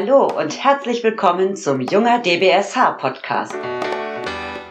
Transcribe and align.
Hallo 0.00 0.28
und 0.28 0.62
herzlich 0.62 1.02
willkommen 1.02 1.56
zum 1.56 1.80
Junger 1.80 2.20
DBSH 2.20 2.98
Podcast. 3.00 3.56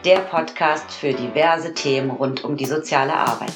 Der 0.05 0.19
Podcast 0.19 0.89
für 0.89 1.11
diverse 1.11 1.73
Themen 1.73 2.11
rund 2.11 2.45
um 2.45 2.55
die 2.55 2.65
soziale 2.65 3.13
Arbeit. 3.13 3.51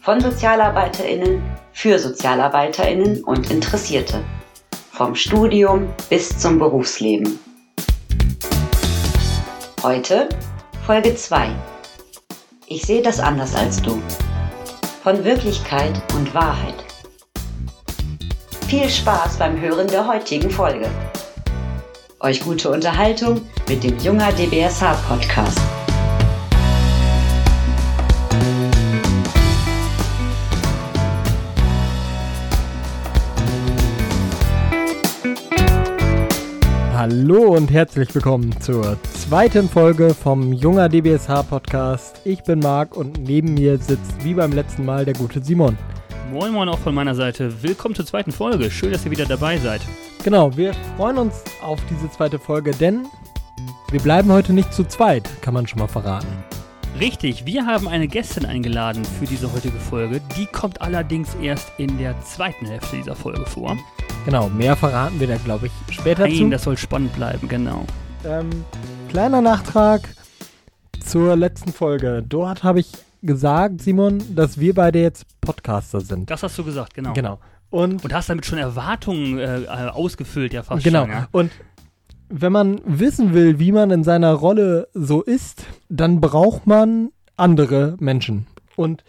Von 0.00 0.20
Sozialarbeiterinnen 0.20 1.40
für 1.70 1.96
Sozialarbeiterinnen 2.00 3.22
und 3.22 3.52
Interessierte. 3.52 4.24
Vom 4.90 5.14
Studium 5.14 5.88
bis 6.10 6.36
zum 6.36 6.58
Berufsleben. 6.58 7.38
Heute 9.84 10.28
Folge 10.84 11.14
2. 11.14 11.50
Ich 12.66 12.82
sehe 12.82 13.02
das 13.02 13.20
anders 13.20 13.54
als 13.54 13.80
du. 13.80 14.02
Von 15.04 15.24
Wirklichkeit 15.24 16.02
und 16.16 16.34
Wahrheit. 16.34 16.87
Viel 18.68 18.86
Spaß 18.86 19.38
beim 19.38 19.58
Hören 19.58 19.86
der 19.86 20.06
heutigen 20.06 20.50
Folge. 20.50 20.90
Euch 22.20 22.38
gute 22.44 22.68
Unterhaltung 22.68 23.40
mit 23.66 23.82
dem 23.82 23.98
Junger 23.98 24.30
DBSH 24.30 24.92
Podcast. 25.08 25.58
Hallo 36.92 37.54
und 37.56 37.70
herzlich 37.70 38.14
willkommen 38.14 38.54
zur 38.60 38.98
zweiten 39.14 39.66
Folge 39.70 40.12
vom 40.12 40.52
Junger 40.52 40.90
DBSH 40.90 41.42
Podcast. 41.48 42.20
Ich 42.26 42.42
bin 42.42 42.58
Marc 42.58 42.94
und 42.94 43.22
neben 43.22 43.54
mir 43.54 43.78
sitzt 43.78 44.22
wie 44.22 44.34
beim 44.34 44.52
letzten 44.52 44.84
Mal 44.84 45.06
der 45.06 45.14
gute 45.14 45.42
Simon. 45.42 45.78
Moin 46.30 46.52
Moin 46.52 46.68
auch 46.68 46.78
von 46.78 46.94
meiner 46.94 47.14
Seite. 47.14 47.62
Willkommen 47.62 47.94
zur 47.94 48.04
zweiten 48.04 48.32
Folge. 48.32 48.70
Schön, 48.70 48.92
dass 48.92 49.02
ihr 49.06 49.10
wieder 49.10 49.24
dabei 49.24 49.56
seid. 49.56 49.80
Genau, 50.22 50.54
wir 50.54 50.74
freuen 50.96 51.16
uns 51.16 51.42
auf 51.62 51.80
diese 51.88 52.10
zweite 52.10 52.38
Folge, 52.38 52.72
denn 52.72 53.06
wir 53.90 54.00
bleiben 54.00 54.30
heute 54.30 54.52
nicht 54.52 54.74
zu 54.74 54.84
zweit, 54.84 55.26
kann 55.40 55.54
man 55.54 55.66
schon 55.66 55.78
mal 55.78 55.86
verraten. 55.86 56.28
Richtig, 57.00 57.46
wir 57.46 57.64
haben 57.64 57.88
eine 57.88 58.08
Gästin 58.08 58.44
eingeladen 58.44 59.06
für 59.06 59.24
diese 59.24 59.50
heutige 59.50 59.78
Folge. 59.78 60.20
Die 60.36 60.44
kommt 60.44 60.82
allerdings 60.82 61.34
erst 61.40 61.72
in 61.78 61.96
der 61.96 62.14
zweiten 62.22 62.66
Hälfte 62.66 62.96
dieser 62.96 63.16
Folge 63.16 63.46
vor. 63.46 63.78
Genau, 64.26 64.50
mehr 64.50 64.76
verraten 64.76 65.18
wir 65.20 65.28
da, 65.28 65.36
glaube 65.36 65.68
ich, 65.68 65.94
später 65.94 66.24
Nein, 66.24 66.36
zu. 66.36 66.50
das 66.50 66.64
soll 66.64 66.76
spannend 66.76 67.14
bleiben, 67.14 67.48
genau. 67.48 67.86
Ähm, 68.26 68.50
kleiner 69.08 69.40
Nachtrag 69.40 70.02
zur 71.02 71.36
letzten 71.36 71.72
Folge. 71.72 72.22
Dort 72.28 72.64
habe 72.64 72.80
ich 72.80 72.88
gesagt, 73.22 73.82
Simon, 73.82 74.22
dass 74.34 74.58
wir 74.58 74.74
beide 74.74 75.00
jetzt 75.00 75.26
Podcaster 75.40 76.00
sind. 76.00 76.30
Das 76.30 76.42
hast 76.42 76.56
du 76.58 76.64
gesagt, 76.64 76.94
genau. 76.94 77.12
Genau. 77.12 77.38
Und 77.70 78.02
Und 78.04 78.12
hast 78.14 78.30
damit 78.30 78.46
schon 78.46 78.58
Erwartungen 78.58 79.38
äh, 79.38 79.66
ausgefüllt, 79.92 80.52
ja 80.52 80.62
fast 80.62 80.84
Genau. 80.84 81.02
schon. 81.02 81.10
Ja? 81.10 81.28
Und 81.32 81.50
wenn 82.30 82.52
man 82.52 82.80
wissen 82.84 83.34
will, 83.34 83.58
wie 83.58 83.72
man 83.72 83.90
in 83.90 84.04
seiner 84.04 84.32
Rolle 84.32 84.88
so 84.94 85.22
ist, 85.22 85.64
dann 85.88 86.20
braucht 86.20 86.66
man 86.66 87.10
andere 87.36 87.96
Menschen. 88.00 88.46
Und 88.76 89.04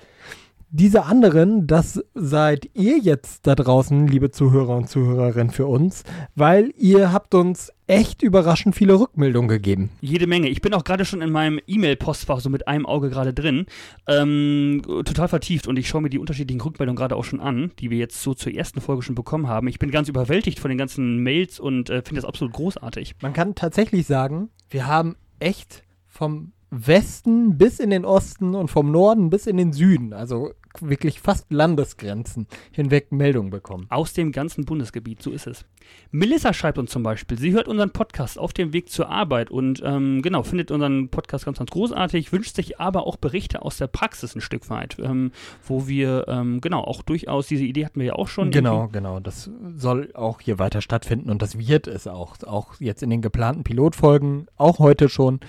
diese 0.72 1.06
anderen, 1.06 1.66
das 1.66 2.04
seid 2.14 2.70
ihr 2.74 3.00
jetzt 3.00 3.48
da 3.48 3.56
draußen, 3.56 4.08
liebe 4.08 4.30
Zuhörer 4.30 4.76
und 4.76 4.90
Zuhörerinnen 4.90 5.52
für 5.52 5.66
uns, 5.66 6.04
weil 6.36 6.72
ihr 6.78 7.12
habt 7.12 7.34
uns 7.34 7.72
echt 7.88 8.22
überraschend 8.22 8.76
viele 8.76 9.00
Rückmeldungen 9.00 9.50
gegeben. 9.50 9.90
Jede 10.00 10.28
Menge. 10.28 10.48
Ich 10.50 10.62
bin 10.62 10.76
auch 10.76 10.84
gerade 10.84 11.06
schon 11.06 11.24
in 11.24 11.32
meinem 11.32 11.60
E-Mail-Postfach 11.66 12.40
so 12.40 12.50
mit 12.50 12.68
einem 12.68 12.86
Auge 12.86 13.10
gerade 13.10 13.34
drin. 13.34 13.66
Ähm, 14.08 14.82
total 14.86 15.28
vertieft 15.28 15.68
und 15.68 15.80
ich 15.80 15.90
schaue 15.90 16.04
mir 16.04 16.12
die 16.12 16.20
unterschiedlichen 16.20 16.62
Rückmeldungen 16.62 16.98
gerade 16.98 17.16
auch 17.16 17.24
schon 17.24 17.40
an, 17.40 17.72
die 17.80 17.90
wir 17.90 17.98
jetzt 17.98 18.22
so 18.22 18.36
zur 18.36 18.54
ersten 18.54 18.80
Folge 18.80 19.02
schon 19.02 19.16
bekommen 19.16 19.48
haben. 19.48 19.68
Ich 19.68 19.80
bin 19.80 19.90
ganz 19.90 20.08
überwältigt 20.08 20.60
von 20.60 20.70
den 20.70 20.78
ganzen 20.78 21.24
Mails 21.24 21.60
und 21.60 21.90
äh, 21.90 22.04
finde 22.04 22.22
das 22.22 22.26
absolut 22.26 22.54
großartig. 22.54 23.16
Man 23.22 23.34
kann 23.34 23.56
tatsächlich 23.56 24.06
sagen, 24.06 24.50
wir 24.70 24.86
haben 24.86 25.16
echt 25.40 25.84
vom 26.06 26.52
Westen 26.72 27.58
bis 27.58 27.80
in 27.80 27.90
den 27.90 28.06
Osten 28.06 28.56
und 28.56 28.70
vom 28.70 28.92
Norden 28.92 29.30
bis 29.30 29.48
in 29.48 29.58
den 29.58 29.74
Süden, 29.74 30.14
also 30.14 30.52
wirklich 30.80 31.20
fast 31.20 31.52
Landesgrenzen 31.52 32.48
hinweg 32.72 33.12
Meldungen 33.12 33.50
bekommen. 33.50 33.88
Aus 33.90 34.14
dem 34.14 34.32
ganzen 34.32 34.66
Bundesgebiet, 34.66 35.22
so 35.22 35.32
ist 35.32 35.48
es. 35.48 35.66
Melissa 36.12 36.54
schreibt 36.54 36.78
uns 36.78 36.92
zum 36.92 37.04
Beispiel, 37.04 37.38
sie 37.40 37.52
hört 37.54 37.68
unseren 37.68 37.92
Podcast 37.92 38.38
auf 38.38 38.54
dem 38.54 38.74
Weg 38.74 38.90
zur 38.90 39.10
Arbeit 39.10 39.50
und 39.50 39.82
ähm, 39.84 40.22
genau, 40.22 40.44
findet 40.44 40.72
unseren 40.72 41.10
Podcast 41.10 41.46
ganz, 41.46 41.58
ganz 41.58 41.72
großartig, 41.72 42.32
wünscht 42.32 42.56
sich 42.56 42.80
aber 42.80 43.08
auch 43.08 43.18
Berichte 43.18 43.64
aus 43.64 43.78
der 43.78 43.88
Praxis 43.88 44.36
ein 44.36 44.42
Stück 44.42 44.70
weit, 44.70 44.98
ähm, 45.00 45.32
wo 45.64 45.88
wir, 45.88 46.26
ähm, 46.28 46.62
genau, 46.62 46.84
auch 46.84 47.02
durchaus, 47.02 47.48
diese 47.48 47.64
Idee 47.64 47.86
hatten 47.86 48.00
wir 48.00 48.08
ja 48.08 48.14
auch 48.14 48.28
schon. 48.28 48.52
Genau, 48.52 48.88
genau. 48.92 49.20
Das 49.20 49.50
soll 49.76 50.12
auch 50.14 50.42
hier 50.42 50.60
weiter 50.60 50.82
stattfinden 50.82 51.30
und 51.30 51.42
das 51.42 51.58
wird 51.58 51.88
es 51.88 52.08
auch. 52.08 52.36
Auch 52.46 52.76
jetzt 52.80 53.04
in 53.04 53.10
den 53.10 53.22
geplanten 53.22 53.64
Pilotfolgen, 53.64 54.48
auch 54.58 54.80
heute 54.80 55.10
schon. 55.10 55.40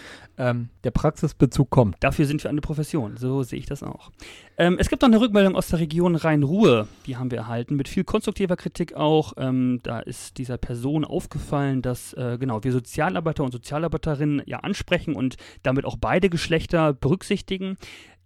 Ähm, 0.40 0.70
der 0.84 0.90
Praxisbezug 0.90 1.68
kommt. 1.68 1.96
Dafür 2.00 2.24
sind 2.24 2.42
wir 2.42 2.48
eine 2.48 2.62
Profession, 2.62 3.18
so 3.18 3.42
sehe 3.42 3.58
ich 3.58 3.66
das 3.66 3.82
auch. 3.82 4.10
Ähm, 4.56 4.78
es 4.80 4.88
gibt 4.88 5.02
noch 5.02 5.08
eine 5.10 5.20
Rückmeldung 5.20 5.54
aus 5.54 5.68
der 5.68 5.80
Region 5.80 6.16
Rhein-Ruhr, 6.16 6.88
die 7.04 7.18
haben 7.18 7.30
wir 7.30 7.36
erhalten, 7.36 7.76
mit 7.76 7.88
viel 7.88 8.04
konstruktiver 8.04 8.56
Kritik 8.56 8.94
auch. 8.94 9.34
Ähm, 9.36 9.80
da 9.82 10.00
ist 10.00 10.38
dieser 10.38 10.56
Person 10.56 11.04
aufgefallen, 11.04 11.82
dass 11.82 12.14
äh, 12.14 12.38
genau 12.40 12.64
wir 12.64 12.72
Sozialarbeiter 12.72 13.44
und 13.44 13.52
Sozialarbeiterinnen 13.52 14.40
ja 14.46 14.60
ansprechen 14.60 15.14
und 15.14 15.36
damit 15.62 15.84
auch 15.84 15.98
beide 16.00 16.30
Geschlechter 16.30 16.94
berücksichtigen. 16.94 17.76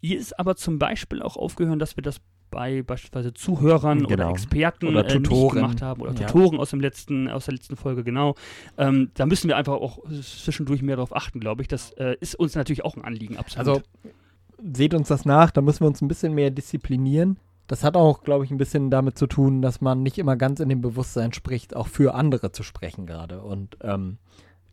Hier 0.01 0.21
ist 0.21 0.39
aber 0.39 0.55
zum 0.55 0.79
Beispiel 0.79 1.21
auch 1.21 1.37
aufgehört, 1.37 1.83
dass 1.83 1.97
wir 1.97 2.03
das 2.03 2.21
bei 2.54 2.82
beispielsweise 2.82 3.34
Zuhörern 3.34 3.98
oder 4.06 4.16
Genau. 4.16 4.31
Experten 4.31 4.87
Oder 4.88 5.04
äh, 5.04 5.09
Tutoren. 5.09 5.56
gemacht 5.56 5.82
haben 5.82 6.00
oder 6.03 6.12
Ja. 6.15 6.26
Tutoren 6.26 6.59
aus 6.59 6.70
dem 6.70 6.81
letzten 6.81 7.28
aus 7.28 7.44
der 7.47 7.54
letzten 7.54 7.76
Folge 7.76 8.03
genau. 8.04 8.34
Ähm, 8.78 9.10
da 9.15 9.26
müssen 9.26 9.48
wir 9.48 9.56
einfach 9.56 9.75
auch 9.75 9.98
zwischendurch 10.10 10.82
mehr 10.82 10.97
darauf 10.97 11.15
achten, 11.15 11.41
glaube 11.41 11.62
ich. 11.62 11.69
Das 11.69 11.91
äh, 11.92 12.16
ist 12.20 12.34
uns 12.37 12.54
natürlich 12.54 12.84
auch 12.84 12.97
ein 12.97 13.04
Anliegen, 13.04 13.37
absolut. 13.37 13.66
Also 13.69 13.82
seht 14.72 14.94
uns 14.94 15.09
das 15.09 15.25
nach, 15.25 15.50
da 15.50 15.60
müssen 15.60 15.81
wir 15.81 15.88
uns 15.88 16.00
ein 16.00 16.09
bisschen 16.09 16.32
mehr 16.34 16.50
disziplinieren. 16.50 17.38
Das 17.66 17.82
hat 17.82 17.97
auch, 17.97 18.22
glaube 18.22 18.44
ich, 18.44 18.50
ein 18.50 18.59
bisschen 18.59 18.91
damit 18.91 19.16
zu 19.19 19.26
tun, 19.26 19.62
dass 19.62 19.81
man 19.81 20.03
nicht 20.03 20.19
immer 20.19 20.36
ganz 20.36 20.60
in 20.60 20.69
dem 20.69 20.81
Bewusstsein 20.82 21.32
spricht, 21.32 21.75
auch 21.75 21.88
für 21.88 22.15
andere 22.15 22.53
zu 22.53 22.62
sprechen 22.62 23.06
gerade. 23.06 23.41
Und 23.42 23.76
ähm, 23.82 24.19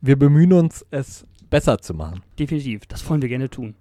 wir 0.02 0.18
bemühen 0.20 0.54
uns, 0.54 0.86
es 0.92 1.26
besser 1.50 1.80
zu 1.80 1.94
machen. 1.94 2.22
Definitiv, 2.38 2.86
das 2.88 3.10
wollen 3.10 3.22
wir 3.22 3.30
gerne 3.30 3.50
tun. 3.50 3.76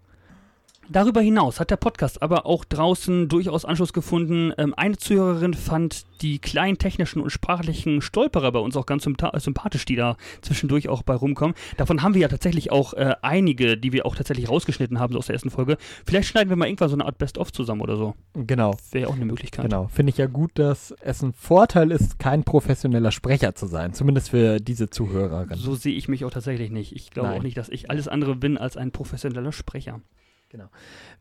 Darüber 0.92 1.20
hinaus 1.20 1.60
hat 1.60 1.70
der 1.70 1.76
Podcast 1.76 2.20
aber 2.20 2.46
auch 2.46 2.64
draußen 2.64 3.28
durchaus 3.28 3.64
Anschluss 3.64 3.92
gefunden. 3.92 4.52
Ähm, 4.58 4.74
eine 4.76 4.96
Zuhörerin 4.96 5.54
fand 5.54 6.04
die 6.20 6.40
kleinen 6.40 6.78
technischen 6.78 7.20
und 7.20 7.30
sprachlichen 7.30 8.02
Stolperer 8.02 8.50
bei 8.50 8.58
uns 8.58 8.76
auch 8.76 8.86
ganz 8.86 9.06
sympa- 9.06 9.38
sympathisch, 9.38 9.84
die 9.84 9.94
da 9.94 10.16
zwischendurch 10.42 10.88
auch 10.88 11.04
bei 11.04 11.14
rumkommen. 11.14 11.54
Davon 11.76 12.02
haben 12.02 12.14
wir 12.14 12.22
ja 12.22 12.28
tatsächlich 12.28 12.72
auch 12.72 12.94
äh, 12.94 13.14
einige, 13.22 13.76
die 13.76 13.92
wir 13.92 14.04
auch 14.04 14.16
tatsächlich 14.16 14.48
rausgeschnitten 14.48 14.98
haben 14.98 15.12
so 15.12 15.20
aus 15.20 15.26
der 15.26 15.34
ersten 15.34 15.50
Folge. 15.50 15.76
Vielleicht 16.04 16.28
schneiden 16.28 16.48
wir 16.48 16.56
mal 16.56 16.66
irgendwann 16.66 16.88
so 16.88 16.96
eine 16.96 17.04
Art 17.04 17.18
Best-of 17.18 17.52
zusammen 17.52 17.82
oder 17.82 17.96
so. 17.96 18.16
Genau. 18.34 18.76
Wäre 18.90 19.02
ja 19.04 19.08
auch 19.08 19.14
eine 19.14 19.26
Möglichkeit. 19.26 19.66
Genau, 19.66 19.86
finde 19.86 20.10
ich 20.10 20.18
ja 20.18 20.26
gut, 20.26 20.50
dass 20.58 20.92
es 21.02 21.22
ein 21.22 21.32
Vorteil 21.34 21.92
ist, 21.92 22.18
kein 22.18 22.42
professioneller 22.42 23.12
Sprecher 23.12 23.54
zu 23.54 23.66
sein, 23.66 23.94
zumindest 23.94 24.30
für 24.30 24.58
diese 24.58 24.90
Zuhörerin. 24.90 25.56
So 25.56 25.76
sehe 25.76 25.94
ich 25.94 26.08
mich 26.08 26.24
auch 26.24 26.32
tatsächlich 26.32 26.72
nicht. 26.72 26.96
Ich 26.96 27.10
glaube 27.10 27.28
Nein. 27.28 27.38
auch 27.38 27.42
nicht, 27.44 27.56
dass 27.56 27.68
ich 27.68 27.90
alles 27.92 28.08
andere 28.08 28.34
bin 28.34 28.58
als 28.58 28.76
ein 28.76 28.90
professioneller 28.90 29.52
Sprecher. 29.52 30.00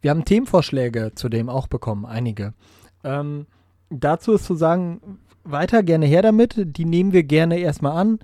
Wir 0.02 0.12
haben 0.12 0.26
Themenvorschläge 0.26 1.12
zudem 1.16 1.50
auch 1.50 1.68
bekommen, 1.68 2.06
einige. 2.06 2.54
Ähm, 3.04 3.46
dazu 3.90 4.34
ist 4.34 4.46
zu 4.46 4.56
sagen, 4.56 5.20
weiter 5.44 5.84
gerne 5.84 6.06
her 6.06 6.22
damit, 6.22 6.56
die 6.58 6.86
nehmen 6.86 7.14
wir 7.14 7.24
gerne 7.24 7.60
erstmal 7.60 7.98
an. 7.98 8.20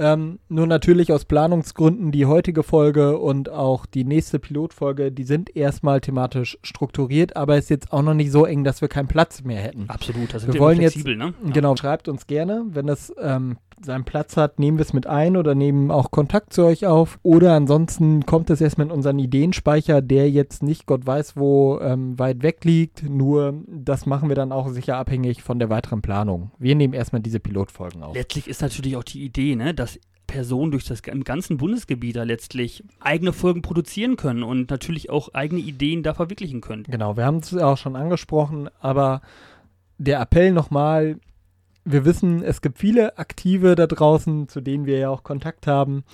Ähm, 0.00 0.38
nur 0.48 0.66
natürlich 0.66 1.12
aus 1.12 1.26
Planungsgründen 1.26 2.10
die 2.10 2.24
heutige 2.24 2.62
Folge 2.62 3.18
und 3.18 3.50
auch 3.50 3.84
die 3.84 4.04
nächste 4.04 4.38
Pilotfolge, 4.38 5.12
die 5.12 5.24
sind 5.24 5.54
erstmal 5.54 6.00
thematisch 6.00 6.56
strukturiert, 6.62 7.36
aber 7.36 7.58
ist 7.58 7.68
jetzt 7.68 7.92
auch 7.92 8.02
noch 8.02 8.14
nicht 8.14 8.32
so 8.32 8.46
eng, 8.46 8.64
dass 8.64 8.80
wir 8.80 8.88
keinen 8.88 9.08
Platz 9.08 9.42
mehr 9.44 9.60
hätten. 9.60 9.84
Absolut, 9.88 10.32
da 10.32 10.38
sind 10.38 10.48
Wir 10.48 10.54
wir, 10.54 10.60
wollen 10.60 10.76
immer 10.76 10.84
jetzt- 10.84 10.94
flexibel, 10.94 11.16
ne? 11.16 11.34
Genau, 11.52 11.76
schreibt 11.76 12.08
uns 12.08 12.26
gerne, 12.26 12.64
wenn 12.70 12.86
das 12.86 13.12
ähm, 13.20 13.58
seinen 13.82 14.04
Platz 14.04 14.36
hat, 14.36 14.58
nehmen 14.58 14.76
wir 14.76 14.82
es 14.84 14.92
mit 14.92 15.06
ein 15.06 15.36
oder 15.38 15.54
nehmen 15.54 15.90
auch 15.90 16.10
Kontakt 16.10 16.52
zu 16.52 16.64
euch 16.64 16.86
auf. 16.86 17.18
Oder 17.22 17.54
ansonsten 17.54 18.26
kommt 18.26 18.50
es 18.50 18.60
erstmal 18.60 18.86
in 18.88 18.92
unseren 18.92 19.18
Ideenspeicher, 19.18 20.02
der 20.02 20.30
jetzt 20.30 20.62
nicht 20.62 20.84
Gott 20.86 21.06
weiß 21.06 21.36
wo 21.36 21.78
ähm, 21.80 22.18
weit 22.18 22.42
weg 22.42 22.62
liegt. 22.64 23.08
Nur 23.08 23.54
das 23.66 24.04
machen 24.04 24.28
wir 24.28 24.36
dann 24.36 24.52
auch 24.52 24.68
sicher 24.68 24.96
abhängig 24.98 25.42
von 25.42 25.58
der 25.58 25.70
weiteren 25.70 26.02
Planung. 26.02 26.50
Wir 26.58 26.74
nehmen 26.74 26.92
erstmal 26.92 27.22
diese 27.22 27.40
Pilotfolgen 27.40 28.02
auf. 28.02 28.14
Letztlich 28.14 28.48
ist 28.48 28.60
natürlich 28.60 28.96
auch 28.98 29.04
die 29.04 29.24
Idee, 29.24 29.56
ne, 29.56 29.72
dass 29.72 29.89
Personen 30.30 30.70
durch 30.70 30.84
das 30.84 31.00
im 31.00 31.24
ganzen 31.24 31.56
Bundesgebiet 31.56 32.14
da 32.14 32.22
letztlich 32.22 32.84
eigene 33.00 33.32
Folgen 33.32 33.62
produzieren 33.62 34.16
können 34.16 34.44
und 34.44 34.70
natürlich 34.70 35.10
auch 35.10 35.34
eigene 35.34 35.60
Ideen 35.60 36.04
da 36.04 36.14
verwirklichen 36.14 36.60
können. 36.60 36.84
Genau, 36.84 37.16
wir 37.16 37.24
haben 37.24 37.38
es 37.38 37.52
auch 37.56 37.76
schon 37.76 37.96
angesprochen, 37.96 38.70
aber 38.78 39.22
der 39.98 40.20
Appell 40.20 40.52
nochmal, 40.52 41.18
wir 41.84 42.04
wissen, 42.04 42.44
es 42.44 42.62
gibt 42.62 42.78
viele 42.78 43.18
Aktive 43.18 43.74
da 43.74 43.88
draußen, 43.88 44.46
zu 44.46 44.60
denen 44.60 44.86
wir 44.86 44.98
ja 44.98 45.10
auch 45.10 45.24
Kontakt 45.24 45.66
haben. 45.66 46.04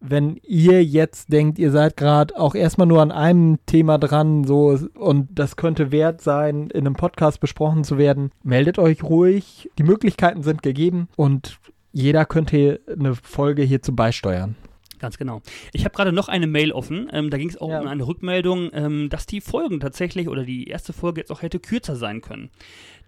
Wenn 0.00 0.36
ihr 0.42 0.84
jetzt 0.84 1.32
denkt, 1.32 1.58
ihr 1.58 1.70
seid 1.70 1.96
gerade 1.96 2.38
auch 2.38 2.54
erstmal 2.54 2.88
nur 2.88 3.00
an 3.00 3.10
einem 3.10 3.58
Thema 3.64 3.96
dran, 3.96 4.44
so 4.44 4.78
und 4.98 5.28
das 5.32 5.56
könnte 5.56 5.92
wert 5.92 6.20
sein, 6.20 6.68
in 6.68 6.80
einem 6.86 6.96
Podcast 6.96 7.40
besprochen 7.40 7.84
zu 7.84 7.96
werden, 7.96 8.32
meldet 8.42 8.78
euch 8.78 9.02
ruhig. 9.02 9.70
Die 9.78 9.84
Möglichkeiten 9.84 10.42
sind 10.42 10.62
gegeben 10.62 11.08
und 11.16 11.58
jeder 11.92 12.24
könnte 12.24 12.80
eine 12.88 13.14
Folge 13.14 13.62
hierzu 13.62 13.94
beisteuern. 13.94 14.56
Ganz 14.98 15.18
genau. 15.18 15.42
Ich 15.72 15.84
habe 15.84 15.94
gerade 15.96 16.12
noch 16.12 16.28
eine 16.28 16.46
Mail 16.46 16.70
offen. 16.70 17.08
Ähm, 17.12 17.28
da 17.30 17.36
ging 17.36 17.48
es 17.48 17.60
auch 17.60 17.68
Ja. 17.70 17.80
um 17.80 17.88
eine 17.88 18.06
Rückmeldung, 18.06 18.70
ähm, 18.72 19.08
dass 19.10 19.26
die 19.26 19.40
Folgen 19.40 19.80
tatsächlich 19.80 20.28
oder 20.28 20.44
die 20.44 20.68
erste 20.68 20.92
Folge 20.92 21.20
jetzt 21.20 21.32
auch 21.32 21.42
hätte 21.42 21.58
kürzer 21.58 21.96
sein 21.96 22.20
können. 22.20 22.50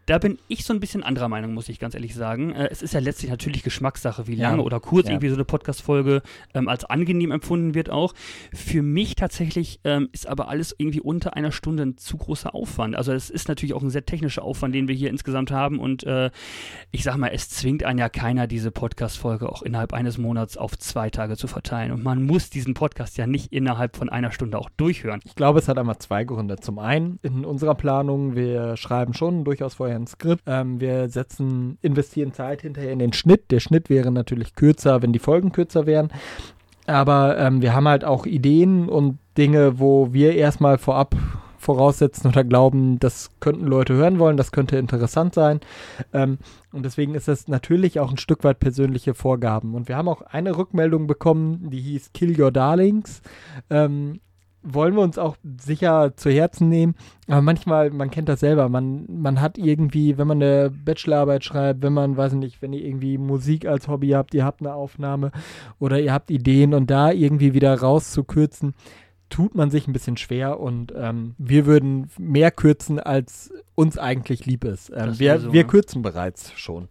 Da 0.06 0.18
bin 0.18 0.38
ich 0.48 0.64
so 0.66 0.74
ein 0.74 0.80
bisschen 0.80 1.02
anderer 1.02 1.28
Meinung, 1.28 1.54
muss 1.54 1.68
ich 1.70 1.78
ganz 1.78 1.94
ehrlich 1.94 2.14
sagen. 2.14 2.52
Äh, 2.52 2.68
es 2.70 2.82
ist 2.82 2.92
ja 2.92 3.00
letztlich 3.00 3.30
natürlich 3.30 3.62
Geschmackssache, 3.62 4.26
wie 4.26 4.34
Ja. 4.34 4.50
lange 4.50 4.62
oder 4.62 4.78
kurz 4.78 5.06
Ja. 5.06 5.12
irgendwie 5.12 5.28
so 5.30 5.34
eine 5.34 5.44
Podcast-Folge 5.46 6.20
ähm, 6.52 6.68
als 6.68 6.84
angenehm 6.84 7.30
empfunden 7.30 7.74
wird 7.74 7.88
auch. 7.88 8.12
Für 8.52 8.82
mich 8.82 9.14
tatsächlich 9.14 9.80
ähm, 9.84 10.10
ist 10.12 10.26
aber 10.26 10.48
alles 10.48 10.74
irgendwie 10.76 11.00
unter 11.00 11.36
einer 11.36 11.52
Stunde 11.52 11.84
ein 11.84 11.96
zu 11.96 12.18
großer 12.18 12.54
Aufwand. 12.54 12.96
Also 12.96 13.12
es 13.12 13.30
ist 13.30 13.48
natürlich 13.48 13.72
auch 13.74 13.82
ein 13.82 13.88
sehr 13.88 14.04
technischer 14.04 14.42
Aufwand, 14.42 14.74
den 14.74 14.88
wir 14.88 14.94
hier 14.94 15.08
insgesamt 15.08 15.50
haben 15.50 15.78
und 15.78 16.04
äh, 16.04 16.30
ich 16.90 17.02
sag 17.02 17.16
mal, 17.16 17.30
es 17.32 17.48
zwingt 17.48 17.82
einen 17.84 17.98
ja 17.98 18.10
keiner, 18.10 18.46
diese 18.46 18.70
Podcast-Folge 18.70 19.48
auch 19.50 19.62
innerhalb 19.62 19.94
eines 19.94 20.18
Monats 20.18 20.58
auf 20.58 20.76
zwei 20.78 21.08
Tage 21.08 21.36
zu 21.38 21.46
verteilen. 21.46 21.92
Und 21.92 22.04
man 22.04 22.24
muss 22.24 22.50
diesen 22.50 22.74
Podcast 22.74 23.16
ja 23.16 23.26
nicht 23.26 23.52
innerhalb 23.52 23.96
von 23.96 24.10
einer 24.10 24.32
Stunde 24.32 24.58
auch 24.58 24.68
durchhören. 24.76 25.20
Ich 25.24 25.34
glaube, 25.34 25.58
es 25.60 25.68
hat 25.68 25.78
einmal 25.78 25.96
zwei 25.98 26.24
Gründe. 26.24 26.56
Zum 26.56 26.78
einen 26.78 27.18
in 27.22 27.44
unserer 27.46 27.74
Planung, 27.74 28.36
wir 28.36 28.76
schreiben 28.76 29.14
schon 29.14 29.44
durchaus 29.44 29.74
vorher 29.74 29.93
ein 29.96 30.06
Skript. 30.06 30.42
Ähm, 30.46 30.80
wir 30.80 31.08
setzen, 31.08 31.78
investieren 31.82 32.32
Zeit 32.32 32.62
hinterher 32.62 32.92
in 32.92 32.98
den 32.98 33.12
Schnitt. 33.12 33.50
Der 33.50 33.60
Schnitt 33.60 33.90
wäre 33.90 34.10
natürlich 34.10 34.54
kürzer, 34.54 35.02
wenn 35.02 35.12
die 35.12 35.18
Folgen 35.18 35.52
kürzer 35.52 35.86
wären. 35.86 36.10
Aber 36.86 37.38
ähm, 37.38 37.62
wir 37.62 37.74
haben 37.74 37.88
halt 37.88 38.04
auch 38.04 38.26
Ideen 38.26 38.88
und 38.88 39.18
Dinge, 39.38 39.78
wo 39.78 40.12
wir 40.12 40.34
erstmal 40.34 40.78
vorab 40.78 41.16
voraussetzen 41.64 42.28
oder 42.28 42.44
glauben, 42.44 42.98
das 43.00 43.30
könnten 43.40 43.66
Leute 43.66 43.94
hören 43.94 44.18
wollen, 44.18 44.36
das 44.36 44.52
könnte 44.52 44.76
interessant 44.76 45.34
sein. 45.34 45.60
Ähm, 46.12 46.38
und 46.72 46.84
deswegen 46.84 47.14
ist 47.14 47.26
das 47.26 47.48
natürlich 47.48 47.98
auch 48.00 48.10
ein 48.10 48.18
Stück 48.18 48.44
weit 48.44 48.60
persönliche 48.60 49.14
Vorgaben. 49.14 49.74
Und 49.74 49.88
wir 49.88 49.96
haben 49.96 50.08
auch 50.08 50.22
eine 50.22 50.56
Rückmeldung 50.56 51.06
bekommen, 51.06 51.70
die 51.70 51.80
hieß 51.80 52.12
Kill 52.12 52.38
Your 52.38 52.52
Darlings. 52.52 53.22
Ähm, 53.70 54.20
wollen 54.64 54.94
wir 54.94 55.02
uns 55.02 55.18
auch 55.18 55.36
sicher 55.60 56.16
zu 56.16 56.30
Herzen 56.30 56.68
nehmen. 56.68 56.94
Aber 57.28 57.42
manchmal, 57.42 57.90
man 57.90 58.10
kennt 58.10 58.28
das 58.28 58.40
selber, 58.40 58.68
man, 58.68 59.04
man 59.08 59.40
hat 59.40 59.58
irgendwie, 59.58 60.18
wenn 60.18 60.26
man 60.26 60.42
eine 60.42 60.70
Bachelorarbeit 60.70 61.44
schreibt, 61.44 61.82
wenn 61.82 61.92
man, 61.92 62.16
weiß 62.16 62.32
nicht, 62.32 62.62
wenn 62.62 62.72
ihr 62.72 62.84
irgendwie 62.84 63.18
Musik 63.18 63.66
als 63.66 63.88
Hobby 63.88 64.10
habt, 64.10 64.34
ihr 64.34 64.44
habt 64.44 64.60
eine 64.60 64.74
Aufnahme 64.74 65.30
oder 65.78 66.00
ihr 66.00 66.12
habt 66.12 66.30
Ideen 66.30 66.74
und 66.74 66.90
da 66.90 67.12
irgendwie 67.12 67.54
wieder 67.54 67.78
rauszukürzen, 67.78 68.74
tut 69.28 69.54
man 69.54 69.70
sich 69.70 69.86
ein 69.86 69.92
bisschen 69.92 70.16
schwer 70.16 70.60
und 70.60 70.92
ähm, 70.96 71.34
wir 71.38 71.66
würden 71.66 72.10
mehr 72.18 72.50
kürzen, 72.50 73.00
als 73.00 73.52
uns 73.74 73.98
eigentlich 73.98 74.46
lieb 74.46 74.64
ist. 74.64 74.90
Ähm, 74.94 75.18
wir, 75.18 75.36
sowieso, 75.38 75.52
wir 75.52 75.62
ne? 75.62 75.68
kürzen 75.68 76.02
bereits 76.02 76.52
schon. 76.52 76.88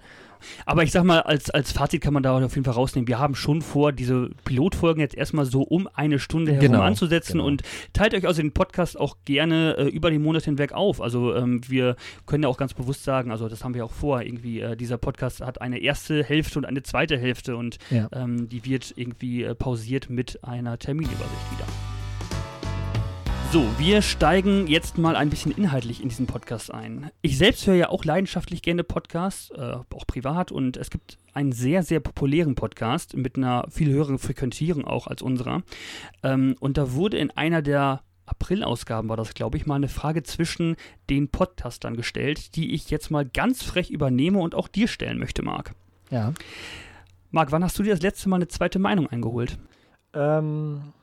Aber 0.65 0.83
ich 0.83 0.91
sag 0.91 1.03
mal, 1.03 1.21
als, 1.21 1.49
als 1.49 1.71
Fazit 1.71 2.01
kann 2.01 2.13
man 2.13 2.23
da 2.23 2.35
auf 2.37 2.55
jeden 2.55 2.65
Fall 2.65 2.73
rausnehmen, 2.73 3.07
wir 3.07 3.19
haben 3.19 3.35
schon 3.35 3.61
vor, 3.61 3.91
diese 3.91 4.29
Pilotfolgen 4.45 5.01
jetzt 5.01 5.15
erstmal 5.15 5.45
so 5.45 5.61
um 5.61 5.87
eine 5.93 6.19
Stunde 6.19 6.53
herum 6.53 6.67
Genau, 6.71 6.81
anzusetzen 6.81 7.33
genau. 7.33 7.45
und 7.45 7.61
teilt 7.93 8.13
euch 8.13 8.25
also 8.27 8.41
den 8.41 8.51
Podcast 8.51 8.99
auch 8.99 9.17
gerne 9.25 9.75
äh, 9.77 9.87
über 9.87 10.11
die 10.11 10.19
Monate 10.19 10.45
hinweg 10.45 10.71
auf. 10.73 11.01
Also 11.01 11.35
ähm, 11.35 11.61
wir 11.67 11.95
können 12.25 12.43
ja 12.43 12.49
auch 12.49 12.57
ganz 12.57 12.73
bewusst 12.73 13.03
sagen, 13.03 13.31
also 13.31 13.47
das 13.49 13.63
haben 13.63 13.73
wir 13.73 13.85
auch 13.85 13.91
vor, 13.91 14.21
irgendwie, 14.21 14.59
äh, 14.61 14.75
dieser 14.75 14.97
Podcast 14.97 15.41
hat 15.41 15.61
eine 15.61 15.79
erste 15.79 16.23
Hälfte 16.23 16.59
und 16.59 16.65
eine 16.65 16.83
zweite 16.83 17.17
Hälfte 17.17 17.55
und 17.57 17.77
Ja. 17.89 18.09
ähm, 18.13 18.49
die 18.49 18.65
wird 18.65 18.93
irgendwie 18.95 19.43
äh, 19.43 19.55
pausiert 19.55 20.09
mit 20.09 20.43
einer 20.43 20.77
Terminübersicht 20.79 21.51
wieder. 21.51 21.92
So, 23.53 23.63
wir 23.77 24.01
steigen 24.01 24.65
jetzt 24.65 24.97
mal 24.97 25.15
ein 25.15 25.29
bisschen 25.29 25.51
inhaltlich 25.51 26.01
in 26.01 26.09
diesen 26.09 26.25
Podcast 26.25 26.73
ein. 26.73 27.11
Ich 27.21 27.37
selbst 27.37 27.67
höre 27.67 27.75
ja 27.75 27.89
auch 27.89 28.03
leidenschaftlich 28.03 28.63
gerne 28.63 28.83
Podcasts, 28.83 29.51
äh, 29.51 29.75
auch 29.93 30.07
privat, 30.07 30.51
und 30.51 30.75
es 30.75 30.89
gibt 30.89 31.19
einen 31.35 31.51
sehr, 31.51 31.83
sehr 31.83 31.99
populären 31.99 32.55
Podcast 32.55 33.15
mit 33.15 33.37
einer 33.37 33.67
viel 33.69 33.91
höheren 33.91 34.17
Frequentierung 34.17 34.85
auch 34.85 35.05
als 35.05 35.21
unserer. 35.21 35.61
Ähm, 36.23 36.55
und 36.61 36.79
da 36.79 36.93
wurde 36.93 37.19
in 37.19 37.29
einer 37.29 37.61
der 37.61 38.01
April-Ausgaben 38.25 39.07
war 39.07 39.17
das, 39.17 39.35
glaube 39.35 39.57
ich, 39.57 39.67
mal 39.67 39.75
eine 39.75 39.87
Frage 39.87 40.23
zwischen 40.23 40.75
den 41.11 41.29
Podcastern 41.29 41.95
gestellt, 41.95 42.55
die 42.55 42.73
ich 42.73 42.89
jetzt 42.89 43.11
mal 43.11 43.23
ganz 43.23 43.61
frech 43.61 43.91
übernehme 43.91 44.39
und 44.39 44.55
auch 44.55 44.67
dir 44.67 44.87
stellen 44.87 45.19
möchte, 45.19 45.43
Marc. 45.43 45.75
Ja. 46.09 46.33
Marc, 47.29 47.51
wann 47.51 47.63
hast 47.63 47.77
du 47.77 47.83
dir 47.83 47.93
das 47.93 48.01
letzte 48.01 48.29
Mal 48.29 48.37
eine 48.37 48.47
zweite 48.47 48.79
Meinung 48.79 49.05
eingeholt? 49.05 49.59
Ähm, 50.15 50.93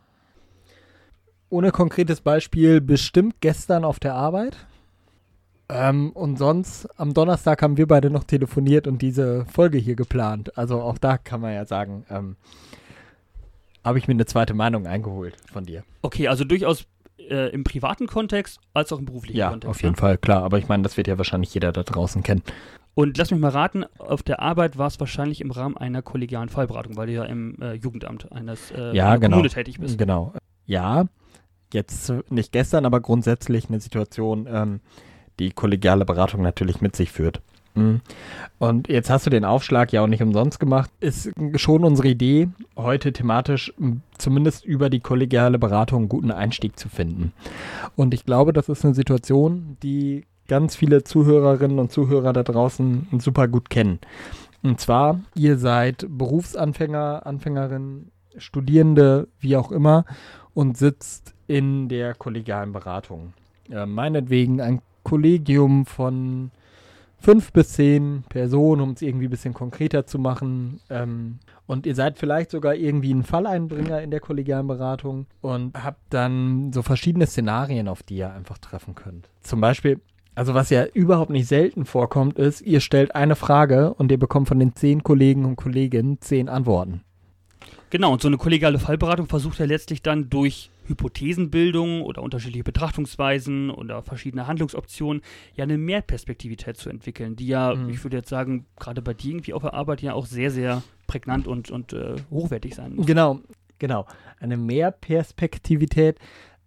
ohne 1.50 1.70
konkretes 1.73 2.20
Beispiel, 2.20 2.81
bestimmt 2.81 3.37
gestern 3.41 3.85
auf 3.85 3.99
der 4.00 4.14
Arbeit. 4.14 4.56
Ähm, 5.69 6.11
und 6.11 6.37
sonst, 6.37 6.88
am 6.99 7.14
Donnerstag 7.14 7.62
haben 7.62 7.76
wir 7.76 7.87
beide 7.87 8.11
noch 8.11 8.25
telefoniert 8.25 8.87
und 8.87 9.02
diese 9.02 9.44
Folge 9.47 9.79
hier 9.79 9.94
geplant. 9.94 10.56
Also 10.58 10.81
auch 10.81 10.99
da 10.99 11.19
kann 11.19 11.41
man 11.41 11.52
ja 11.55 11.64
sagen, 11.64 12.05
ähm, 12.11 12.37
habe 13.85 13.99
ich 13.99 14.08
mir 14.08 14.14
eine 14.14 14.26
zweite 14.26 14.55
Meinung 14.55 14.87
eingeholt 14.87 15.37
von 15.52 15.64
dir. 15.64 15.85
Okay, 16.02 16.29
also 16.29 16.44
durchaus 16.44 16.87
äh, 17.19 17.50
im 17.50 17.64
privaten 17.64 18.06
Kontext 18.06 18.61
als 18.75 18.93
auch 18.93 18.99
im 18.99 19.05
beruflichen 19.06 19.37
Ja, 19.38 19.50
Kontext. 19.50 19.70
auf 19.70 19.82
jeden 19.82 19.94
ne? 19.94 20.00
Fall, 20.00 20.19
klar. 20.19 20.43
Aber 20.43 20.58
ich 20.58 20.69
meine, 20.69 20.82
das 20.82 20.96
wird 20.96 21.06
ja 21.06 21.19
wahrscheinlich 21.19 21.55
jeder 21.55 21.73
da 21.73 21.82
draußen 21.82 22.23
kennen. 22.23 22.43
Und 22.94 23.17
lass 23.17 23.31
mich 23.31 23.41
mal 23.41 23.50
raten, 23.50 23.85
auf 23.99 24.23
der 24.25 24.41
Arbeit 24.41 24.76
war 24.76 24.88
es 24.88 24.99
wahrscheinlich 24.99 25.41
im 25.41 25.53
Rahmen 25.53 25.76
einer 25.76 26.03
kollegialen 26.03 26.49
Fallberatung, 26.49 26.96
weil 26.96 27.06
du 27.06 27.12
ja 27.12 27.25
im 27.25 27.56
äh, 27.62 27.75
Jugendamt 27.75 28.31
eines 28.32 28.73
äh, 28.73 28.94
Ja, 28.94 29.14
genau. 29.17 29.37
Kommune 29.37 29.49
tätig 29.49 29.79
bist. 29.79 29.96
Genau. 29.96 30.32
Ja, 30.67 31.05
jetzt 31.75 32.12
nicht 32.31 32.52
gestern, 32.52 32.84
aber 32.84 33.00
grundsätzlich 33.00 33.69
eine 33.69 33.81
Situation, 33.81 34.49
ähm, 34.50 34.81
die 35.38 35.50
kollegiale 35.50 36.05
Beratung 36.05 36.43
natürlich 36.43 36.81
mit 36.81 36.96
sich 36.96 37.12
führt. 37.12 37.40
Mhm. 37.75 38.00
Und 38.58 38.88
jetzt 38.88 39.11
hast 39.11 39.26
du 39.26 39.31
den 39.31 39.44
Aufschlag 39.44 39.93
ja 39.93 40.02
auch 40.02 40.06
nicht 40.06 40.22
umsonst 40.22 40.58
gemacht. 40.61 40.90
Ist 41.00 41.31
schon 41.56 41.84
unsere 41.84 42.08
Idee, 42.08 42.49
heute 42.76 43.12
thematisch 43.12 43.72
zumindest 44.19 44.64
über 44.64 44.90
die 44.90 45.00
kollegiale 45.00 45.58
Beratung 45.58 46.00
einen 46.00 46.08
guten 46.08 46.31
Einstieg 46.31 46.78
zu 46.78 46.88
finden. 46.88 47.32
Und 47.96 48.14
ich 48.14 48.25
glaube, 48.25 48.52
das 48.52 48.69
ist 48.69 48.84
eine 48.84 48.94
Situation, 48.94 49.76
die 49.82 50.25
ganz 50.49 50.75
viele 50.75 51.05
Zuhörerinnen 51.05 51.78
und 51.78 51.93
Zuhörer 51.93 52.32
da 52.32 52.43
draußen 52.43 53.06
super 53.19 53.46
gut 53.46 53.70
kennen. 53.70 54.00
Und 54.62 54.81
zwar, 54.81 55.20
ihr 55.34 55.58
seid 55.58 56.06
Berufsanfänger, 56.08 57.25
Anfängerinnen, 57.25 58.11
Studierende, 58.37 59.28
wie 59.38 59.56
auch 59.56 59.70
immer, 59.70 60.05
und 60.52 60.76
sitzt 60.76 61.34
in 61.50 61.88
der 61.88 62.14
kollegialen 62.14 62.73
Beratung. 62.73 63.32
Äh, 63.69 63.85
meinetwegen 63.85 64.61
ein 64.61 64.81
Kollegium 65.02 65.85
von 65.85 66.52
fünf 67.19 67.52
bis 67.52 67.73
zehn 67.73 68.23
Personen, 68.29 68.81
um 68.81 68.91
es 68.93 69.02
irgendwie 69.02 69.26
ein 69.26 69.31
bisschen 69.31 69.52
konkreter 69.52 70.06
zu 70.06 70.20
machen. 70.20 70.79
Ähm, 70.91 71.41
und 71.67 71.86
ihr 71.86 71.96
seid 71.96 72.19
vielleicht 72.19 72.53
sogar 72.53 72.77
irgendwie 72.77 73.13
ein 73.13 73.24
Falleinbringer 73.24 74.01
in 74.01 74.13
der 74.13 74.20
kollegialen 74.20 74.69
Beratung 74.69 75.27
und 75.41 75.74
habt 75.74 76.01
dann 76.10 76.72
so 76.72 76.82
verschiedene 76.82 77.27
Szenarien, 77.27 77.89
auf 77.89 78.05
die 78.05 78.19
ihr 78.19 78.32
einfach 78.32 78.58
treffen 78.58 78.94
könnt. 78.94 79.29
Zum 79.43 79.60
Beispiel, 79.60 80.01
also 80.36 80.55
was 80.55 80.70
ja 80.70 80.84
überhaupt 80.86 81.31
nicht 81.31 81.48
selten 81.48 81.84
vorkommt, 81.84 82.39
ist, 82.39 82.60
ihr 82.60 82.79
stellt 82.79 83.17
eine 83.17 83.34
Frage 83.34 83.93
und 83.94 84.13
ihr 84.13 84.19
bekommt 84.19 84.46
von 84.46 84.60
den 84.60 84.77
zehn 84.77 85.03
Kollegen 85.03 85.46
und 85.46 85.56
Kolleginnen 85.56 86.20
zehn 86.20 86.48
Antworten. 86.48 87.01
Genau, 87.91 88.13
und 88.13 88.22
so 88.22 88.29
eine 88.29 88.39
kollegiale 88.39 88.79
Fallberatung 88.79 89.27
versucht 89.27 89.58
ja 89.58 89.67
letztlich 89.67 90.01
dann 90.01 90.31
durch 90.31 90.70
Hypothesenbildung 90.91 92.03
oder 92.03 92.23
unterschiedliche 92.23 92.65
Betrachtungsweisen 92.65 93.70
oder 93.70 94.03
verschiedene 94.03 94.47
Handlungsoptionen 94.47 95.23
ja 95.55 95.65
eine 95.65 95.79
Mehrperspektivität 95.79 96.77
zu 96.77 96.91
entwickeln, 96.91 97.37
die 97.37 97.47
ja, 97.47 97.75
Mhm. 97.75 97.89
ich 97.89 98.03
würde 98.05 98.19
jetzt 98.19 98.29
sagen, 98.29 98.67
gerade 98.79 99.01
bei 99.03 99.15
dir 99.15 99.31
irgendwie 99.32 99.55
auf 99.55 99.63
der 99.63 99.75
Arbeit 99.75 100.03
ja 100.03 100.13
auch 100.15 100.27
sehr, 100.27 100.51
sehr 100.51 100.82
prägnant 101.06 101.47
und, 101.49 101.70
und 101.70 101.93
äh, 101.93 102.17
hochwertig 102.31 102.75
sein 102.75 102.94
muss. 102.94 103.06
Genau, 103.06 103.41
genau. 103.79 104.06
Eine 104.39 104.56
Mehrperspektivität 104.56 106.19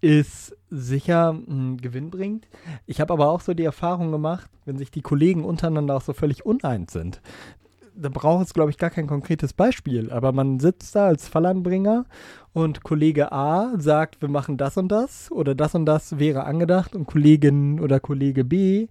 ist 0.01 0.56
sicher 0.70 1.32
ein 1.32 1.77
gewinnbringend. 1.77 2.48
Ich 2.86 3.00
habe 3.00 3.13
aber 3.13 3.30
auch 3.30 3.42
so 3.42 3.53
die 3.53 3.63
Erfahrung 3.63 4.12
gemacht, 4.12 4.50
wenn 4.65 4.77
sich 4.77 4.92
die 4.92 5.01
Kollegen 5.01 5.46
untereinander 5.46 5.96
auch 5.96 6.01
so 6.01 6.13
völlig 6.13 6.46
uneins 6.46 6.92
sind. 6.92 7.22
Da 7.95 8.09
braucht 8.09 8.47
es, 8.47 8.53
glaube 8.53 8.71
ich, 8.71 8.77
gar 8.77 8.89
kein 8.89 9.07
konkretes 9.07 9.53
Beispiel. 9.53 10.12
Aber 10.12 10.31
man 10.31 10.59
sitzt 10.59 10.95
da 10.95 11.07
als 11.07 11.27
Fallanbringer 11.27 12.05
und 12.53 12.83
Kollege 12.83 13.31
A 13.31 13.73
sagt, 13.77 14.21
wir 14.21 14.29
machen 14.29 14.57
das 14.57 14.77
und 14.77 14.89
das 14.89 15.31
oder 15.31 15.55
das 15.55 15.75
und 15.75 15.85
das 15.85 16.19
wäre 16.19 16.45
angedacht 16.45 16.95
und 16.95 17.05
Kollegin 17.05 17.79
oder 17.79 18.00
Kollege 18.00 18.43
B 18.43 18.88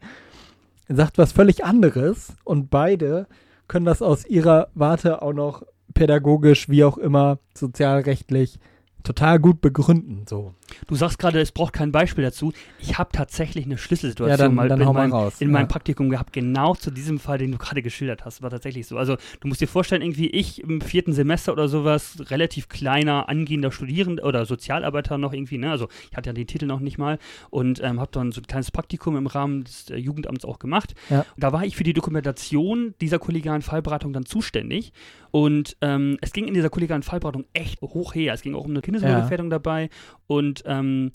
sagt 0.89 1.19
was 1.19 1.33
völlig 1.33 1.65
anderes 1.65 2.35
und 2.45 2.71
beide 2.71 3.27
können 3.69 3.87
das 3.87 4.03
aus 4.03 4.27
ihrer 4.27 4.69
Warte 4.75 5.23
auch 5.23 5.33
noch 5.33 5.63
pädagogisch, 5.95 6.69
wie 6.69 6.85
auch 6.85 6.99
immer, 6.99 7.39
sozialrechtlich 7.55 8.59
total 9.03 9.39
gut 9.39 9.61
begründen. 9.61 10.25
So. 10.29 10.55
Du 10.87 10.95
sagst 10.95 11.19
gerade, 11.19 11.41
es 11.41 11.53
braucht 11.53 11.73
kein 11.73 11.93
Beispiel 11.93 12.25
dazu. 12.25 12.53
Ich 12.79 12.99
habe 12.99 13.11
tatsächlich 13.13 13.65
eine 13.65 13.79
Schlüsselsituation 13.79 14.31
Ja, 14.31 14.37
dann- 14.37 14.55
mal 14.55 14.69
dann 14.69 14.81
in, 14.81 14.93
meinem, 14.93 15.13
raus. 15.13 15.41
in 15.41 15.49
Ja. 15.49 15.53
meinem 15.53 15.69
Praktikum 15.69 16.11
gehabt, 16.11 16.33
genau 16.33 16.75
zu 16.75 16.91
diesem 16.91 17.19
Fall, 17.19 17.39
den 17.39 17.53
du 17.53 17.59
gerade 17.59 17.83
geschildert 17.83 18.25
hast. 18.25 18.43
War 18.43 18.51
tatsächlich 18.51 18.87
so. 18.87 18.97
Also 18.99 19.17
du 19.41 19.49
musst 19.49 19.61
dir 19.61 19.69
vorstellen, 19.69 20.03
irgendwie 20.03 20.29
ich 20.29 20.63
im 20.63 20.81
vierten 20.81 21.13
Semester 21.13 21.53
oder 21.53 21.69
sowas, 21.69 22.17
relativ 22.31 22.69
kleiner, 22.69 23.29
angehender 23.29 23.73
Studierender 23.73 24.25
oder 24.25 24.45
Sozialarbeiter 24.47 25.19
noch 25.19 25.33
irgendwie, 25.33 25.59
ne? 25.59 25.71
Also 25.71 25.89
ich 26.11 26.17
hatte 26.17 26.31
ja 26.31 26.33
den 26.35 26.47
Titel 26.47 26.67
noch 26.67 26.81
nicht 26.81 26.99
mal 26.99 27.19
und 27.51 27.81
ähm, 27.83 28.01
habe 28.01 28.11
dann 28.13 28.33
so 28.33 28.41
ein 28.41 28.47
kleines 28.47 28.71
Praktikum 28.71 29.17
im 29.17 29.27
Rahmen 29.27 29.65
des 29.65 29.91
äh, 29.91 29.97
Jugendamts 29.97 30.45
auch 30.45 30.59
gemacht. 30.59 30.95
Ja. 31.11 31.25
Da 31.37 31.53
war 31.53 31.65
ich 31.65 31.77
für 31.77 31.85
die 31.85 31.93
Dokumentation 31.93 32.95
dieser 33.01 33.19
kollegialen 33.19 33.63
Fallberatung 33.63 34.13
dann 34.13 34.25
zuständig. 34.27 34.93
Und 35.31 35.77
ähm, 35.81 36.19
es 36.21 36.33
ging 36.33 36.47
in 36.47 36.53
dieser 36.55 36.69
kollegialen 36.69 37.03
Fallberatung 37.03 37.47
echt 37.55 37.81
hoch 37.81 38.15
her. 38.15 38.35
Es 38.35 38.43
ging 38.43 38.55
auch 38.55 38.65
um 38.65 38.71
eine 38.71 38.83
Kindeswohlgefährdung 38.83 39.49
dabei. 39.49 39.89
Und 40.27 40.62
ähm, 40.67 41.13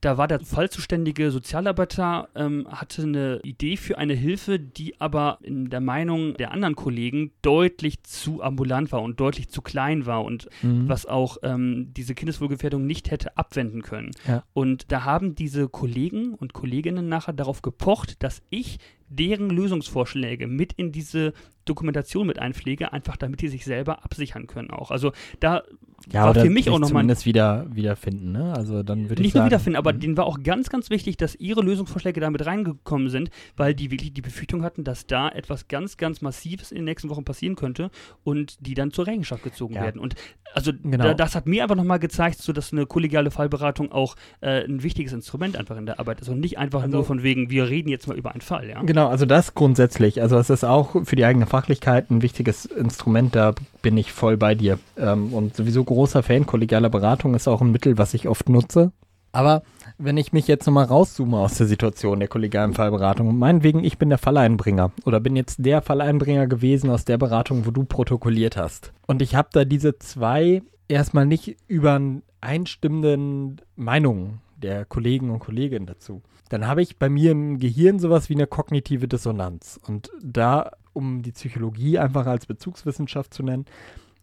da 0.00 0.16
war 0.16 0.28
der 0.28 0.38
fallzuständige 0.38 1.32
Sozialarbeiter, 1.32 2.28
ähm, 2.36 2.68
hatte 2.70 3.02
eine 3.02 3.40
Idee 3.42 3.76
für 3.76 3.98
eine 3.98 4.14
Hilfe, 4.14 4.60
die 4.60 5.00
aber 5.00 5.38
in 5.42 5.70
der 5.70 5.80
Meinung 5.80 6.34
der 6.34 6.52
anderen 6.52 6.76
Kollegen 6.76 7.32
deutlich 7.42 8.04
zu 8.04 8.40
ambulant 8.40 8.92
war 8.92 9.02
und 9.02 9.18
deutlich 9.18 9.48
zu 9.48 9.60
klein 9.60 10.06
war 10.06 10.24
und 10.24 10.48
Mhm. 10.62 10.88
was 10.88 11.04
auch 11.06 11.38
ähm, 11.42 11.92
diese 11.96 12.14
Kindeswohlgefährdung 12.14 12.86
nicht 12.86 13.10
hätte 13.10 13.36
abwenden 13.36 13.82
können. 13.82 14.12
Ja. 14.26 14.44
Und 14.52 14.92
da 14.92 15.04
haben 15.04 15.34
diese 15.34 15.68
Kollegen 15.68 16.34
und 16.34 16.52
Kolleginnen 16.52 17.08
nachher 17.08 17.32
darauf 17.32 17.60
gepocht, 17.62 18.22
dass 18.22 18.40
ich 18.50 18.78
deren 19.08 19.50
Lösungsvorschläge 19.50 20.46
mit 20.46 20.74
in 20.74 20.92
diese 20.92 21.32
Dokumentation 21.64 22.26
mit 22.26 22.38
einpflege, 22.38 22.92
einfach 22.92 23.16
damit 23.16 23.40
die 23.42 23.48
sich 23.48 23.64
selber 23.64 24.04
absichern 24.04 24.46
können 24.46 24.70
auch. 24.70 24.90
Also 24.90 25.12
da 25.40 25.64
ja, 26.12 26.24
war 26.24 26.34
für 26.34 26.50
mich 26.50 26.68
auch 26.70 26.74
nochmal 26.78 26.88
zumindest 27.02 27.26
wieder 27.26 27.66
wiederfinden, 27.70 28.32
ne? 28.32 28.52
Also 28.54 28.82
dann 28.82 29.08
würde 29.08 29.14
ich 29.22 29.26
nicht 29.28 29.34
nur 29.34 29.40
sagen, 29.42 29.50
wiederfinden, 29.50 29.76
aber 29.76 29.92
mhm. 29.92 30.00
denen 30.00 30.16
war 30.16 30.26
auch 30.26 30.42
ganz, 30.42 30.68
ganz 30.70 30.90
wichtig, 30.90 31.16
dass 31.16 31.34
ihre 31.34 31.60
Lösungsvorschläge 31.62 32.20
damit 32.20 32.44
reingekommen 32.46 33.08
sind, 33.10 33.30
weil 33.56 33.74
die 33.74 33.90
wirklich 33.90 34.12
die 34.12 34.22
Befürchtung 34.22 34.62
hatten, 34.62 34.84
dass 34.84 35.06
da 35.06 35.28
etwas 35.28 35.68
ganz, 35.68 35.96
ganz 35.96 36.20
Massives 36.22 36.70
in 36.70 36.76
den 36.76 36.84
nächsten 36.86 37.08
Wochen 37.10 37.24
passieren 37.24 37.56
könnte 37.56 37.90
und 38.24 38.66
die 38.66 38.74
dann 38.74 38.90
zur 38.92 39.06
Rechenschaft 39.06 39.42
gezogen 39.42 39.74
Ja. 39.74 39.82
werden. 39.82 40.00
Und 40.00 40.14
also 40.54 40.72
Genau. 40.82 41.04
da, 41.04 41.14
das 41.14 41.34
hat 41.34 41.46
mir 41.46 41.62
einfach 41.62 41.76
nochmal 41.76 41.98
gezeigt, 41.98 42.38
so 42.40 42.52
dass 42.52 42.72
eine 42.72 42.86
kollegiale 42.86 43.30
Fallberatung 43.30 43.92
auch 43.92 44.16
äh, 44.40 44.64
ein 44.64 44.82
wichtiges 44.82 45.12
Instrument 45.12 45.56
einfach 45.56 45.76
in 45.76 45.86
der 45.86 46.00
Arbeit 46.00 46.20
ist 46.20 46.28
und 46.28 46.40
nicht 46.40 46.58
einfach 46.58 46.82
Also- 46.82 46.96
nur 46.96 47.04
von 47.04 47.22
wegen, 47.22 47.50
wir 47.50 47.68
reden 47.68 47.88
jetzt 47.90 48.08
mal 48.08 48.16
über 48.16 48.32
einen 48.32 48.40
Fall, 48.40 48.68
ja. 48.68 48.82
Genau, 48.82 49.08
also 49.08 49.26
das 49.26 49.54
grundsätzlich. 49.54 50.22
Also 50.22 50.38
es 50.38 50.48
ist 50.50 50.64
auch 50.64 51.04
für 51.04 51.16
die 51.16 51.24
eigene 51.24 51.46
Fachlichkeit 51.46 52.10
ein 52.10 52.22
wichtiges 52.22 52.64
Instrument, 52.64 53.34
da 53.36 53.54
bin 53.82 53.96
ich 53.96 54.12
voll 54.12 54.36
bei 54.36 54.54
dir. 54.54 54.78
Ähm, 54.96 55.32
und 55.32 55.54
sowieso 55.54 55.84
großer 55.98 56.22
Fan, 56.22 56.46
kollegiale 56.46 56.90
Beratung 56.90 57.34
ist 57.34 57.48
auch 57.48 57.60
ein 57.60 57.72
Mittel, 57.72 57.98
was 57.98 58.14
ich 58.14 58.28
oft 58.28 58.48
nutze. 58.48 58.92
Aber 59.32 59.64
wenn 59.98 60.16
ich 60.16 60.32
mich 60.32 60.46
jetzt 60.46 60.64
nochmal 60.64 60.84
rauszoome 60.84 61.36
aus 61.36 61.56
der 61.56 61.66
Situation 61.66 62.20
der 62.20 62.28
kollegialen 62.28 62.72
Fallberatung, 62.72 63.36
meinetwegen, 63.36 63.82
ich 63.82 63.98
bin 63.98 64.08
der 64.08 64.18
Falleinbringer 64.18 64.92
oder 65.06 65.18
bin 65.18 65.34
jetzt 65.34 65.56
der 65.58 65.82
Falleinbringer 65.82 66.46
gewesen 66.46 66.88
aus 66.90 67.04
der 67.04 67.18
Beratung, 67.18 67.66
wo 67.66 67.72
du 67.72 67.82
protokolliert 67.82 68.56
hast. 68.56 68.92
Und 69.08 69.22
ich 69.22 69.34
habe 69.34 69.48
da 69.50 69.64
diese 69.64 69.98
zwei 69.98 70.62
erstmal 70.86 71.26
nicht 71.26 71.56
übereinstimmenden 71.66 73.60
Meinungen 73.74 74.40
der 74.56 74.84
Kollegen 74.84 75.30
und 75.30 75.40
Kolleginnen 75.40 75.86
dazu. 75.86 76.22
Dann 76.48 76.68
habe 76.68 76.80
ich 76.80 77.00
bei 77.00 77.08
mir 77.08 77.32
im 77.32 77.58
Gehirn 77.58 77.98
sowas 77.98 78.28
wie 78.28 78.34
eine 78.34 78.46
kognitive 78.46 79.08
Dissonanz. 79.08 79.80
Und 79.84 80.12
da, 80.22 80.70
um 80.92 81.22
die 81.22 81.32
Psychologie 81.32 81.98
einfach 81.98 82.26
als 82.26 82.46
Bezugswissenschaft 82.46 83.34
zu 83.34 83.42
nennen, 83.42 83.66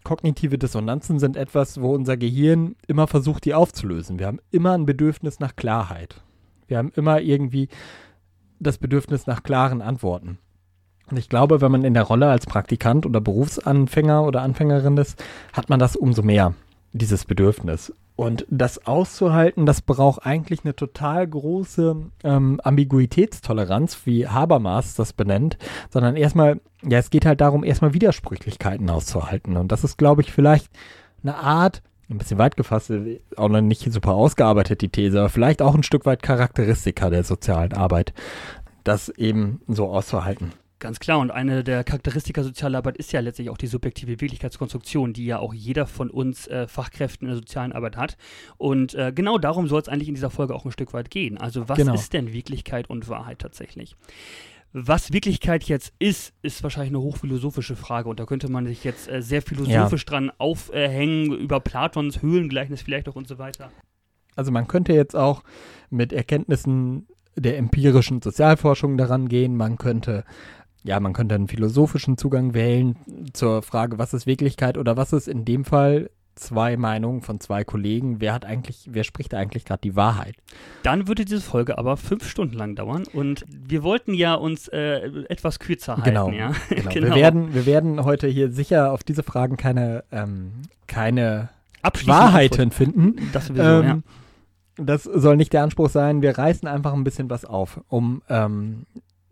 kognitive 0.06 0.58
Dissonanzen 0.58 1.20
sind 1.20 1.36
etwas, 1.36 1.82
wo 1.82 1.94
unser 1.94 2.16
Gehirn 2.16 2.78
immer 2.88 3.08
versucht, 3.08 3.44
die 3.44 3.54
aufzulösen. 3.54 4.20
Wir 4.20 4.28
haben 4.28 4.40
immer 4.52 4.72
ein 4.72 4.86
Bedürfnis 4.86 5.42
nach 5.42 5.58
Klarheit. 5.58 6.22
Wir 6.68 6.78
haben 6.78 6.94
immer 6.96 7.20
irgendwie 7.20 7.68
das 8.60 8.78
Bedürfnis 8.78 9.28
nach 9.28 9.44
klaren 9.44 9.82
Antworten. 9.82 10.38
Und 11.12 11.18
ich 11.18 11.28
glaube, 11.28 11.60
wenn 11.62 11.72
man 11.72 11.84
in 11.84 11.94
der 11.94 12.04
Rolle 12.04 12.30
als 12.30 12.46
Praktikant 12.46 13.06
oder 13.06 13.20
Berufsanfänger 13.20 14.24
oder 14.24 14.42
Anfängerin 14.42 14.98
ist, 14.98 15.22
hat 15.54 15.70
man 15.70 15.80
das 15.80 15.96
umso 15.96 16.24
mehr, 16.24 16.54
dieses 16.94 17.26
Bedürfnis. 17.26 17.94
Und 18.16 18.46
das 18.50 18.86
auszuhalten, 18.88 19.66
das 19.66 19.82
braucht 19.82 20.26
eigentlich 20.26 20.64
eine 20.64 20.76
total 20.76 21.28
große 21.28 21.98
ähm, 22.24 22.62
Ambiguitätstoleranz, 22.64 24.06
wie 24.06 24.28
Habermas 24.28 24.96
das 24.96 25.12
benennt, 25.12 25.58
sondern 25.90 26.16
erstmal, 26.16 26.62
ja, 26.82 26.98
es 26.98 27.10
geht 27.10 27.26
halt 27.26 27.42
darum, 27.42 27.66
erstmal 27.66 27.94
Widersprüchlichkeiten 27.94 28.90
auszuhalten. 28.90 29.58
Und 29.58 29.72
das 29.72 29.84
ist, 29.84 29.98
glaube 29.98 30.22
ich, 30.22 30.32
vielleicht 30.32 30.70
eine 31.24 31.36
Art, 31.36 31.82
ein 32.10 32.18
bisschen 32.18 32.38
weit 32.38 32.56
gefasst, 32.56 32.92
auch 33.36 33.50
noch 33.50 33.62
nicht 33.62 33.92
super 33.92 34.14
ausgearbeitet, 34.14 34.82
die 34.82 34.90
These, 34.90 35.20
aber 35.20 35.30
vielleicht 35.30 35.62
auch 35.62 35.76
ein 35.76 35.84
Stück 35.84 36.06
weit 36.06 36.24
Charakteristika 36.24 37.10
der 37.10 37.24
sozialen 37.24 37.74
Arbeit, 37.74 38.14
das 38.86 39.10
eben 39.10 39.62
so 39.68 39.90
auszuhalten. 39.90 40.54
Ganz 40.80 41.00
klar, 41.00 41.20
und 41.20 41.32
eine 41.32 41.64
der 41.64 41.86
Charakteristika 41.86 42.44
sozialer 42.44 42.80
Arbeit 42.80 42.98
ist 42.98 43.14
ja 43.14 43.22
letztlich 43.22 43.50
auch 43.50 43.58
die 43.58 43.68
subjektive 43.68 44.20
Wirklichkeitskonstruktion, 44.20 45.14
die 45.14 45.26
ja 45.26 45.40
auch 45.40 45.54
jeder 45.54 45.88
von 45.88 46.10
uns 46.10 46.48
äh, 46.48 46.68
Fachkräften 46.68 47.28
in 47.28 47.30
der 47.30 47.38
sozialen 47.38 47.72
Arbeit 47.72 47.96
hat. 47.96 48.18
Und 48.58 48.94
äh, 48.94 49.14
genau 49.16 49.38
darum 49.38 49.68
soll 49.68 49.82
es 49.82 49.88
eigentlich 49.88 50.10
in 50.10 50.16
dieser 50.16 50.30
Folge 50.30 50.54
auch 50.54 50.66
ein 50.66 50.72
Stück 50.72 50.94
weit 50.94 51.10
gehen. 51.10 51.38
Also 51.38 51.70
was 51.70 51.78
Genau. 51.78 51.94
ist 51.94 52.12
denn 52.12 52.34
Wirklichkeit 52.34 52.90
und 52.90 53.08
Wahrheit 53.08 53.40
tatsächlich? 53.40 53.96
Was 54.74 55.14
Wirklichkeit 55.14 55.64
jetzt 55.64 55.94
ist, 56.00 56.34
ist 56.42 56.62
wahrscheinlich 56.62 56.92
eine 56.92 57.00
hochphilosophische 57.02 57.78
Frage 57.78 58.10
und 58.10 58.20
da 58.20 58.26
könnte 58.26 58.52
man 58.52 58.66
sich 58.68 58.84
jetzt 58.84 59.08
äh, 59.10 59.22
sehr 59.22 59.42
philosophisch 59.42 60.04
dran 60.04 60.30
aufhängen, 60.38 61.32
über 61.32 61.62
Platons 61.62 62.22
Höhlengleichnis 62.22 62.82
vielleicht 62.82 63.08
auch 63.08 63.16
und 63.16 63.30
so 63.30 63.38
weiter. 63.38 63.72
Also 64.36 64.52
man 64.52 64.68
könnte 64.68 64.92
jetzt 64.92 65.16
auch 65.16 65.44
mit 65.90 66.12
Erkenntnissen 66.12 67.08
der 67.38 67.58
empirischen 67.58 68.22
Sozialforschung 68.22 68.98
daran 68.98 69.30
gehen. 69.30 69.56
Man 69.56 69.78
könnte, 69.78 70.26
ja, 70.86 71.00
man 71.00 71.14
könnte 71.14 71.36
einen 71.36 71.48
philosophischen 71.48 72.18
Zugang 72.18 72.54
wählen 72.54 72.96
zur 73.34 73.64
Frage, 73.64 73.98
was 73.98 74.14
ist 74.14 74.28
Wirklichkeit 74.28 74.78
oder 74.78 74.96
was 74.96 75.14
ist 75.14 75.28
in 75.28 75.44
dem 75.44 75.66
Fall 75.66 76.12
zwei 76.36 76.78
Meinungen 76.78 77.22
von 77.22 77.40
zwei 77.40 77.64
Kollegen. 77.64 78.20
Wer 78.20 78.34
hat 78.34 78.46
eigentlich, 78.46 78.90
wer 78.92 79.04
spricht 79.04 79.34
eigentlich 79.34 79.66
gerade 79.66 79.82
die 79.82 79.96
Wahrheit? 79.96 80.36
Dann 80.84 81.08
würde 81.08 81.26
diese 81.26 81.42
Folge 81.42 81.78
aber 81.78 81.98
fünf 81.98 82.30
Stunden 82.30 82.56
lang 82.56 82.76
dauern 82.76 83.06
und 83.14 83.46
wir 83.48 83.84
wollten 83.84 84.14
ja 84.14 84.36
uns 84.36 84.68
äh, 84.68 85.08
etwas 85.30 85.60
kürzer 85.60 85.94
halten. 85.94 86.10
Genau, 86.10 86.30
Ja? 86.30 86.52
Genau. 86.70 86.92
Wir, 86.94 87.16
werden, 87.16 87.54
wir 87.54 87.66
werden 87.66 88.04
heute 88.04 88.28
hier 88.28 88.52
sicher 88.52 88.92
auf 88.92 89.04
diese 89.04 89.24
Fragen 89.24 89.58
keine, 89.58 90.04
ähm, 90.12 90.52
keine 90.88 91.50
Wahrheiten 92.06 92.72
finden. 92.72 93.30
Das 93.32 93.48
sowieso, 93.48 93.64
ja. 93.64 93.92
Ähm, 93.92 94.04
Das 94.78 95.04
soll 95.04 95.38
nicht 95.38 95.54
der 95.54 95.64
Anspruch 95.64 95.90
sein. 95.90 96.22
Wir 96.22 96.38
reißen 96.38 96.68
einfach 96.68 96.94
ein 96.94 97.04
bisschen 97.04 97.30
was 97.30 97.46
auf, 97.46 97.82
um 97.88 98.22
ähm, 98.30 98.86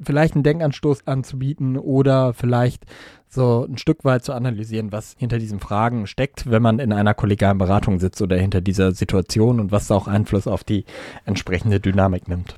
vielleicht 0.04 0.36
einen 0.36 0.44
Denkanstoß 0.44 1.08
anzubieten 1.08 1.78
oder 1.78 2.34
vielleicht 2.34 2.86
so 3.28 3.66
ein 3.68 3.78
Stück 3.78 4.04
weit 4.06 4.24
zu 4.24 4.34
analysieren, 4.34 4.92
was 4.92 5.16
hinter 5.18 5.40
diesen 5.40 5.60
Fragen 5.60 6.06
steckt, 6.08 6.50
wenn 6.50 6.62
man 6.62 6.80
in 6.80 6.94
einer 6.94 7.14
kollegialen 7.14 7.58
Beratung 7.58 8.00
sitzt 8.00 8.22
oder 8.22 8.38
hinter 8.38 8.62
dieser 8.62 8.92
Situation 8.92 9.60
und 9.60 9.72
was 9.72 9.90
auch 9.92 10.08
Einfluss 10.08 10.46
auf 10.48 10.64
die 10.64 10.86
entsprechende 11.26 11.80
Dynamik 11.80 12.28
nimmt. 12.28 12.56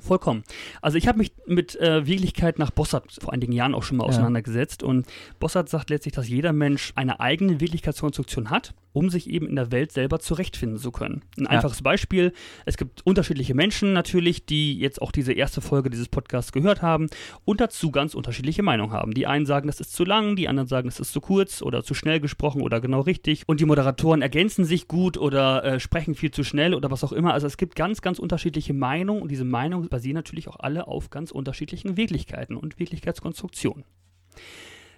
Vollkommen. 0.00 0.44
Also 0.82 0.98
ich 0.98 1.08
habe 1.08 1.18
mich 1.18 1.32
mit 1.46 1.74
äh, 1.80 2.06
Wirklichkeit 2.06 2.60
nach 2.60 2.70
Bossart 2.70 3.18
vor 3.20 3.32
einigen 3.32 3.50
Jahren 3.52 3.74
auch 3.74 3.82
schon 3.82 3.96
mal 3.96 4.04
Ja. 4.04 4.10
auseinandergesetzt 4.10 4.84
und 4.84 5.06
Bossart 5.40 5.68
sagt 5.68 5.90
letztlich, 5.90 6.14
dass 6.14 6.28
jeder 6.28 6.52
Mensch 6.52 6.92
eine 6.94 7.18
eigene 7.18 7.60
Wirklichkeitskonstruktion 7.60 8.50
hat, 8.50 8.72
um 8.96 9.10
sich 9.10 9.28
eben 9.28 9.46
in 9.46 9.56
der 9.56 9.70
Welt 9.72 9.92
selber 9.92 10.20
zurechtfinden 10.20 10.78
zu 10.78 10.90
können. 10.90 11.20
Ein 11.36 11.46
einfaches 11.46 11.82
Beispiel, 11.82 12.32
es 12.64 12.78
gibt 12.78 13.04
unterschiedliche 13.04 13.54
Menschen 13.54 13.92
natürlich, 13.92 14.46
die 14.46 14.78
jetzt 14.78 15.02
auch 15.02 15.12
diese 15.12 15.34
erste 15.34 15.60
Folge 15.60 15.90
dieses 15.90 16.08
Podcasts 16.08 16.50
gehört 16.50 16.80
haben 16.80 17.08
und 17.44 17.60
dazu 17.60 17.90
ganz 17.90 18.14
unterschiedliche 18.14 18.62
Meinungen 18.62 18.92
haben. 18.92 19.12
Die 19.12 19.26
einen 19.26 19.44
sagen, 19.44 19.66
das 19.66 19.80
ist 19.80 19.94
zu 19.94 20.06
lang, 20.06 20.34
die 20.34 20.48
anderen 20.48 20.66
sagen, 20.66 20.88
es 20.88 20.98
ist 20.98 21.12
zu 21.12 21.20
kurz 21.20 21.60
oder 21.60 21.84
zu 21.84 21.92
schnell 21.92 22.20
gesprochen 22.20 22.62
oder 22.62 22.80
genau 22.80 23.00
richtig 23.00 23.42
und 23.46 23.60
die 23.60 23.66
Moderatoren 23.66 24.22
ergänzen 24.22 24.64
sich 24.64 24.88
gut 24.88 25.18
oder 25.18 25.62
äh, 25.62 25.78
sprechen 25.78 26.14
viel 26.14 26.30
zu 26.30 26.42
schnell 26.42 26.72
oder 26.72 26.90
was 26.90 27.04
auch 27.04 27.12
immer. 27.12 27.34
Also 27.34 27.46
es 27.46 27.58
gibt 27.58 27.76
ganz, 27.76 28.00
ganz 28.00 28.18
unterschiedliche 28.18 28.72
Meinungen 28.72 29.20
und 29.20 29.30
diese 29.30 29.44
Meinungen 29.44 29.90
basieren 29.90 30.14
natürlich 30.14 30.48
auch 30.48 30.58
alle 30.58 30.86
auf 30.88 31.10
ganz 31.10 31.32
unterschiedlichen 31.32 31.98
Wirklichkeiten 31.98 32.56
und 32.56 32.78
Wirklichkeitskonstruktionen. 32.78 33.84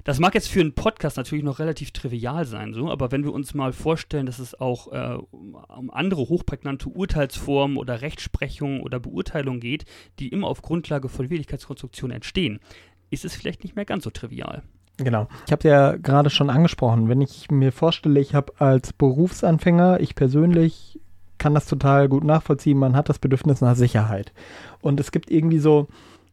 Das 0.08 0.20
mag 0.20 0.34
jetzt 0.34 0.48
für 0.48 0.62
einen 0.62 0.72
Podcast 0.72 1.18
natürlich 1.18 1.44
noch 1.44 1.58
relativ 1.58 1.90
trivial 1.90 2.46
sein, 2.46 2.72
so, 2.72 2.90
aber 2.90 3.12
wenn 3.12 3.24
wir 3.24 3.32
uns 3.34 3.52
mal 3.52 3.74
vorstellen, 3.74 4.24
dass 4.24 4.38
es 4.38 4.58
auch 4.58 4.90
äh, 4.90 5.18
um 5.32 5.90
andere 5.90 6.30
hochprägnante 6.30 6.88
Urteilsformen 6.88 7.76
oder 7.76 8.00
Rechtsprechungen 8.00 8.80
oder 8.80 9.00
Beurteilungen 9.00 9.60
geht, 9.60 9.84
die 10.18 10.28
immer 10.28 10.46
auf 10.46 10.62
Grundlage 10.62 11.10
von 11.10 11.28
Wirklichkeitskonstruktionen 11.28 12.14
entstehen, 12.14 12.58
ist 13.10 13.26
es 13.26 13.36
vielleicht 13.36 13.64
nicht 13.64 13.76
mehr 13.76 13.84
ganz 13.84 14.04
so 14.04 14.08
trivial. 14.08 14.62
Genau. 14.96 15.28
Ich 15.44 15.52
habe 15.52 15.58
es 15.58 15.64
ja 15.64 15.96
gerade 15.96 16.30
schon 16.30 16.48
angesprochen. 16.48 17.10
Wenn 17.10 17.20
ich 17.20 17.50
mir 17.50 17.70
vorstelle, 17.70 18.18
ich 18.18 18.34
habe 18.34 18.54
als 18.62 18.94
Berufsanfänger, 18.94 20.00
ich 20.00 20.14
persönlich 20.14 20.98
kann 21.36 21.52
das 21.52 21.66
total 21.66 22.08
gut 22.08 22.24
nachvollziehen, 22.24 22.78
man 22.78 22.96
hat 22.96 23.10
das 23.10 23.18
Bedürfnis 23.18 23.60
nach 23.60 23.76
Sicherheit. 23.76 24.32
Und 24.80 25.00
es 25.00 25.12
gibt 25.12 25.30
irgendwie 25.30 25.58
so, 25.58 25.86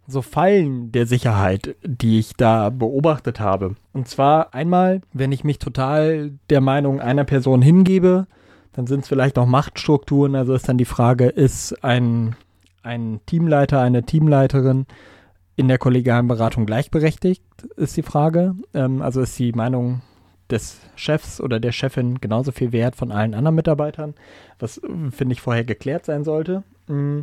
so 0.07 0.21
Fallen 0.21 0.91
der 0.91 1.07
Sicherheit, 1.07 1.75
die 1.83 2.19
ich 2.19 2.33
da 2.35 2.69
beobachtet 2.69 3.39
habe. 3.39 3.75
Und 3.93 4.07
zwar 4.07 4.53
einmal, 4.53 5.01
wenn 5.13 5.31
ich 5.31 5.43
mich 5.43 5.59
total 5.59 6.31
der 6.50 6.62
Meinung 6.62 7.00
einer 7.00 7.24
Person 7.24 7.62
hingebe, 7.62 8.27
Dann 8.74 8.88
sind 8.88 9.03
es 9.03 9.07
vielleicht 9.07 9.38
auch 9.39 9.45
Machtstrukturen. 9.45 10.35
Also 10.35 10.53
ist 10.53 10.67
dann 10.67 10.77
die 10.77 10.83
Frage, 10.83 11.27
ist 11.27 11.81
ein, 11.83 12.35
ein 12.83 13.21
Teamleiter, 13.25 13.79
eine 13.79 14.03
Teamleiterin 14.03 14.85
in 15.55 15.69
der 15.69 15.77
kollegialen 15.77 16.27
Beratung 16.27 16.65
gleichberechtigt, 16.65 17.41
ist 17.77 17.95
die 17.95 18.03
Frage. 18.03 18.55
Ähm, 18.74 19.01
also 19.01 19.21
ist 19.21 19.39
die 19.39 19.53
Meinung 19.53 20.01
des 20.50 20.79
Chefs 20.95 21.41
oder 21.41 21.59
der 21.59 21.71
Chefin 21.71 22.19
genauso 22.21 22.51
viel 22.51 22.71
wert 22.71 22.95
von 22.95 23.12
allen 23.12 23.33
anderen 23.33 23.55
Mitarbeitern, 23.55 24.13
was, 24.59 24.79
finde 25.12 25.33
ich, 25.33 25.41
vorher 25.41 25.63
geklärt 25.63 26.05
sein 26.05 26.24
sollte. 26.24 26.63
Mm, 26.88 27.21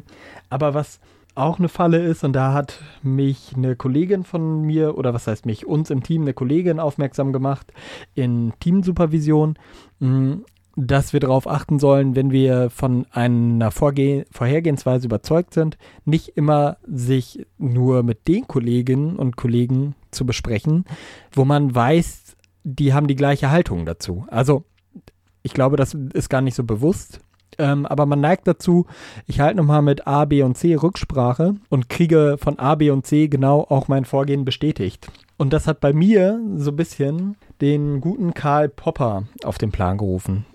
aber 0.51 0.75
was 0.75 0.99
auch 1.35 1.59
eine 1.59 1.69
Falle 1.69 1.99
ist, 1.99 2.25
und 2.25 2.35
da 2.35 2.53
hat 2.53 2.81
mich 3.03 3.53
eine 3.57 3.77
Kollegin 3.77 4.25
von 4.25 4.63
mir, 4.63 4.99
oder 4.99 5.15
was 5.15 5.27
heißt 5.27 5.47
mich, 5.47 5.67
uns 5.67 5.91
im 5.91 6.03
Team, 6.03 6.23
eine 6.23 6.35
Kollegin 6.35 6.79
aufmerksam 6.79 7.33
gemacht 7.33 7.73
in 8.15 8.53
Teamsupervision, 8.61 9.59
mm, 10.01 10.33
dass 10.77 11.13
wir 11.13 11.21
darauf 11.21 11.47
achten 11.47 11.79
sollen, 11.79 12.17
wenn 12.17 12.31
wir 12.31 12.71
von 12.71 13.07
einer 13.11 13.71
Vorge 13.71 14.25
Vorhergehensweise 14.31 15.07
überzeugt 15.07 15.53
sind, 15.53 15.77
nicht 16.05 16.29
immer 16.29 16.79
sich 16.87 17.47
nur 17.59 18.03
mit 18.03 18.27
den 18.27 18.47
Kolleginnen 18.47 19.17
und 19.17 19.37
Kollegen 19.37 19.95
zu 20.11 20.25
besprechen, 20.25 20.85
wo 21.33 21.45
man 21.45 21.75
weiß, 21.75 22.37
die 22.65 22.95
haben 22.95 23.07
die 23.07 23.17
gleiche 23.17 23.51
Haltung 23.51 23.85
dazu. 23.85 24.25
Also 24.29 24.65
ich 25.43 25.53
glaube, 25.53 25.77
das 25.77 25.95
ist 25.95 26.31
gar 26.31 26.41
nicht 26.41 26.55
so 26.55 26.65
bewusst. 26.65 27.21
Ähm, 27.59 27.87
aber 27.87 28.07
man 28.07 28.21
neigt 28.21 28.47
dazu, 28.47 28.87
ich 29.27 29.41
halte 29.41 29.57
nochmal 29.57 29.83
mit 29.83 30.07
A, 30.07 30.25
B 30.25 30.43
und 30.43 30.57
C 30.57 30.75
Rücksprache 30.75 31.55
und 31.69 31.89
kriege 31.89 32.37
von 32.39 32.59
A, 32.59 32.75
B 32.75 32.91
und 32.91 33.07
C 33.07 33.29
genau 33.29 33.67
auch 33.69 33.89
mein 33.89 34.05
Vorgehen 34.05 34.45
bestätigt. 34.45 35.09
Und 35.37 35.53
das 35.53 35.67
hat 35.67 35.81
bei 35.81 35.93
mir 35.93 36.41
so 36.57 36.71
ein 36.71 36.77
bisschen 36.77 37.37
den 37.61 38.01
guten 38.01 38.35
Karl 38.35 38.69
Popper 38.69 39.25
auf 39.45 39.59
den 39.59 39.73
Plan 39.73 39.99
gerufen. 39.99 40.47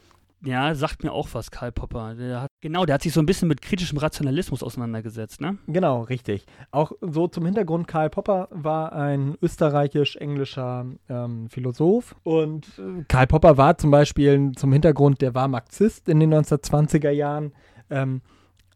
Ja, 0.44 0.75
sagt 0.75 1.03
mir 1.03 1.12
auch 1.12 1.29
was, 1.34 1.50
Karl 1.50 1.72
Popper. 1.72 2.13
Der 2.15 2.41
hat, 2.41 2.51
genau, 2.62 2.86
der 2.86 2.96
hat 2.96 3.01
sich 3.01 3.13
so 3.13 3.20
ein 3.20 3.25
bisschen 3.25 3.48
mit 3.48 3.62
kritischem 3.62 3.98
Rationalismus 3.98 4.62
auseinandergesetzt, 4.62 5.41
ne? 5.41 5.58
Genau, 5.67 6.01
richtig. 6.03 6.46
Auch 6.72 6.91
so 7.01 7.27
zum 7.27 7.46
Hintergrund, 7.46 7.88
Karl 7.88 8.10
Popper 8.10 8.48
war 8.51 8.94
ein 8.94 9.36
österreichisch-englischer 9.41 10.86
ähm, 11.10 11.50
Philosoph 11.50 12.15
und 12.24 12.67
äh, 12.77 13.03
Karl 13.08 13.27
Popper 13.27 13.58
war 13.58 13.77
zum 13.77 13.89
Beispiel 13.89 14.51
zum 14.56 14.72
Hintergrund, 14.72 15.22
der 15.22 15.34
war 15.34 15.48
Marxist 15.48 16.08
in 16.08 16.20
den 16.20 16.34
1920er 16.34 17.10
Jahren. 17.10 17.53
Ähm, 17.89 18.22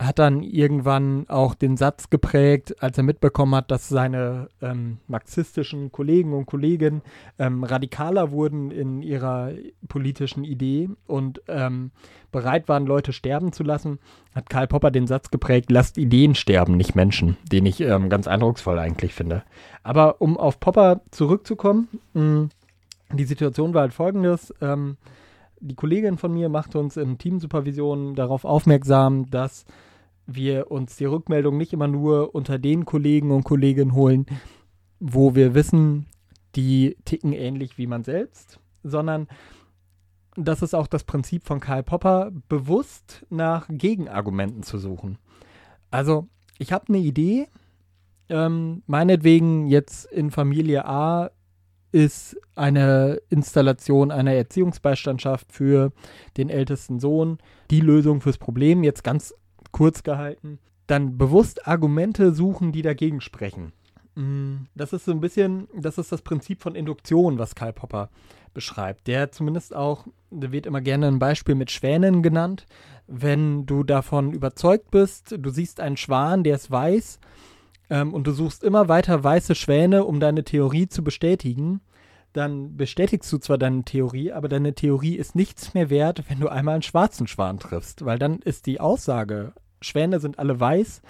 hat 0.02 0.20
dann 0.20 0.42
irgendwann 0.42 1.30
auch 1.30 1.54
den 1.54 1.78
Satz 1.78 2.10
geprägt, 2.10 2.82
als 2.82 2.98
er 2.98 3.04
mitbekommen 3.04 3.56
hat, 3.56 3.70
dass 3.70 3.88
seine 3.88 4.50
ähm, 4.62 4.98
marxistischen 5.08 5.92
Kollegen 5.92 6.34
und 6.34 6.48
Kolleginnen 6.48 7.02
ähm, 7.38 7.64
radikaler 7.64 8.32
wurden 8.32 8.72
in 8.72 9.04
ihrer 9.04 9.52
politischen 9.88 10.44
Idee 10.44 10.90
und 11.06 11.42
ähm, 11.48 11.92
bereit 12.32 12.68
waren, 12.68 12.86
Leute 12.86 13.14
sterben 13.14 13.54
zu 13.54 13.64
lassen, 13.64 14.00
hat 14.34 14.50
Karl 14.50 14.68
Popper 14.68 14.90
den 14.90 15.08
Satz 15.08 15.30
geprägt, 15.30 15.70
lasst 15.70 15.98
Ideen 15.98 16.34
sterben, 16.34 16.78
nicht 16.78 16.96
Menschen, 16.96 17.38
den 17.52 17.66
ich 17.66 17.80
ähm, 17.82 18.10
ganz 18.10 18.28
eindrucksvoll 18.28 18.80
eigentlich 18.80 19.14
finde. 19.14 19.44
Aber 19.84 20.20
um 20.20 20.38
auf 20.38 20.60
Popper 20.60 21.02
zurückzukommen, 21.12 21.88
mh, 22.14 22.50
die 23.14 23.26
Situation 23.26 23.74
war 23.74 23.82
halt 23.82 23.94
folgendes. 23.94 24.54
Ähm, 24.62 24.98
die 25.60 25.76
Kollegin 25.76 26.18
von 26.18 26.34
mir 26.34 26.50
macht 26.50 26.76
uns 26.76 26.98
in 26.98 27.20
Teamsupervision 27.20 28.16
darauf 28.16 28.46
aufmerksam, 28.46 29.30
dass 29.30 29.66
wir 30.36 30.72
uns 30.72 30.96
die 30.96 31.06
Rückmeldung 31.06 31.58
nicht 31.58 31.74
immer 31.74 31.88
nur 31.88 32.36
unter 32.36 32.60
den 32.60 32.86
Kollegen 32.86 33.32
und 33.32 33.44
Kolleginnen 33.44 33.94
holen, 33.94 34.26
wo 35.00 35.36
wir 35.36 35.54
wissen, 35.54 36.08
die 36.56 36.98
ticken 37.06 37.34
ähnlich 37.34 37.78
wie 37.78 37.88
man 37.88 38.04
selbst, 38.04 38.60
sondern 38.84 39.28
das 40.36 40.62
ist 40.62 40.74
auch 40.74 40.88
das 40.88 41.04
Prinzip 41.04 41.46
von 41.46 41.60
Karl 41.60 41.84
Popper, 41.84 42.32
bewusst 42.48 43.26
nach 43.30 43.68
Gegenargumenten 43.70 44.64
zu 44.64 44.78
suchen. 44.78 45.18
Also, 45.90 46.28
ich 46.58 46.72
habe 46.72 46.86
eine 46.88 47.00
Idee, 47.00 47.48
ähm, 48.30 48.84
meinetwegen 48.88 49.68
jetzt 49.68 50.06
in 50.06 50.32
Familie 50.32 50.86
A 50.86 51.32
ist 51.92 52.38
eine 52.56 53.20
Installation 53.30 54.12
einer 54.12 54.34
Erziehungsbeistandschaft 54.34 55.52
für 55.52 55.92
den 56.38 56.50
ältesten 56.50 57.00
Sohn 57.00 57.40
die 57.70 57.82
Lösung 57.82 58.22
fürs 58.22 58.38
Problem. 58.38 58.84
Jetzt 58.84 59.04
ganz 59.04 59.34
kurz 59.72 60.04
gehalten, 60.04 60.60
dann 60.88 61.18
bewusst 61.18 61.68
Argumente 61.68 62.34
suchen, 62.34 62.72
die 62.72 62.82
dagegen 62.82 63.22
sprechen. 63.22 63.74
Mm, 64.16 64.66
das 64.76 64.94
ist 64.94 65.06
so 65.06 65.12
ein 65.12 65.22
bisschen, 65.22 65.68
das 65.74 65.98
ist 65.98 66.12
das 66.12 66.22
Prinzip 66.22 66.62
von 66.62 66.76
Induktion, 66.76 67.40
was 67.40 67.56
Karl 67.56 67.74
Popper 67.74 68.10
beschreibt. 68.54 69.08
Der 69.08 69.32
zumindest 69.32 69.76
auch, 69.76 70.06
da 70.30 70.52
wird 70.52 70.66
immer 70.66 70.82
gerne 70.82 71.08
ein 71.08 71.20
Beispiel 71.20 71.56
mit 71.56 71.72
Schwänen 71.72 72.22
genannt. 72.22 72.66
Wenn 73.08 73.66
du 73.66 73.84
davon 73.84 74.34
überzeugt 74.34 74.92
bist, 74.92 75.36
du 75.38 75.50
siehst 75.50 75.80
einen 75.80 75.98
Schwan, 75.98 76.44
der 76.44 76.56
ist 76.56 76.72
weiß, 76.72 77.20
ähm, 77.90 78.14
und 78.14 78.28
du 78.28 78.32
suchst 78.32 78.64
immer 78.64 78.88
weiter 78.88 79.24
weiße 79.24 79.56
Schwäne, 79.56 80.06
um 80.06 80.20
deine 80.20 80.44
Theorie 80.44 80.88
zu 80.88 81.04
bestätigen, 81.04 81.82
dann 82.34 82.78
bestätigst 82.78 83.32
du 83.32 83.38
zwar 83.38 83.58
deine 83.58 83.84
Theorie, 83.84 84.32
aber 84.32 84.48
deine 84.48 84.74
Theorie 84.74 85.16
ist 85.16 85.36
nichts 85.36 85.74
mehr 85.74 85.90
wert, 85.90 86.24
wenn 86.30 86.40
du 86.40 86.48
einmal 86.48 86.76
einen 86.76 86.82
schwarzen 86.82 87.28
Schwan 87.28 87.60
triffst, 87.60 88.06
weil 88.06 88.18
dann 88.18 88.40
ist 88.40 88.66
die 88.66 88.80
Aussage, 88.80 89.54
Schwäne 89.82 90.20
sind 90.20 90.40
alle 90.40 90.60
weiß, 90.60 91.02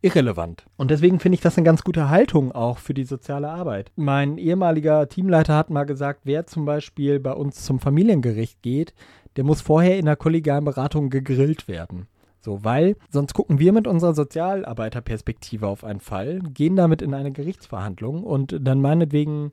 irrelevant. 0.00 0.66
Und 0.76 0.90
deswegen 0.90 1.18
finde 1.18 1.34
ich 1.36 1.40
das 1.40 1.56
eine 1.56 1.64
ganz 1.64 1.82
gute 1.82 2.08
Haltung 2.08 2.52
auch 2.52 2.78
für 2.78 2.94
die 2.94 3.04
soziale 3.04 3.48
Arbeit. 3.48 3.90
Mein 3.96 4.38
ehemaliger 4.38 5.08
Teamleiter 5.08 5.56
hat 5.56 5.70
mal 5.70 5.84
gesagt, 5.84 6.20
wer 6.24 6.46
zum 6.46 6.64
Beispiel 6.64 7.18
bei 7.18 7.32
uns 7.32 7.64
zum 7.64 7.80
Familiengericht 7.80 8.62
geht, 8.62 8.94
der 9.36 9.44
muss 9.44 9.60
vorher 9.60 9.98
in 9.98 10.06
der 10.06 10.16
kollegialen 10.16 10.64
Beratung 10.64 11.10
gegrillt 11.10 11.68
werden. 11.68 12.06
So, 12.40 12.64
weil 12.64 12.96
sonst 13.10 13.34
gucken 13.34 13.58
wir 13.58 13.72
mit 13.72 13.86
unserer 13.86 14.14
Sozialarbeiterperspektive 14.14 15.66
auf 15.66 15.84
einen 15.84 16.00
Fall, 16.00 16.38
gehen 16.54 16.76
damit 16.76 17.02
in 17.02 17.12
eine 17.12 17.32
Gerichtsverhandlung 17.32 18.22
und 18.22 18.56
dann 18.60 18.80
meinetwegen 18.80 19.50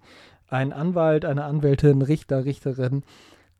ein 0.48 0.72
Anwalt, 0.72 1.26
eine 1.26 1.44
Anwältin, 1.46 2.04
Richter, 2.04 2.46
Richterin 2.46 3.04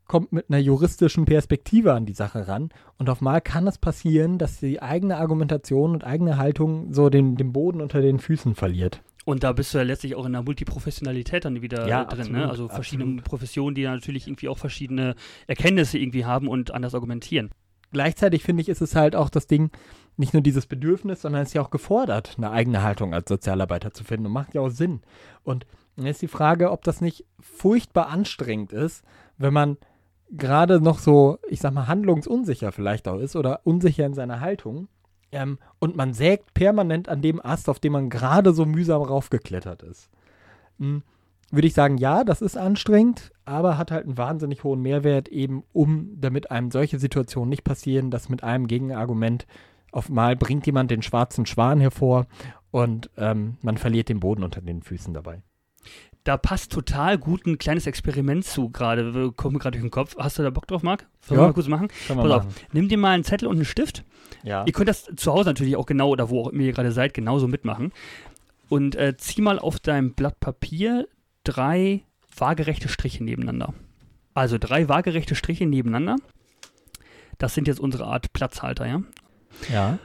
kommt 0.06 0.32
mit 0.32 0.48
einer 0.48 0.58
juristischen 0.58 1.24
Perspektive 1.24 1.92
an 1.92 2.06
die 2.06 2.12
Sache 2.12 2.48
ran. 2.48 2.70
Und 2.98 3.10
auf 3.10 3.20
mal 3.20 3.40
kann 3.40 3.66
es 3.66 3.78
passieren, 3.78 4.38
dass 4.38 4.60
die 4.60 4.80
eigene 4.80 5.16
Argumentation 5.16 5.92
und 5.92 6.04
eigene 6.04 6.36
Haltung 6.38 6.92
so 6.92 7.10
den, 7.10 7.36
den 7.36 7.52
Boden 7.52 7.80
unter 7.80 8.00
den 8.00 8.18
Füßen 8.18 8.54
verliert. 8.54 9.02
Und 9.24 9.42
da 9.42 9.52
bist 9.52 9.74
du 9.74 9.78
ja 9.78 9.84
letztlich 9.84 10.14
auch 10.14 10.24
in 10.24 10.32
der 10.32 10.42
Multiprofessionalität 10.42 11.44
dann 11.44 11.60
wieder 11.60 11.88
ja, 11.88 12.04
drin, 12.04 12.20
absolut, 12.20 12.40
ne? 12.40 12.48
Also 12.48 12.68
verschiedene 12.68 13.04
absolut. 13.04 13.24
Professionen, 13.24 13.74
die 13.74 13.82
natürlich 13.82 14.28
irgendwie 14.28 14.48
auch 14.48 14.58
verschiedene 14.58 15.16
Erkenntnisse 15.48 15.98
irgendwie 15.98 16.24
haben 16.24 16.46
und 16.46 16.70
anders 16.70 16.94
argumentieren. 16.94 17.50
Gleichzeitig 17.90 18.44
finde 18.44 18.62
ich, 18.62 18.68
ist 18.68 18.82
es 18.82 18.94
halt 18.94 19.16
auch 19.16 19.28
das 19.28 19.48
Ding, 19.48 19.70
nicht 20.16 20.32
nur 20.32 20.42
dieses 20.42 20.66
Bedürfnis, 20.66 21.22
sondern 21.22 21.42
es 21.42 21.48
ist 21.48 21.54
ja 21.54 21.62
auch 21.62 21.70
gefordert, 21.70 22.34
eine 22.36 22.50
eigene 22.50 22.82
Haltung 22.82 23.14
als 23.14 23.28
Sozialarbeiter 23.28 23.92
zu 23.92 24.04
finden 24.04 24.26
und 24.26 24.32
macht 24.32 24.54
ja 24.54 24.60
auch 24.60 24.70
Sinn. 24.70 25.00
Und 25.42 25.66
dann 25.96 26.06
ist 26.06 26.22
die 26.22 26.28
Frage, 26.28 26.70
ob 26.70 26.84
das 26.84 27.00
nicht 27.00 27.24
furchtbar 27.40 28.08
anstrengend 28.08 28.72
ist, 28.72 29.02
wenn 29.38 29.52
man 29.52 29.76
gerade 30.30 30.80
noch 30.80 30.98
so, 30.98 31.38
ich 31.48 31.60
sag 31.60 31.72
mal, 31.72 31.86
handlungsunsicher 31.86 32.72
vielleicht 32.72 33.08
auch 33.08 33.18
ist 33.18 33.36
oder 33.36 33.60
unsicher 33.64 34.06
in 34.06 34.14
seiner 34.14 34.40
Haltung. 34.40 34.88
Ähm, 35.32 35.58
und 35.78 35.96
man 35.96 36.12
sägt 36.12 36.54
permanent 36.54 37.08
an 37.08 37.22
dem 37.22 37.44
Ast, 37.44 37.68
auf 37.68 37.80
dem 37.80 37.92
man 37.92 38.10
gerade 38.10 38.52
so 38.52 38.64
mühsam 38.64 39.02
raufgeklettert 39.02 39.82
ist. 39.82 40.10
Hm, 40.78 41.02
würde 41.50 41.66
ich 41.66 41.74
sagen, 41.74 41.98
ja, 41.98 42.24
das 42.24 42.42
ist 42.42 42.56
anstrengend, 42.56 43.32
aber 43.44 43.78
hat 43.78 43.90
halt 43.90 44.06
einen 44.06 44.18
wahnsinnig 44.18 44.64
hohen 44.64 44.82
Mehrwert, 44.82 45.28
eben 45.28 45.62
um, 45.72 46.10
damit 46.20 46.50
einem 46.50 46.70
solche 46.70 46.98
Situationen 46.98 47.48
nicht 47.48 47.64
passieren, 47.64 48.10
dass 48.10 48.28
mit 48.28 48.42
einem 48.42 48.66
Gegenargument 48.66 49.46
auf 49.92 50.08
mal 50.08 50.36
bringt 50.36 50.66
jemand 50.66 50.90
den 50.90 51.02
schwarzen 51.02 51.46
Schwan 51.46 51.80
hervor 51.80 52.26
und 52.70 53.10
ähm, 53.16 53.56
man 53.62 53.78
verliert 53.78 54.08
den 54.08 54.20
Boden 54.20 54.42
unter 54.42 54.60
den 54.60 54.82
Füßen 54.82 55.14
dabei 55.14 55.42
da 56.26 56.36
passt 56.36 56.72
total 56.72 57.18
gut 57.18 57.46
ein 57.46 57.56
kleines 57.56 57.86
Experiment 57.86 58.44
zu 58.44 58.68
gerade. 58.70 59.32
Kommt 59.36 59.54
mir 59.54 59.58
gerade 59.60 59.78
durch 59.78 59.84
den 59.84 59.92
Kopf. 59.92 60.16
Hast 60.18 60.38
du 60.38 60.42
da 60.42 60.50
Bock 60.50 60.66
drauf, 60.66 60.82
Marc? 60.82 61.02
Ja. 61.02 61.08
Sollen 61.20 61.40
wir 61.40 61.46
mal 61.46 61.52
kurz 61.52 61.68
machen? 61.68 61.88
Wir 62.08 62.16
Pass 62.16 62.26
machen. 62.26 62.48
auf. 62.48 62.54
Nimm 62.72 62.88
dir 62.88 62.98
mal 62.98 63.12
einen 63.12 63.22
Zettel 63.24 63.46
und 63.46 63.56
einen 63.56 63.64
Stift. 63.64 64.04
Ja. 64.42 64.64
Ihr 64.66 64.72
könnt 64.72 64.88
das 64.88 65.04
zu 65.16 65.32
Hause 65.32 65.50
natürlich 65.50 65.76
auch 65.76 65.86
genau 65.86 66.08
oder 66.08 66.28
wo 66.28 66.42
auch 66.42 66.48
immer 66.48 66.62
ihr 66.62 66.72
gerade 66.72 66.90
seid, 66.90 67.14
genauso 67.14 67.46
mitmachen. 67.46 67.92
Und 68.68 68.96
äh, 68.96 69.16
zieh 69.16 69.40
mal 69.40 69.60
auf 69.60 69.78
deinem 69.78 70.14
Blatt 70.14 70.40
Papier 70.40 71.06
drei 71.44 72.02
waagerechte 72.36 72.88
Striche 72.88 73.22
nebeneinander. 73.22 73.72
Also 74.34 74.58
drei 74.58 74.88
waagerechte 74.88 75.36
Striche 75.36 75.66
nebeneinander. 75.66 76.16
Das 77.38 77.54
sind 77.54 77.68
jetzt 77.68 77.78
unsere 77.78 78.06
Art 78.06 78.32
Platzhalter, 78.32 78.86
ja? 78.86 79.02
Ja. 79.72 79.98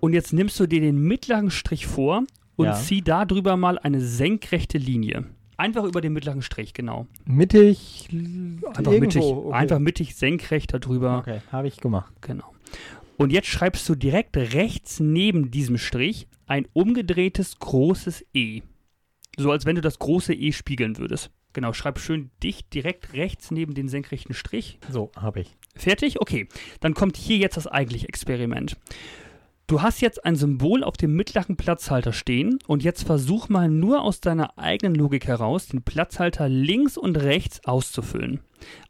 Und 0.00 0.12
jetzt 0.12 0.32
nimmst 0.32 0.58
du 0.60 0.66
dir 0.66 0.80
den 0.80 1.00
mittleren 1.00 1.50
Strich 1.50 1.86
vor 1.86 2.22
und 2.58 2.66
Ja. 2.66 2.74
zieh 2.74 3.02
da 3.02 3.24
drüber 3.24 3.56
mal 3.56 3.78
eine 3.78 4.00
senkrechte 4.00 4.78
Linie. 4.78 5.24
Einfach 5.56 5.84
über 5.84 6.00
den 6.00 6.12
mittleren 6.12 6.42
Strich, 6.42 6.74
genau. 6.74 7.06
Mittig. 7.24 8.08
Einfach 8.12 8.92
irgendwo, 8.92 9.00
mittig, 9.00 9.22
okay. 9.22 9.52
einfach 9.52 9.78
mittig 9.78 10.16
senkrecht 10.16 10.74
darüber. 10.74 11.18
Okay, 11.18 11.40
habe 11.50 11.68
ich 11.68 11.78
gemacht. 11.78 12.12
Genau. 12.20 12.52
Und 13.16 13.32
jetzt 13.32 13.46
schreibst 13.48 13.88
du 13.88 13.94
direkt 13.94 14.36
rechts 14.36 15.00
neben 15.00 15.50
diesem 15.50 15.78
Strich 15.78 16.28
ein 16.46 16.66
umgedrehtes 16.72 17.58
großes 17.58 18.26
E. 18.34 18.62
So 19.36 19.50
als 19.52 19.64
wenn 19.64 19.76
du 19.76 19.80
das 19.80 19.98
große 19.98 20.34
E 20.34 20.52
spiegeln 20.52 20.98
würdest. 20.98 21.30
Genau, 21.52 21.72
schreib 21.72 21.98
schön 21.98 22.30
dicht 22.42 22.72
direkt 22.74 23.14
rechts 23.14 23.50
neben 23.50 23.74
den 23.74 23.88
senkrechten 23.88 24.34
Strich. 24.34 24.78
So, 24.90 25.10
habe 25.16 25.40
ich. 25.40 25.56
Fertig? 25.74 26.20
Okay. 26.20 26.48
Dann 26.80 26.94
kommt 26.94 27.16
hier 27.16 27.36
jetzt 27.38 27.56
das 27.56 27.66
eigentliche 27.66 28.08
Experiment. 28.08 28.76
Du 29.68 29.82
hast 29.82 30.00
jetzt 30.00 30.24
ein 30.24 30.34
Symbol 30.34 30.82
auf 30.82 30.96
dem 30.96 31.14
mittleren 31.14 31.58
Platzhalter 31.58 32.14
stehen 32.14 32.58
und 32.66 32.82
jetzt 32.82 33.02
versuch 33.02 33.50
mal 33.50 33.68
nur 33.68 34.00
aus 34.00 34.22
deiner 34.22 34.56
eigenen 34.56 34.94
Logik 34.94 35.26
heraus, 35.26 35.66
den 35.66 35.82
Platzhalter 35.82 36.48
links 36.48 36.96
und 36.96 37.16
rechts 37.16 37.62
auszufüllen. 37.66 38.40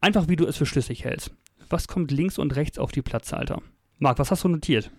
Einfach 0.01 0.29
wie 0.29 0.37
du 0.37 0.47
es 0.47 0.57
für 0.57 0.67
schlüssig 0.67 1.05
hältst. 1.05 1.33
Was 1.69 1.89
kommt 1.89 2.13
links 2.13 2.39
und 2.39 2.55
rechts 2.55 2.79
auf 2.79 2.93
die 2.93 3.03
Platzhalter? 3.03 3.61
Marc, 3.99 4.21
was 4.21 4.31
hast 4.31 4.45
du 4.45 4.49
notiert? 4.49 4.93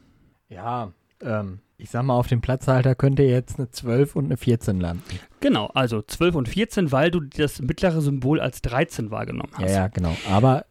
Ja, 0.50 0.92
ähm, 1.22 1.60
ich 1.78 1.89
sag 1.89 2.04
mal, 2.04 2.15
auf 2.15 2.28
dem 2.28 2.42
Platzhalter 2.42 2.94
könnte 2.94 3.24
jetzt 3.24 3.58
eine 3.58 3.72
12 3.72 4.18
und 4.18 4.26
eine 4.26 4.36
14 4.36 4.82
landen. 4.82 5.04
Genau, 5.39 5.68
also 5.68 6.02
12 6.02 6.36
und 6.36 6.50
14, 6.50 6.92
weil 6.92 7.10
du 7.10 7.22
das 7.22 7.62
mittlere 7.62 8.02
Symbol 8.02 8.42
als 8.42 8.62
13 8.63 9.12
wahrgenommen 9.12 9.54
hast. 9.54 9.62
Ja, 9.62 9.84
ja, 9.84 9.88
genau. 9.88 10.18
Aber 10.30 10.65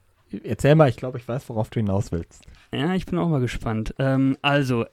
erzähl 0.45 0.75
mal, 0.75 0.91
ich 0.91 0.99
glaube, 0.99 1.17
ich 1.17 1.27
weiß, 1.27 1.49
worauf 1.49 1.71
du 1.71 1.81
hinaus 1.81 2.13
willst. 2.13 2.45
Ja, 2.75 2.93
ich 2.93 3.07
bin 3.07 3.19
auch 3.19 3.29
mal 3.29 3.41
gespannt. 3.41 3.95
Ähm, 3.99 4.37
also, 4.43 4.85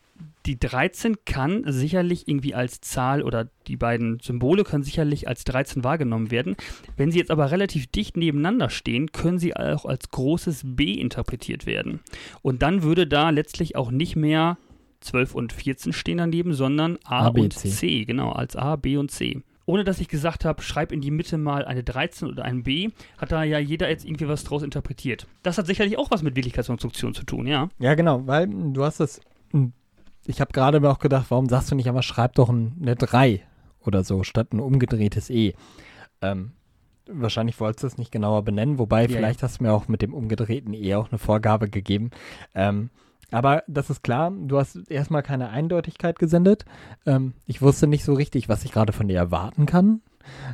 die 0.46 0.60
13 0.60 1.18
kann 1.26 1.64
sicherlich 1.66 2.28
irgendwie 2.28 2.54
als 2.54 2.80
Zahl 2.82 3.24
oder 3.24 3.50
die 3.68 3.78
beiden 3.78 4.20
Symbole 4.20 4.64
können 4.64 4.84
sicherlich 4.84 5.28
als 5.28 5.44
13 5.44 5.84
wahrgenommen 5.84 6.32
werden. 6.32 6.56
Wenn 6.98 7.12
sie 7.12 7.20
jetzt 7.20 7.32
aber 7.32 7.52
relativ 7.52 7.88
dicht 7.88 8.16
nebeneinander 8.16 8.70
stehen, 8.70 9.12
können 9.12 9.40
sie 9.40 9.56
auch 9.56 9.86
als 9.86 10.10
großes 10.10 10.62
B 10.64 10.94
interpretiert 10.94 11.66
werden. 11.66 12.00
Und 12.42 12.62
dann 12.62 12.84
würde 12.84 13.08
da 13.08 13.32
letztlich 13.32 13.76
auch 13.76 13.92
nicht 13.92 14.16
mehr 14.16 14.58
12 15.02 15.36
und 15.36 15.54
14 15.54 15.94
stehen 15.94 16.18
daneben, 16.18 16.54
sondern 16.54 16.98
A, 17.04 17.26
A, 17.26 17.28
und 17.30 17.54
C. 17.54 17.70
C. 17.70 18.06
Genau, 18.06 18.32
als 18.32 18.56
A, 18.56 18.76
B 18.76 18.98
und 18.98 19.12
C. 19.12 19.42
Ohne 19.68 19.84
dass 19.84 20.00
ich 20.00 20.08
gesagt 20.08 20.46
habe, 20.46 20.62
schreib 20.62 20.92
in 20.92 21.02
die 21.02 21.12
Mitte 21.12 21.38
mal 21.40 21.66
eine 21.66 21.84
13 21.84 22.28
oder 22.28 22.46
ein 22.46 22.64
B, 22.64 22.90
hat 23.18 23.32
da 23.32 23.44
ja 23.44 23.58
jeder 23.58 23.90
jetzt 23.90 24.06
irgendwie 24.06 24.28
was 24.28 24.44
draus 24.44 24.62
interpretiert. 24.62 25.28
Das 25.42 25.58
hat 25.58 25.66
sicherlich 25.66 25.98
auch 25.98 26.12
was 26.12 26.22
mit 26.22 26.36
Wirklichkeitskonstruktion 26.36 27.16
zu 27.16 27.24
tun, 27.24 27.48
ja. 27.48 27.70
Ja, 27.80 27.96
genau, 27.96 28.28
weil 28.28 28.48
du 28.48 28.84
hast 28.84 29.00
das. 29.00 29.22
Ich 30.28 30.42
habe 30.42 30.54
gerade 30.54 30.80
mir 30.80 30.90
auch 30.90 31.00
gedacht, 31.00 31.28
warum 31.30 31.48
sagst 31.50 31.72
du 31.72 31.76
nicht 31.76 31.88
einmal, 31.88 32.04
schreib 32.04 32.36
doch 32.36 32.50
ein, 32.50 32.78
eine 32.82 32.96
3 32.96 33.42
oder 33.86 34.04
so, 34.04 34.24
statt 34.24 34.54
ein 34.54 34.60
umgedrehtes 34.60 35.30
E. 35.30 35.54
Ähm, 36.22 36.54
wahrscheinlich 37.08 37.60
wolltest 37.60 37.84
du 37.84 37.88
es 37.88 37.98
nicht 37.98 38.12
genauer 38.12 38.44
benennen, 38.44 38.80
wobei 38.80 39.04
Ja, 39.04 39.10
vielleicht 39.10 39.44
hast 39.44 39.60
du 39.60 39.64
mir 39.64 39.74
auch 39.74 39.88
mit 39.88 40.02
dem 40.02 40.14
umgedrehten 40.14 40.74
E 40.74 40.96
auch 40.96 41.12
eine 41.12 41.20
Vorgabe 41.20 41.70
gegeben. 41.70 42.10
Ähm, 42.54 42.90
aber 43.32 43.64
das 43.68 43.90
ist 43.90 44.04
klar, 44.04 44.32
du 44.32 44.58
hast 44.58 44.90
erstmal 44.90 45.24
keine 45.24 45.50
Eindeutigkeit 45.50 46.20
gesendet. 46.20 46.66
Ähm, 47.06 47.34
ich 47.46 47.62
wusste 47.62 47.88
nicht 47.88 48.04
so 48.04 48.14
richtig, 48.14 48.50
was 48.50 48.64
ich 48.66 48.72
gerade 48.72 48.94
von 48.94 49.08
dir 49.08 49.18
erwarten 49.18 49.66
kann. 49.66 50.02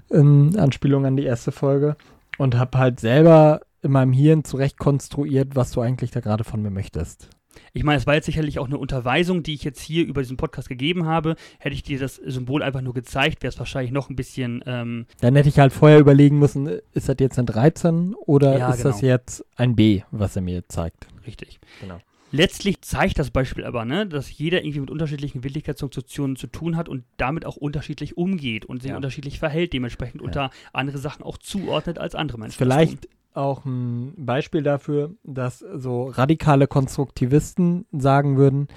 In 0.09 0.57
Anspielung 0.57 1.05
an 1.05 1.15
die 1.15 1.23
erste 1.23 1.51
Folge. 1.51 1.95
Und 2.37 2.57
habe 2.57 2.77
halt 2.77 2.99
selber 2.99 3.61
in 3.81 3.91
meinem 3.91 4.13
Hirn 4.13 4.43
zurecht 4.43 4.77
konstruiert, 4.77 5.55
was 5.55 5.71
du 5.71 5.81
eigentlich 5.81 6.11
da 6.11 6.19
gerade 6.19 6.43
von 6.43 6.61
mir 6.61 6.71
möchtest. 6.71 7.29
Ich 7.73 7.83
meine, 7.83 7.97
es 7.97 8.07
war 8.07 8.15
jetzt 8.15 8.25
sicherlich 8.25 8.59
auch 8.59 8.67
eine 8.67 8.77
Unterweisung, 8.77 9.43
die 9.43 9.53
ich 9.53 9.63
jetzt 9.63 9.81
hier 9.81 10.05
über 10.05 10.21
diesen 10.21 10.37
Podcast 10.37 10.69
gegeben 10.69 11.05
habe. 11.05 11.35
Hätte 11.59 11.73
ich 11.75 11.83
dir 11.83 11.99
das 11.99 12.15
Symbol 12.15 12.63
einfach 12.63 12.81
nur 12.81 12.93
gezeigt, 12.93 13.43
wäre 13.43 13.51
es 13.51 13.59
wahrscheinlich 13.59 13.91
noch 13.91 14.09
ein 14.09 14.15
bisschen, 14.15 14.63
ähm, 14.65 15.05
Dann 15.19 15.35
hätte 15.35 15.49
ich 15.49 15.59
halt 15.59 15.73
vorher 15.73 15.99
überlegen 15.99 16.39
müssen, 16.39 16.67
ist 16.93 17.09
das 17.09 17.15
jetzt 17.19 17.37
ein 17.39 17.45
13 17.45 18.13
oder 18.15 18.57
Ja, 18.57 18.71
ist 18.71 18.83
das 18.85 18.99
genau. 19.01 19.13
jetzt 19.13 19.45
ein 19.55 19.75
B, 19.75 20.01
was 20.11 20.35
er 20.35 20.41
mir 20.41 20.67
zeigt? 20.67 21.07
richtig. 21.27 21.59
Genau. 21.79 21.99
Letztlich 22.33 22.81
zeigt 22.81 23.19
das 23.19 23.29
Beispiel 23.29 23.65
aber, 23.65 23.83
ne, 23.83 24.07
dass 24.07 24.37
jeder 24.37 24.63
irgendwie 24.63 24.79
mit 24.79 24.89
unterschiedlichen 24.89 25.43
Wirklichkeitskonstruktionen 25.43 26.37
zu 26.37 26.47
tun 26.47 26.77
hat 26.77 26.87
und 26.87 27.03
damit 27.17 27.45
auch 27.45 27.57
unterschiedlich 27.57 28.15
umgeht 28.15 28.63
und 28.65 28.81
sich 28.81 28.91
Ja. 28.91 28.95
unterschiedlich 28.95 29.37
verhält, 29.37 29.73
dementsprechend 29.73 30.21
Ja. 30.21 30.25
unter 30.27 30.49
andere 30.71 30.97
Sachen 30.97 31.23
auch 31.23 31.37
zuordnet 31.37 31.99
als 31.99 32.15
andere 32.15 32.37
Menschen. 32.39 32.57
das 32.57 32.77
tun. 32.77 32.87
Vielleicht 32.87 33.07
auch 33.33 33.65
ein 33.65 34.13
Beispiel 34.17 34.63
dafür, 34.63 35.11
dass 35.23 35.59
so 35.59 36.05
radikale 36.07 36.67
Konstruktivisten 36.67 37.85
sagen 37.91 38.37
würden, 38.37 38.67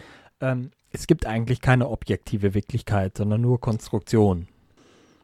ähm, 0.40 0.71
es 0.90 1.07
gibt 1.07 1.27
eigentlich 1.27 1.61
keine 1.61 1.88
objektive 1.88 2.55
Wirklichkeit, 2.55 3.17
sondern 3.19 3.40
nur 3.40 3.61
Konstruktion. 3.61 4.47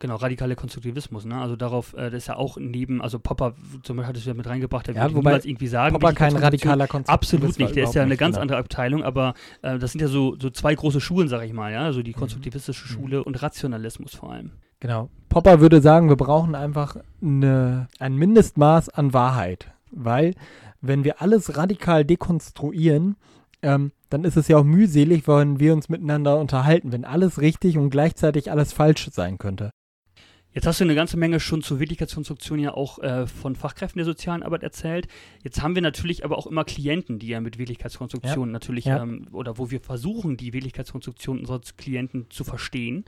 Genau, 0.01 0.17
radikaler 0.17 0.55
Konstruktivismus, 0.57 1.27
ne? 1.27 1.37
Also 1.39 1.57
darauf, 1.57 1.93
äh, 1.93 2.11
das 2.11 2.23
ist 2.23 2.27
ja 2.29 2.37
auch 2.37 2.57
neben, 2.57 3.03
also 3.03 3.19
Popper 3.19 3.55
zum 3.83 3.99
Beispiel 3.99 4.09
hat 4.09 4.17
es 4.17 4.25
ja 4.25 4.33
mit 4.33 4.47
reingebracht, 4.47 4.87
der 4.87 4.95
Ja, 4.95 5.03
würde 5.03 5.17
niemals 5.17 5.45
irgendwie 5.45 5.67
sagen, 5.67 5.93
Popper 5.93 6.15
kein 6.15 6.35
radikaler 6.37 6.87
Konstruktivist 6.89 7.35
Absolut 7.35 7.59
nicht, 7.59 7.77
der 7.77 7.85
ist 7.85 7.95
ja 7.95 8.03
eine 8.03 8.17
ganz 8.17 8.37
genau. 8.37 8.43
andere 8.43 8.59
Abteilung, 8.59 9.05
aber 9.05 9.35
äh, 9.61 9.79
das 9.79 9.93
sind 9.93 10.01
ja 10.01 10.09
so, 10.09 10.37
so 10.41 10.49
zwei 10.49 10.75
große 10.75 11.03
Schulen, 11.03 11.29
sag 11.29 11.45
ich 11.45 11.53
mal, 11.53 11.71
ja, 11.71 11.83
also 11.83 12.01
Mhm. 12.01 12.05
die 12.05 12.13
konstruktivistische 12.15 12.89
Schule 12.89 13.23
und 13.23 13.43
Rationalismus 13.43 14.15
vor 14.15 14.33
allem. 14.33 14.53
Genau. 14.81 15.11
Popper 15.29 15.61
würde 15.61 15.81
sagen, 15.81 16.09
wir 16.09 16.17
brauchen 16.17 16.55
einfach 16.55 16.97
eine, 17.23 17.89
ein 17.99 18.17
Mindestmaß 18.17 18.89
an 18.89 19.13
Wahrheit. 19.13 19.71
Weil, 19.93 20.35
wenn 20.81 21.05
wir 21.05 21.21
alles 21.21 21.57
radikal 21.57 22.05
dekonstruieren, 22.05 23.17
ähm, 23.63 23.93
dann 24.09 24.25
ist 24.25 24.37
es 24.37 24.49
ja 24.49 24.57
auch 24.57 24.65
mühselig, 24.65 25.29
wenn 25.29 25.61
wir 25.61 25.73
uns 25.73 25.89
miteinander 25.89 26.39
unterhalten, 26.39 26.93
wenn 26.93 27.05
alles 27.05 27.41
richtig 27.41 27.79
und 27.79 27.91
gleichzeitig 27.91 28.51
alles 28.51 28.73
falsch 28.73 29.09
sein 29.13 29.39
könnte. 29.39 29.71
Jetzt 30.53 30.67
hast 30.67 30.81
du 30.81 30.85
eine 30.85 30.97
ganze 30.97 31.17
Menge 31.17 31.39
schon 31.39 31.63
zur 31.63 31.79
Wirklichkeitskonstruktion 31.79 32.59
ja 32.59 32.75
auch 32.75 32.99
äh, 32.99 33.29
von 33.29 33.55
Fachkräften 33.55 33.99
der 33.99 34.05
sozialen 34.05 34.43
Arbeit 34.43 34.65
erzählt. 34.65 35.07
Jetzt 35.45 35.63
haben 35.63 35.77
wir 35.77 35.83
natürlich 35.83 36.25
aber 36.25 36.37
auch 36.39 36.47
immer 36.49 36.65
Klienten, 36.65 37.21
die 37.21 37.29
ja 37.29 37.41
mit 37.41 37.59
Wirklichkeitskonstruktion 37.59 38.51
natürlich 38.51 38.87
Ja. 38.87 39.03
Ähm, 39.03 39.29
oder 39.31 39.59
wo 39.59 39.71
wir 39.71 39.81
versuchen, 39.81 40.37
die 40.37 40.53
Wirklichkeitskonstruktion 40.53 41.39
unserer 41.39 41.61
Klienten 41.77 42.27
zu 42.31 42.43
verstehen. 42.43 43.05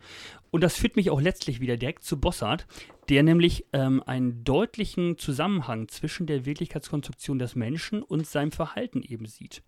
Und 0.52 0.62
das 0.62 0.76
führt 0.76 0.94
mich 0.94 1.10
auch 1.10 1.20
letztlich 1.20 1.60
wieder 1.60 1.76
direkt 1.76 2.04
zu 2.04 2.20
Bossart, 2.20 2.66
der 3.08 3.24
nämlich 3.24 3.66
ähm, 3.72 4.02
einen 4.06 4.44
deutlichen 4.44 5.18
Zusammenhang 5.18 5.88
zwischen 5.88 6.26
der 6.26 6.46
Wirklichkeitskonstruktion 6.46 7.40
des 7.40 7.56
Menschen 7.56 8.02
und 8.02 8.24
seinem 8.26 8.52
Verhalten 8.52 9.02
eben 9.02 9.26
sieht. 9.26 9.62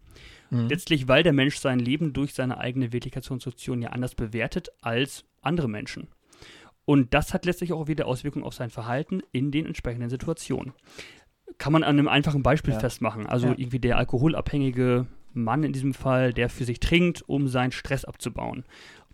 Mhm. 0.51 0.69
Letztlich, 0.69 1.09
weil 1.09 1.25
der 1.25 1.33
Mensch 1.33 1.57
sein 1.57 1.81
Leben 1.81 2.13
durch 2.13 2.35
seine 2.35 2.59
eigene 2.59 2.93
Wirklichkeitskonstruktion 2.93 3.83
ja 3.83 3.89
anders 3.89 4.15
bewertet 4.15 4.69
als 4.81 5.25
andere 5.41 5.69
Menschen. 5.69 6.07
Und 6.85 7.15
das 7.15 7.33
hat 7.33 7.47
letztlich 7.47 7.73
auch 7.73 7.89
wieder 7.89 8.07
Auswirkungen 8.07 8.45
auf 8.45 8.55
sein 8.55 8.71
Verhalten 8.71 9.23
in 9.33 9.51
den 9.51 9.67
entsprechenden 9.67 10.11
Situationen. 10.11 10.73
Kann 11.59 11.73
man 11.73 11.83
an 11.83 11.99
einem 11.99 12.09
einfachen 12.09 12.43
Beispiel 12.43 12.75
Ja. 12.75 12.81
festmachen. 12.81 13.27
Also 13.27 13.49
Ja. 13.49 13.55
irgendwie 13.57 13.79
der 13.79 13.97
alkoholabhängige 13.97 15.07
Mann 15.33 15.65
in 15.65 15.73
diesem 15.73 15.95
Fall, 15.95 16.33
der 16.33 16.49
für 16.49 16.65
sich 16.65 16.81
trinkt, 16.81 17.23
um 17.29 17.49
seinen 17.49 17.73
Stress 17.73 18.05
abzubauen. 18.05 18.65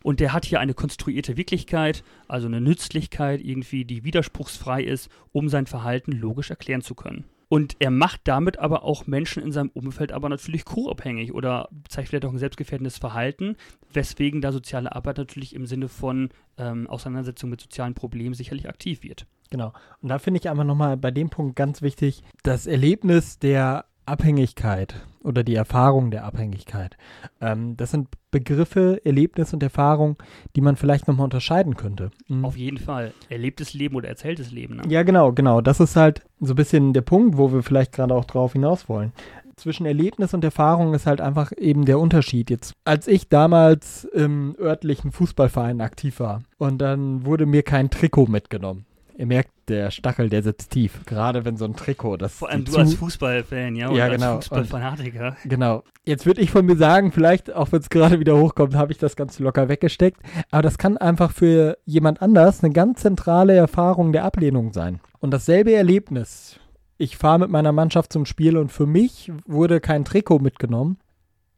Und 0.03 0.21
der 0.21 0.33
hat 0.33 0.47
hier 0.47 0.61
eine 0.61 0.75
konstruierte 0.75 1.37
Wirklichkeit, 1.37 2.03
also 2.27 2.47
eine 2.47 2.61
Nützlichkeit 2.61 3.41
irgendwie, 3.43 3.85
die 3.85 4.03
widerspruchsfrei 4.05 4.83
ist, 4.83 5.11
um 5.33 5.49
sein 5.49 5.67
Verhalten 5.67 6.13
logisch 6.13 6.51
erklären 6.51 6.81
zu 6.83 6.95
können. 6.95 7.25
Und 7.53 7.75
er 7.81 7.91
macht 7.91 8.21
damit 8.25 8.61
aber 8.61 8.85
auch 8.85 9.09
Menschen 9.09 9.43
in 9.43 9.51
seinem 9.51 9.71
Umfeld 9.71 10.13
aber 10.13 10.29
natürlich 10.29 10.65
co-abhängig 10.65 11.35
oder 11.35 11.69
zeigt 11.89 12.09
vielleicht 12.09 12.25
auch 12.25 12.33
ein 12.33 12.39
selbstgefährdendes 12.39 12.99
Verhalten, 12.99 13.57
weswegen 13.93 14.41
da 14.41 14.53
soziale 14.53 14.95
Arbeit 14.95 15.19
natürlich 15.19 15.57
im 15.57 15.67
Sinne 15.67 15.89
von 15.89 16.31
ähm, 16.59 16.87
Auseinandersetzung 16.87 17.51
mit 17.51 17.61
sozialen 17.61 17.95
Problemen 17.95 18.35
sicherlich 18.35 18.69
aktiv 18.69 19.03
wird. 19.03 19.27
Genau. 19.51 19.73
Und 20.01 20.11
da 20.11 20.21
finde 20.21 20.39
ich 20.39 20.49
einfach 20.49 20.63
nochmal 20.63 20.97
bei 20.97 21.11
dem 21.11 21.29
Punkt 21.29 21.57
ganz 21.57 21.83
wichtig, 21.83 22.23
das 22.45 22.69
Erlebnis 22.69 23.41
der 23.41 23.87
Abhängigkeit 24.11 24.95
oder 25.23 25.45
die 25.45 25.55
Erfahrung 25.55 26.11
der 26.11 26.25
Abhängigkeit. 26.25 26.97
Ähm, 27.41 27.77
das 27.77 27.91
sind 27.91 28.09
Begriffe, 28.31 29.01
Erlebnis 29.05 29.53
und 29.53 29.63
Erfahrung, 29.63 30.17
die 30.57 30.61
man 30.61 30.77
vielleicht 30.77 31.09
nochmal 31.09 31.25
unterscheiden 31.25 31.77
könnte. 31.77 32.11
Mhm. 32.29 32.45
Auf 32.45 32.57
jeden 32.57 32.79
Fall. 32.79 33.13
Erlebtes 33.29 33.75
Leben 33.75 33.97
oder 33.97 34.09
erzähltes 34.09 34.51
Leben. 34.51 34.77
Ne? 34.77 34.83
Ja, 34.89 35.03
genau, 35.03 35.33
genau. 35.33 35.61
Das 35.61 35.81
ist 35.81 35.97
halt 35.97 36.23
so 36.41 36.53
ein 36.55 36.57
bisschen 36.57 36.93
der 36.93 37.03
Punkt, 37.03 37.37
wo 37.37 37.53
wir 37.53 37.63
vielleicht 37.63 37.93
gerade 37.93 38.15
auch 38.15 38.25
drauf 38.25 38.53
hinaus 38.53 38.89
wollen. 38.89 39.13
Zwischen 39.57 39.85
Erlebnis 39.85 40.33
und 40.33 40.43
Erfahrung 40.43 40.95
ist 40.95 41.07
halt 41.07 41.21
einfach 41.21 41.53
eben 41.59 41.85
der 41.85 41.99
Unterschied. 41.99 42.49
Jetzt, 42.49 42.73
als 42.85 43.07
ich 43.07 43.29
damals 43.29 44.05
im 44.05 44.57
örtlichen 44.59 45.13
Fußballverein 45.13 45.83
aktiv 45.83 46.19
war 46.19 46.43
und 46.57 46.79
dann 46.79 47.27
wurde 47.27 47.45
mir 47.45 47.63
kein 47.63 47.91
Trikot 47.91 48.27
mitgenommen. 48.27 48.87
Ihr 49.21 49.27
merkt, 49.27 49.51
der 49.69 49.91
Stachel, 49.91 50.31
der 50.31 50.43
sitzt 50.43 50.71
tief. 50.71 51.05
Gerade 51.05 51.45
wenn 51.45 51.59
so 51.59 51.67
ein 51.67 51.77
Trikot, 51.77 52.17
das 52.17 52.37
Vor 52.37 52.49
allem 52.49 52.65
du 52.65 52.75
als 52.75 52.95
Fußballfan, 52.95 53.77
ja, 53.77 53.91
und 53.91 53.95
Ja, 53.95 54.05
als 54.05 54.15
genau. 54.15 54.37
Fußballfanatiker. 54.37 55.37
Genau. 55.45 55.85
Jetzt 56.07 56.25
würde 56.25 56.41
ich 56.41 56.51
von 56.51 56.65
mir 56.65 56.77
sagen, 56.77 57.13
vielleicht, 57.13 57.53
auch 57.53 57.71
wenn 57.71 57.81
es 57.81 57.91
gerade 57.91 58.19
wieder 58.19 58.39
hochkommt, 58.39 58.75
habe 58.75 58.93
ich 58.93 58.99
das 58.99 59.17
ganz 59.17 59.39
locker 59.39 59.69
weggesteckt. 59.69 60.23
Aber 60.51 60.63
das 60.63 60.79
kann 60.79 60.97
einfach 60.97 61.33
für 61.33 61.77
jemand 61.85 62.23
anders 62.23 62.65
eine 62.65 62.73
ganz 62.73 63.03
zentrale 63.03 63.55
Erfahrung 63.55 64.13
der 64.13 64.25
Ablehnung 64.25 64.73
sein. 64.73 65.01
Und 65.19 65.33
dasselbe 65.33 65.75
Erlebnis. 65.75 66.59
Ich 66.97 67.19
fahre 67.19 67.41
mit 67.41 67.51
meiner 67.51 67.73
Mannschaft 67.73 68.15
zum 68.15 68.25
Spiel 68.25 68.57
und 68.57 68.73
für 68.73 68.87
mich 68.87 69.31
wurde 69.45 69.81
kein 69.81 70.07
Trikot 70.07 70.39
mitgenommen, 70.39 70.97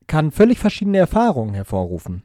kann 0.09 0.33
völlig 0.33 0.59
verschiedene 0.59 0.99
Erfahrungen 0.99 1.55
hervorrufen. 1.55 2.25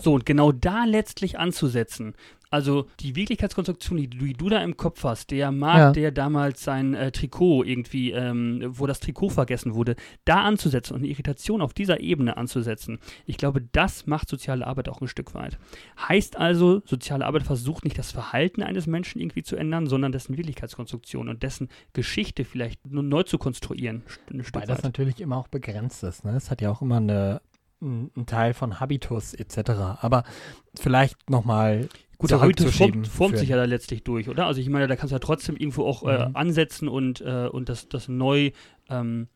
So, 0.00 0.14
und 0.14 0.24
genau 0.24 0.52
da 0.52 0.84
letztlich 0.84 1.40
anzusetzen. 1.40 2.14
Also 2.50 2.86
die 3.00 3.14
Wirklichkeitskonstruktion, 3.16 3.98
die, 3.98 4.08
die 4.08 4.32
du 4.32 4.48
da 4.48 4.62
im 4.62 4.76
Kopf 4.76 5.04
hast, 5.04 5.30
der 5.30 5.52
Markt, 5.52 5.78
Ja. 5.78 5.92
der 5.92 6.10
damals 6.12 6.64
sein 6.64 6.94
äh, 6.94 7.12
Trikot 7.12 7.64
irgendwie, 7.64 8.12
ähm, 8.12 8.62
wo 8.68 8.86
das 8.86 9.00
Trikot 9.00 9.30
vergessen 9.30 9.74
wurde, 9.74 9.96
da 10.24 10.42
anzusetzen 10.42 10.94
und 10.94 11.00
eine 11.00 11.08
Irritation 11.08 11.60
auf 11.60 11.74
dieser 11.74 12.00
Ebene 12.00 12.36
anzusetzen, 12.36 12.98
ich 13.26 13.36
glaube, 13.36 13.62
das 13.72 14.06
macht 14.06 14.28
soziale 14.28 14.66
Arbeit 14.66 14.88
auch 14.88 15.00
ein 15.00 15.08
Stück 15.08 15.34
weit. 15.34 15.58
Heißt 16.08 16.36
also, 16.36 16.82
soziale 16.86 17.26
Arbeit 17.26 17.42
versucht 17.42 17.84
nicht 17.84 17.98
das 17.98 18.12
Verhalten 18.12 18.62
eines 18.62 18.86
Menschen 18.86 19.20
irgendwie 19.20 19.42
zu 19.42 19.56
ändern, 19.56 19.86
sondern 19.86 20.12
dessen 20.12 20.36
Wirklichkeitskonstruktion 20.36 21.28
und 21.28 21.42
dessen 21.42 21.68
Geschichte 21.92 22.44
vielleicht 22.44 22.86
nur 22.86 23.02
neu 23.02 23.22
zu 23.24 23.38
konstruieren. 23.38 24.02
Ein 24.30 24.42
Stück 24.42 24.56
Wobei 24.56 24.66
das 24.66 24.82
natürlich 24.82 25.20
immer 25.20 25.36
auch 25.36 25.48
begrenzt 25.48 26.02
ist. 26.02 26.24
Ne? 26.24 26.36
Es 26.36 26.50
hat 26.50 26.60
ja 26.60 26.70
auch 26.70 26.82
immer 26.82 26.96
eine, 26.96 27.40
ein 27.80 28.26
Teil 28.26 28.54
von 28.54 28.80
Habitus 28.80 29.34
etc. 29.34 29.70
Aber 30.00 30.24
vielleicht 30.74 31.30
nochmal 31.30 31.88
Gut, 32.18 32.30
der 32.30 32.40
Habitus 32.40 32.76
formt, 32.76 33.06
formt 33.06 33.38
sich 33.38 33.48
ja 33.50 33.56
da 33.56 33.64
letztlich 33.64 34.02
durch, 34.02 34.28
oder? 34.28 34.46
Also 34.46 34.60
ich 34.60 34.68
meine, 34.68 34.88
da 34.88 34.96
kannst 34.96 35.12
du 35.12 35.14
ja 35.14 35.20
trotzdem 35.20 35.56
irgendwo 35.56 35.84
auch 35.84 36.02
äh, 36.02 36.28
Mhm. 36.28 36.36
ansetzen 36.36 36.88
und, 36.88 37.20
äh, 37.20 37.46
und 37.46 37.68
das, 37.68 37.88
das 37.88 38.08
neu 38.08 38.50
ähm, 38.90 39.28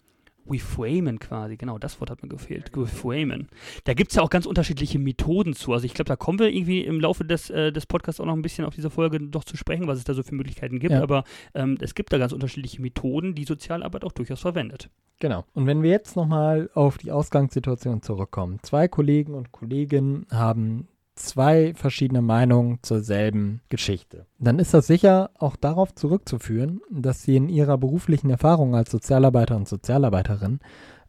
reframen 0.49 1.19
quasi. 1.19 1.57
Genau, 1.57 1.79
das 1.79 2.01
Wort 2.01 2.11
hat 2.11 2.23
mir 2.23 2.29
gefehlt. 2.29 2.71
Reframen. 2.77 3.49
Da 3.85 3.95
gibt 3.95 4.11
es 4.11 4.17
ja 4.17 4.23
auch 4.23 4.31
ganz 4.31 4.47
unterschiedliche 4.47 4.99
Methoden 4.99 5.55
zu. 5.55 5.73
Also 5.73 5.87
ich 5.87 5.95
glaube, 5.95 6.09
da 6.09 6.17
kommen 6.17 6.39
wir 6.39 6.49
irgendwie 6.49 6.81
im 6.81 7.01
Laufe 7.01 7.25
des, 7.25 7.51
äh, 7.51 7.73
des 7.73 7.87
Podcasts 7.87 8.21
auch 8.21 8.27
noch 8.27 8.35
ein 8.35 8.43
bisschen 8.43 8.65
auf 8.65 8.75
diese 8.75 8.91
Folge 8.91 9.21
doch 9.21 9.45
zu 9.45 9.57
sprechen, 9.57 9.87
was 9.87 9.99
es 9.99 10.05
da 10.05 10.15
so 10.15 10.23
für 10.23 10.35
Möglichkeiten 10.35 10.79
gibt. 10.79 10.93
Ja. 10.93 11.03
Aber 11.03 11.25
ähm, 11.55 11.79
es 11.81 11.95
gibt 11.95 12.13
da 12.13 12.19
ganz 12.19 12.33
unterschiedliche 12.33 12.81
Methoden, 12.81 13.35
die 13.35 13.45
Sozialarbeit 13.45 14.05
auch 14.05 14.13
durchaus 14.13 14.41
verwendet. 14.41 14.91
Genau. 15.21 15.45
Und 15.55 15.67
wenn 15.67 15.83
wir 15.83 15.91
jetzt 15.91 16.17
nochmal 16.17 16.69
auf 16.75 16.99
die 16.99 17.13
Ausgangssituation 17.13 18.03
zurückkommen. 18.03 18.59
Zwei 18.63 18.89
Kollegen 18.89 19.35
und 19.35 19.53
Kolleginnen 19.53 20.27
haben 20.31 20.89
zwei 21.23 21.73
verschiedene 21.75 22.23
Meinungen 22.23 22.79
zur 22.83 23.01
selben 23.01 23.61
Geschichte. 23.69 24.27
Dann 24.39 24.59
ist 24.59 24.75
das 24.75 24.87
sicher 24.87 25.31
auch 25.39 25.57
darauf 25.57 25.95
zurückzuführen, 25.95 26.81
dass 26.91 27.23
sie 27.23 27.37
in 27.37 27.49
ihrer 27.49 27.79
beruflichen 27.79 28.31
Erfahrung 28.31 28.75
als 28.75 28.91
Sozialarbeiter 28.91 29.57
und 29.57 29.69
Sozialarbeiterin 29.69 30.61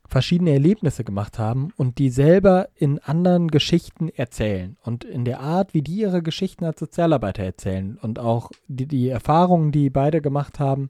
verschiedene 0.07 0.51
Erlebnisse 0.51 1.03
gemacht 1.03 1.39
haben 1.39 1.69
und 1.75 1.97
die 1.97 2.09
selber 2.09 2.69
in 2.75 2.99
anderen 2.99 3.47
Geschichten 3.47 4.09
erzählen 4.09 4.77
und 4.83 5.03
in 5.03 5.25
der 5.25 5.39
Art, 5.39 5.73
wie 5.73 5.81
die 5.81 5.95
ihre 5.95 6.21
Geschichten 6.21 6.65
als 6.65 6.79
Sozialarbeiter 6.79 7.43
erzählen 7.43 7.97
und 8.01 8.19
auch 8.19 8.51
die, 8.67 8.85
die 8.85 9.09
Erfahrungen, 9.09 9.71
die 9.71 9.89
beide 9.89 10.21
gemacht 10.21 10.59
haben, 10.59 10.89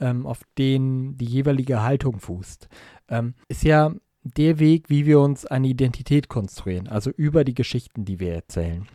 ähm, 0.00 0.26
auf 0.26 0.40
denen 0.58 1.16
die 1.16 1.24
jeweilige 1.24 1.82
Haltung 1.82 2.18
fußt, 2.18 2.68
ähm, 3.08 3.34
ist 3.48 3.64
ja 3.64 3.94
der 4.22 4.58
Weg, 4.58 4.90
wie 4.90 5.06
wir 5.06 5.20
uns 5.20 5.46
eine 5.46 5.68
Identität 5.68 6.28
konstruieren. 6.28 6.88
Also 6.88 7.10
über 7.10 7.44
die 7.44 7.54
Geschichten, 7.54 8.04
die 8.04 8.20
wir 8.20 8.34
erzählen, 8.34 8.86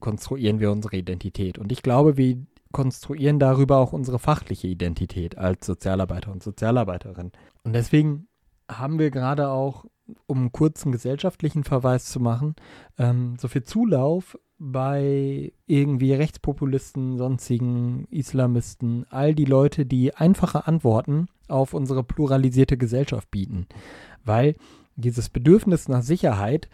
konstruieren 0.00 0.60
wir 0.60 0.70
unsere 0.70 0.96
Identität. 0.96 1.58
Und 1.58 1.72
ich 1.72 1.82
glaube, 1.82 2.16
wir 2.16 2.38
konstruieren 2.72 3.38
darüber 3.38 3.78
auch 3.78 3.92
unsere 3.92 4.18
fachliche 4.18 4.66
Identität 4.66 5.38
als 5.38 5.66
Sozialarbeiter 5.66 6.32
und 6.32 6.42
Sozialarbeiterin. 6.42 7.32
Und 7.62 7.74
deswegen 7.74 8.26
haben 8.70 8.98
wir 8.98 9.10
gerade 9.10 9.48
auch, 9.50 9.84
um 10.26 10.38
einen 10.38 10.52
kurzen 10.52 10.90
gesellschaftlichen 10.92 11.64
Verweis 11.64 12.06
zu 12.06 12.18
machen, 12.18 12.56
ähm, 12.98 13.36
so 13.38 13.48
viel 13.48 13.62
Zulauf 13.62 14.38
bei 14.58 15.52
irgendwie 15.66 16.12
Rechtspopulisten, 16.12 17.18
sonstigen 17.18 18.06
Islamisten, 18.10 19.06
all 19.10 19.34
die 19.34 19.44
Leute, 19.44 19.86
die 19.86 20.14
einfache 20.14 20.66
Antworten 20.66 21.26
auf 21.48 21.74
unsere 21.74 22.04
pluralisierte 22.04 22.76
Gesellschaft 22.76 23.30
bieten. 23.30 23.66
Weil 24.24 24.56
dieses 24.96 25.28
Bedürfnis 25.28 25.88
nach 25.88 26.02
Sicherheit 26.02 26.68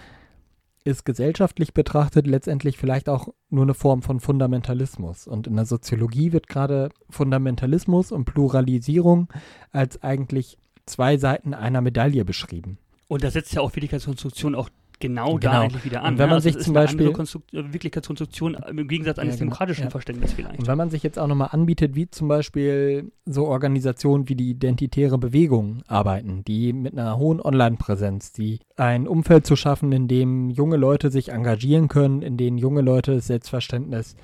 ist 0.85 1.05
gesellschaftlich 1.05 1.75
betrachtet 1.75 2.27
letztendlich 2.27 2.79
vielleicht 2.79 3.09
auch 3.09 3.29
nur 3.51 3.65
eine 3.65 3.75
Form 3.75 4.03
von 4.03 4.21
Fundamentalismus. 4.21 5.27
Und 5.27 5.47
in 5.47 5.57
der 5.57 5.67
Soziologie 5.67 6.33
wird 6.33 6.49
gerade 6.49 6.89
Fundamentalismus 7.11 8.11
und 8.11 8.25
Pluralisierung 8.25 9.29
als 9.71 10.03
eigentlich 10.03 10.59
zwei 10.87 11.19
Seiten 11.19 11.53
einer 11.53 11.81
Medaille 11.81 12.25
beschrieben. 12.25 12.79
Und 13.07 13.25
da 13.25 13.31
setzt 13.31 13.53
ja 13.55 13.61
auch 13.61 13.75
Wirklichkeitskonstruktion 13.75 14.55
auch 14.55 14.71
genau, 15.01 15.39
da 15.39 15.51
Genau. 15.51 15.63
eigentlich 15.65 15.85
wieder 15.85 16.03
an. 16.03 16.15
Und 16.15 16.19
wenn 16.19 16.25
ne? 16.27 16.31
man 16.31 16.35
Also 16.37 16.51
sich 16.51 16.59
zum 16.59 16.75
Beispiel- 16.75 17.13
Konstrukt 17.13 17.53
äh, 17.55 17.73
Wirklichkeitskonstruktion 17.73 18.55
im 18.55 18.89
Gegensatz 18.89 19.19
eines 19.19 19.35
Ja, 19.35 19.39
genau. 19.39 19.51
demokratischen 19.51 19.85
Ja. 19.85 19.91
Verständnisses 19.91 20.35
vielleicht. 20.35 20.59
Und 20.59 20.67
wenn 20.67 20.77
man 20.79 20.91
sich 20.91 21.03
jetzt 21.03 21.19
auch 21.19 21.27
nochmal 21.27 21.49
anbietet, 21.53 21.95
wie 21.95 22.11
zum 22.11 22.29
Beispiel 22.29 23.11
so 23.27 23.47
Organisationen 23.47 24.29
wie 24.29 24.35
die 24.35 24.51
Identitäre 24.51 25.19
Bewegung 25.19 25.83
arbeiten, 25.87 26.45
die 26.45 26.73
mit 26.73 26.93
einer 26.97 27.17
hohen 27.19 27.41
Online-Präsenz, 27.41 28.33
die 28.33 28.61
ein 28.77 29.07
Umfeld 29.09 29.47
zu 29.47 29.57
schaffen, 29.57 29.93
in 29.93 30.09
dem 30.09 30.51
junge 30.51 30.77
Leute 30.77 31.11
sich 31.11 31.31
engagieren 31.31 31.89
können, 31.89 32.23
in 32.23 32.37
denen 32.37 32.59
junge 32.59 32.81
Leute 32.81 33.15
das 33.15 33.27
Selbstverständnis, 33.27 34.17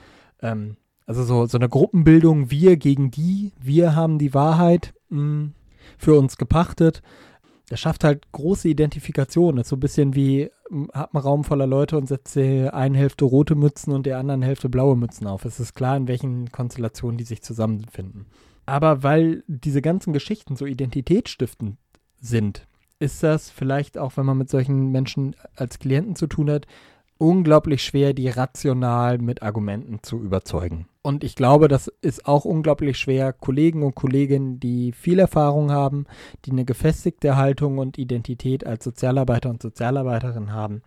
ähm, 0.42 0.76
also 1.06 1.22
so, 1.22 1.46
so 1.46 1.58
eine 1.58 1.68
Gruppenbildung, 1.68 2.50
wir 2.50 2.76
gegen 2.78 3.10
die, 3.10 3.52
wir 3.60 3.94
haben 3.94 4.18
die 4.18 4.32
Wahrheit 4.32 4.94
mh, 5.10 5.50
für 5.98 6.14
uns 6.18 6.38
gepachtet. 6.38 7.02
Das 7.68 7.80
schafft 7.80 8.04
halt 8.04 8.30
große 8.32 8.68
Identifikation. 8.68 9.56
Das 9.56 9.66
ist 9.66 9.70
so 9.70 9.76
ein 9.76 9.80
bisschen 9.80 10.14
wie, 10.14 10.50
hat 10.92 11.14
einen 11.14 11.22
Raum 11.22 11.44
voller 11.44 11.66
Leute 11.66 11.96
und 11.96 12.06
setzt 12.06 12.36
der 12.36 12.74
einen 12.74 12.94
Hälfte 12.94 13.24
rote 13.24 13.54
Mützen 13.54 13.92
und 13.92 14.04
der 14.04 14.18
anderen 14.18 14.42
Hälfte 14.42 14.68
blaue 14.68 14.96
Mützen 14.96 15.26
auf. 15.26 15.44
Es 15.44 15.60
ist 15.60 15.74
klar, 15.74 15.96
in 15.96 16.08
welchen 16.08 16.52
Konstellationen 16.52 17.16
die 17.16 17.24
sich 17.24 17.42
zusammenfinden. 17.42 18.26
Aber 18.66 19.02
weil 19.02 19.44
diese 19.46 19.82
ganzen 19.82 20.12
Geschichten 20.12 20.56
so 20.56 20.66
identitätsstiftend 20.66 21.76
sind, 22.20 22.66
ist 22.98 23.22
das 23.22 23.50
vielleicht 23.50 23.98
auch, 23.98 24.16
wenn 24.16 24.26
man 24.26 24.38
mit 24.38 24.50
solchen 24.50 24.90
Menschen 24.90 25.34
als 25.56 25.78
Klienten 25.78 26.16
zu 26.16 26.26
tun 26.26 26.50
hat, 26.50 26.66
unglaublich 27.24 27.82
schwer, 27.82 28.12
die 28.12 28.28
rational 28.28 29.16
mit 29.16 29.42
Argumenten 29.42 30.00
zu 30.02 30.20
überzeugen. 30.20 30.86
Und 31.00 31.24
ich 31.24 31.36
glaube, 31.36 31.68
das 31.68 31.88
ist 32.02 32.26
auch 32.26 32.44
unglaublich 32.44 32.98
schwer, 32.98 33.32
Kollegen 33.32 33.82
und 33.82 33.94
Kolleginnen, 33.94 34.60
die 34.60 34.92
viel 34.92 35.18
Erfahrung 35.18 35.70
haben, 35.70 36.04
die 36.44 36.50
eine 36.50 36.66
gefestigte 36.66 37.36
Haltung 37.36 37.78
und 37.78 37.96
Identität 37.96 38.66
als 38.66 38.84
Sozialarbeiter 38.84 39.48
und 39.48 39.62
Sozialarbeiterin 39.62 40.52
haben, 40.52 40.82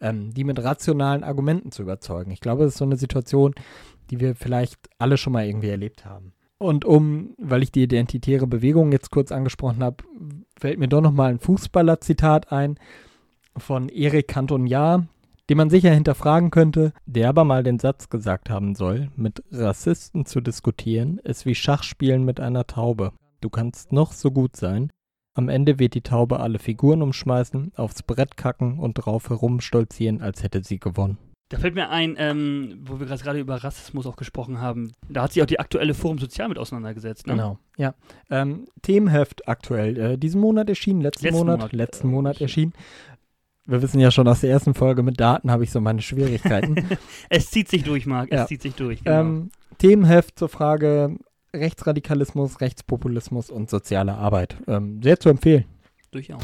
ähm, 0.00 0.32
die 0.32 0.44
mit 0.44 0.62
rationalen 0.62 1.24
Argumenten 1.24 1.72
zu 1.72 1.82
überzeugen. 1.82 2.30
Ich 2.30 2.40
glaube, 2.40 2.64
das 2.64 2.72
ist 2.72 2.78
so 2.78 2.86
eine 2.86 2.96
Situation, 2.96 3.54
die 4.10 4.18
wir 4.18 4.34
vielleicht 4.34 4.78
alle 4.98 5.18
schon 5.18 5.34
mal 5.34 5.46
irgendwie 5.46 5.68
erlebt 5.68 6.06
haben. 6.06 6.32
Und 6.56 6.86
um, 6.86 7.34
weil 7.36 7.62
ich 7.62 7.72
die 7.72 7.82
identitäre 7.82 8.46
Bewegung 8.46 8.92
jetzt 8.92 9.10
kurz 9.10 9.30
angesprochen 9.30 9.82
habe, 9.82 10.04
fällt 10.58 10.78
mir 10.78 10.88
doch 10.88 11.02
nochmal 11.02 11.32
ein 11.32 11.38
Fußballer-Zitat 11.38 12.50
ein 12.50 12.78
von 13.58 13.90
Erik 13.90 14.28
Cantona, 14.28 15.06
den 15.52 15.58
man 15.58 15.68
sicher 15.68 15.92
hinterfragen 15.92 16.50
könnte, 16.50 16.94
der 17.04 17.28
aber 17.28 17.44
mal 17.44 17.62
den 17.62 17.78
Satz 17.78 18.08
gesagt 18.08 18.48
haben 18.48 18.74
soll, 18.74 19.10
mit 19.16 19.44
Rassisten 19.52 20.24
zu 20.24 20.40
diskutieren, 20.40 21.18
ist 21.18 21.44
wie 21.44 21.54
Schachspielen 21.54 22.24
mit 22.24 22.40
einer 22.40 22.66
Taube. 22.66 23.12
Du 23.42 23.50
kannst 23.50 23.92
noch 23.92 24.12
so 24.12 24.30
gut 24.30 24.56
sein, 24.56 24.88
am 25.34 25.50
Ende 25.50 25.78
wird 25.78 25.92
die 25.92 26.00
Taube 26.00 26.40
alle 26.40 26.58
Figuren 26.58 27.02
umschmeißen, 27.02 27.72
aufs 27.76 28.02
Brett 28.02 28.38
kacken 28.38 28.78
und 28.78 28.94
drauf 28.94 29.28
herumstolzieren, 29.28 30.22
als 30.22 30.42
hätte 30.42 30.64
sie 30.64 30.78
gewonnen. 30.78 31.18
Da 31.50 31.58
fällt 31.58 31.74
mir 31.74 31.90
ein, 31.90 32.14
ähm, 32.16 32.78
wo 32.82 32.98
wir 32.98 33.06
gerade 33.06 33.38
über 33.38 33.62
Rassismus 33.62 34.06
auch 34.06 34.16
gesprochen 34.16 34.58
haben, 34.58 34.92
da 35.10 35.24
hat 35.24 35.34
sich 35.34 35.42
auch 35.42 35.46
die 35.46 35.60
aktuelle 35.60 35.92
Forum 35.92 36.16
Sozial 36.16 36.48
mit 36.48 36.56
auseinandergesetzt. 36.56 37.26
Ne? 37.26 37.34
Genau, 37.34 37.58
ja. 37.76 37.92
Ähm, 38.30 38.64
Themenheft 38.80 39.46
aktuell. 39.46 39.98
Äh, 39.98 40.16
diesen 40.16 40.40
Monat 40.40 40.70
erschienen, 40.70 41.02
letzten, 41.02 41.26
Letzten 41.26 41.38
Monat, 41.38 41.58
Monat, 41.58 41.72
letzten 41.74 42.08
äh, 42.08 42.10
Monat 42.10 42.40
erschienen. 42.40 42.72
Wir 43.66 43.80
wissen 43.80 44.00
ja 44.00 44.10
schon 44.10 44.26
aus 44.26 44.40
der 44.40 44.50
ersten 44.50 44.74
Folge 44.74 45.02
mit 45.04 45.20
Daten 45.20 45.50
habe 45.50 45.62
ich 45.62 45.70
so 45.70 45.80
meine 45.80 46.02
Schwierigkeiten. 46.02 46.74
Es 47.28 47.50
zieht 47.50 47.68
sich 47.68 47.84
durch, 47.84 48.06
Marc, 48.06 48.32
es 48.32 48.38
Ja. 48.40 48.46
zieht 48.46 48.62
sich 48.62 48.74
durch. 48.74 49.04
Genau. 49.04 49.20
ähm, 49.20 49.50
Themenheft 49.78 50.36
zur 50.38 50.48
Frage 50.48 51.16
Rechtsradikalismus, 51.54 52.60
Rechtspopulismus 52.60 53.50
und 53.50 53.70
soziale 53.70 54.14
Arbeit. 54.14 54.56
Ähm, 54.66 55.00
sehr 55.02 55.20
zu 55.20 55.28
empfehlen. 55.28 55.64
Durchaus. 56.10 56.42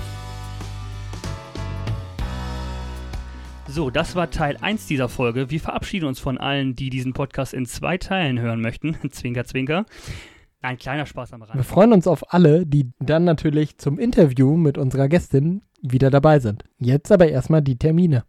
So, 3.67 3.91
das 3.91 4.15
war 4.15 4.31
Teil 4.31 4.57
1 4.61 4.87
dieser 4.87 5.09
Folge. 5.09 5.51
Wir 5.51 5.61
verabschieden 5.61 6.07
uns 6.07 6.21
von 6.21 6.39
allen, 6.39 6.75
die 6.75 6.89
diesen 6.89 7.13
Podcast 7.13 7.53
in 7.53 7.67
zwei 7.67 7.99
Teilen 7.99 8.39
hören 8.41 8.61
möchten. 8.61 8.97
zwinker, 9.11 9.45
zwinker. 9.45 9.85
Ein 10.61 10.77
kleiner 10.77 11.07
Spaß 11.07 11.33
am 11.35 11.43
Wir 11.43 11.51
Rand. 11.51 11.65
freuen 11.65 11.93
uns 11.93 12.07
auf 12.07 12.33
alle, 12.35 12.67
die 12.67 12.91
dann 12.99 13.25
natürlich 13.25 13.79
zum 13.79 13.99
Interview 13.99 14.57
mit 14.57 14.77
unserer 14.77 15.09
Gästin 15.09 15.63
wieder 15.81 16.11
dabei 16.11 16.41
sind. 16.41 16.65
Jetzt 16.79 17.13
aber 17.13 17.29
erstmal 17.29 17.63
die 17.63 17.79
Termine. 17.79 18.25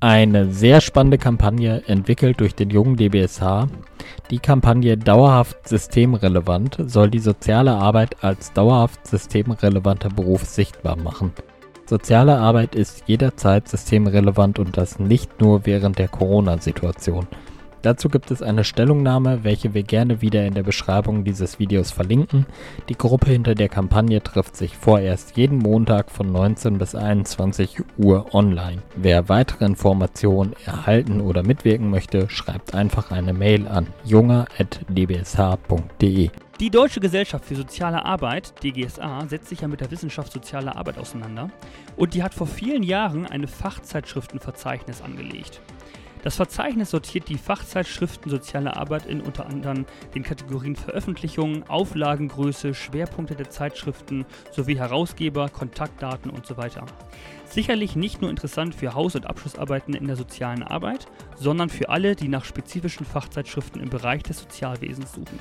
Eine 0.00 0.50
sehr 0.50 0.80
spannende 0.80 1.18
Kampagne 1.18 1.82
entwickelt 1.86 2.40
durch 2.40 2.54
den 2.54 2.70
jungen 2.70 2.96
DBSH. 2.96 3.68
Die 4.30 4.38
Kampagne 4.38 4.96
Dauerhaft 4.96 5.68
systemrelevant 5.68 6.78
soll 6.86 7.10
die 7.10 7.20
soziale 7.20 7.72
Arbeit 7.72 8.24
als 8.24 8.52
dauerhaft 8.52 9.06
systemrelevanter 9.06 10.08
Beruf 10.08 10.44
sichtbar 10.44 10.96
machen. 10.96 11.32
Soziale 11.84 12.38
Arbeit 12.38 12.74
ist 12.74 13.04
jederzeit 13.06 13.68
systemrelevant 13.68 14.58
und 14.58 14.76
das 14.76 14.98
nicht 14.98 15.40
nur 15.40 15.66
während 15.66 15.98
der 15.98 16.08
Corona-Situation. 16.08 17.28
Dazu 17.82 18.08
gibt 18.08 18.30
es 18.30 18.40
eine 18.42 18.62
Stellungnahme, 18.62 19.42
welche 19.42 19.74
wir 19.74 19.82
gerne 19.82 20.22
wieder 20.22 20.46
in 20.46 20.54
der 20.54 20.62
Beschreibung 20.62 21.24
dieses 21.24 21.58
Videos 21.58 21.90
verlinken. 21.90 22.46
Die 22.88 22.96
Gruppe 22.96 23.30
hinter 23.30 23.56
der 23.56 23.68
Kampagne 23.68 24.22
trifft 24.22 24.54
sich 24.56 24.76
vorerst 24.76 25.36
jeden 25.36 25.58
Montag 25.58 26.12
von 26.12 26.30
19 26.30 26.78
bis 26.78 26.94
21 26.94 27.82
Uhr 27.98 28.32
online. 28.34 28.82
Wer 28.94 29.28
weitere 29.28 29.64
Informationen 29.64 30.52
erhalten 30.64 31.20
oder 31.20 31.42
mitwirken 31.42 31.90
möchte, 31.90 32.30
schreibt 32.30 32.72
einfach 32.72 33.10
eine 33.10 33.32
Mail 33.32 33.66
an 33.66 33.88
junger.dbsh.de. 34.04 36.30
Die 36.60 36.70
Deutsche 36.70 37.00
Gesellschaft 37.00 37.44
für 37.44 37.56
Soziale 37.56 38.04
Arbeit, 38.04 38.54
DGSA, 38.62 39.26
setzt 39.26 39.48
sich 39.48 39.62
ja 39.62 39.68
mit 39.68 39.80
der 39.80 39.90
Wissenschaft 39.90 40.32
Soziale 40.32 40.76
Arbeit 40.76 40.98
auseinander 40.98 41.50
und 41.96 42.14
die 42.14 42.22
hat 42.22 42.34
vor 42.34 42.46
vielen 42.46 42.84
Jahren 42.84 43.26
eine 43.26 43.48
Fachzeitschriftenverzeichnis 43.48 45.02
angelegt. 45.02 45.60
Das 46.22 46.36
Verzeichnis 46.36 46.90
sortiert 46.90 47.28
die 47.28 47.36
Fachzeitschriften 47.36 48.30
Soziale 48.30 48.76
Arbeit 48.76 49.06
in 49.06 49.20
unter 49.20 49.46
anderem 49.46 49.86
den 50.14 50.22
Kategorien 50.22 50.76
Veröffentlichungen, 50.76 51.64
Auflagengröße, 51.68 52.74
Schwerpunkte 52.74 53.34
der 53.34 53.50
Zeitschriften 53.50 54.24
sowie 54.52 54.78
Herausgeber, 54.78 55.48
Kontaktdaten 55.48 56.30
und 56.30 56.46
so. 56.46 56.54
Sicherlich 57.46 57.96
nicht 57.96 58.20
nur 58.20 58.30
interessant 58.30 58.74
für 58.74 58.94
Haus- 58.94 59.16
und 59.16 59.26
Abschlussarbeiten 59.26 59.94
in 59.94 60.06
der 60.06 60.16
sozialen 60.16 60.62
Arbeit, 60.62 61.06
sondern 61.34 61.70
für 61.70 61.88
alle, 61.88 62.14
die 62.14 62.28
nach 62.28 62.44
spezifischen 62.44 63.04
Fachzeitschriften 63.04 63.80
im 63.82 63.88
Bereich 63.88 64.22
des 64.22 64.38
Sozialwesens 64.38 65.14
suchen. 65.14 65.40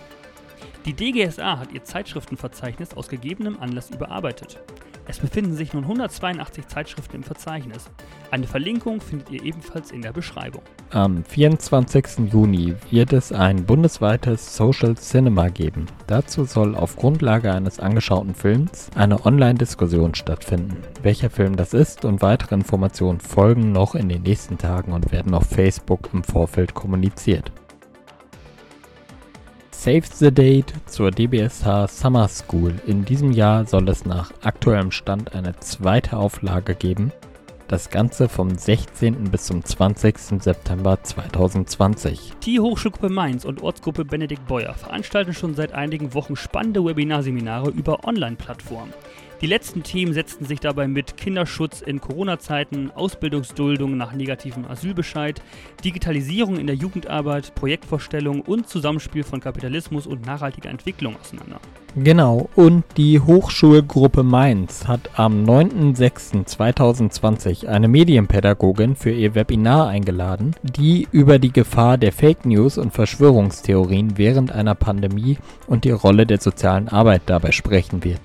Die 0.85 0.93
DGSA 0.93 1.59
hat 1.59 1.73
ihr 1.73 1.83
Zeitschriftenverzeichnis 1.83 2.95
aus 2.95 3.07
gegebenem 3.07 3.59
Anlass 3.59 3.91
überarbeitet. 3.91 4.59
Es 5.07 5.19
befinden 5.19 5.55
sich 5.55 5.73
nun 5.73 5.83
182 5.83 6.67
Zeitschriften 6.67 7.17
im 7.17 7.23
Verzeichnis. 7.23 7.89
Eine 8.29 8.47
Verlinkung 8.47 9.01
findet 9.01 9.29
ihr 9.29 9.43
ebenfalls 9.43 9.91
in 9.91 10.01
der 10.01 10.13
Beschreibung. 10.13 10.61
Am 10.91 11.23
24. 11.23 12.31
Juni 12.31 12.75
wird 12.89 13.13
es 13.13 13.31
ein 13.31 13.65
bundesweites 13.65 14.55
Social 14.55 14.95
Cinema 14.95 15.49
geben. 15.49 15.87
Dazu 16.07 16.45
soll 16.45 16.75
auf 16.75 16.95
Grundlage 16.95 17.53
eines 17.53 17.79
angeschauten 17.79 18.35
Films 18.35 18.89
eine 18.95 19.25
Online-Diskussion 19.25 20.15
stattfinden. 20.15 20.77
Welcher 21.01 21.29
Film 21.29 21.55
das 21.55 21.73
ist 21.73 22.05
und 22.05 22.21
weitere 22.21 22.55
Informationen 22.55 23.19
folgen 23.19 23.71
noch 23.71 23.95
in 23.95 24.09
den 24.09 24.23
nächsten 24.23 24.57
Tagen 24.57 24.93
und 24.93 25.11
werden 25.11 25.33
auf 25.33 25.45
Facebook 25.45 26.09
im 26.13 26.23
Vorfeld 26.23 26.73
kommuniziert. 26.73 27.51
Save 29.83 30.03
the 30.13 30.31
Date 30.31 30.75
zur 30.85 31.09
DBSH 31.09 31.87
Summer 31.87 32.27
School. 32.27 32.75
In 32.85 33.03
diesem 33.03 33.31
Jahr 33.31 33.65
soll 33.65 33.89
es 33.89 34.05
nach 34.05 34.31
aktuellem 34.43 34.91
Stand 34.91 35.33
eine 35.33 35.57
zweite 35.57 36.17
Auflage 36.17 36.75
geben. 36.75 37.11
Das 37.67 37.89
Ganze 37.89 38.29
vom 38.29 38.55
16. 38.55 39.31
bis 39.31 39.45
zum 39.45 39.65
20. 39.65 40.39
September 40.39 41.01
2020. 41.01 42.33
Die 42.43 42.59
Hochschulgruppe 42.59 43.09
Mainz 43.09 43.43
und 43.43 43.63
Ortsgruppe 43.63 44.05
Benedikt 44.05 44.45
Beuer 44.45 44.75
veranstalten 44.75 45.33
schon 45.33 45.55
seit 45.55 45.73
einigen 45.73 46.13
Wochen 46.13 46.35
spannende 46.35 46.85
Webinarseminare 46.85 47.71
über 47.71 48.05
Online-Plattformen. 48.05 48.93
Die 49.41 49.47
letzten 49.47 49.81
Themen 49.81 50.13
setzten 50.13 50.45
sich 50.45 50.59
dabei 50.59 50.87
mit 50.87 51.17
Kinderschutz 51.17 51.81
in 51.81 51.99
Corona-Zeiten, 51.99 52.91
Ausbildungsduldung 52.91 53.97
nach 53.97 54.13
negativem 54.13 54.67
Asylbescheid, 54.67 55.41
Digitalisierung 55.83 56.57
in 56.57 56.67
der 56.67 56.75
Jugendarbeit, 56.75 57.55
Projektvorstellung 57.55 58.41
und 58.41 58.69
Zusammenspiel 58.69 59.23
von 59.23 59.39
Kapitalismus 59.39 60.05
und 60.05 60.27
nachhaltiger 60.27 60.69
Entwicklung 60.69 61.15
auseinander. 61.19 61.59
Genau, 61.95 62.51
und 62.55 62.83
die 62.97 63.19
Hochschulgruppe 63.19 64.21
Mainz 64.21 64.87
hat 64.87 65.09
am 65.15 65.43
9.06.2020 65.43 67.65
eine 67.65 67.87
Medienpädagogin 67.87 68.95
für 68.95 69.11
ihr 69.11 69.33
Webinar 69.33 69.87
eingeladen, 69.87 70.55
die 70.61 71.07
über 71.11 71.39
die 71.39 71.51
Gefahr 71.51 71.97
der 71.97 72.11
Fake 72.11 72.45
News 72.45 72.77
und 72.77 72.93
Verschwörungstheorien 72.93 74.19
während 74.19 74.51
einer 74.51 74.75
Pandemie 74.75 75.39
und 75.65 75.83
die 75.83 75.89
Rolle 75.89 76.27
der 76.27 76.39
sozialen 76.39 76.89
Arbeit 76.89 77.23
dabei 77.25 77.51
sprechen 77.51 78.03
wird. 78.03 78.21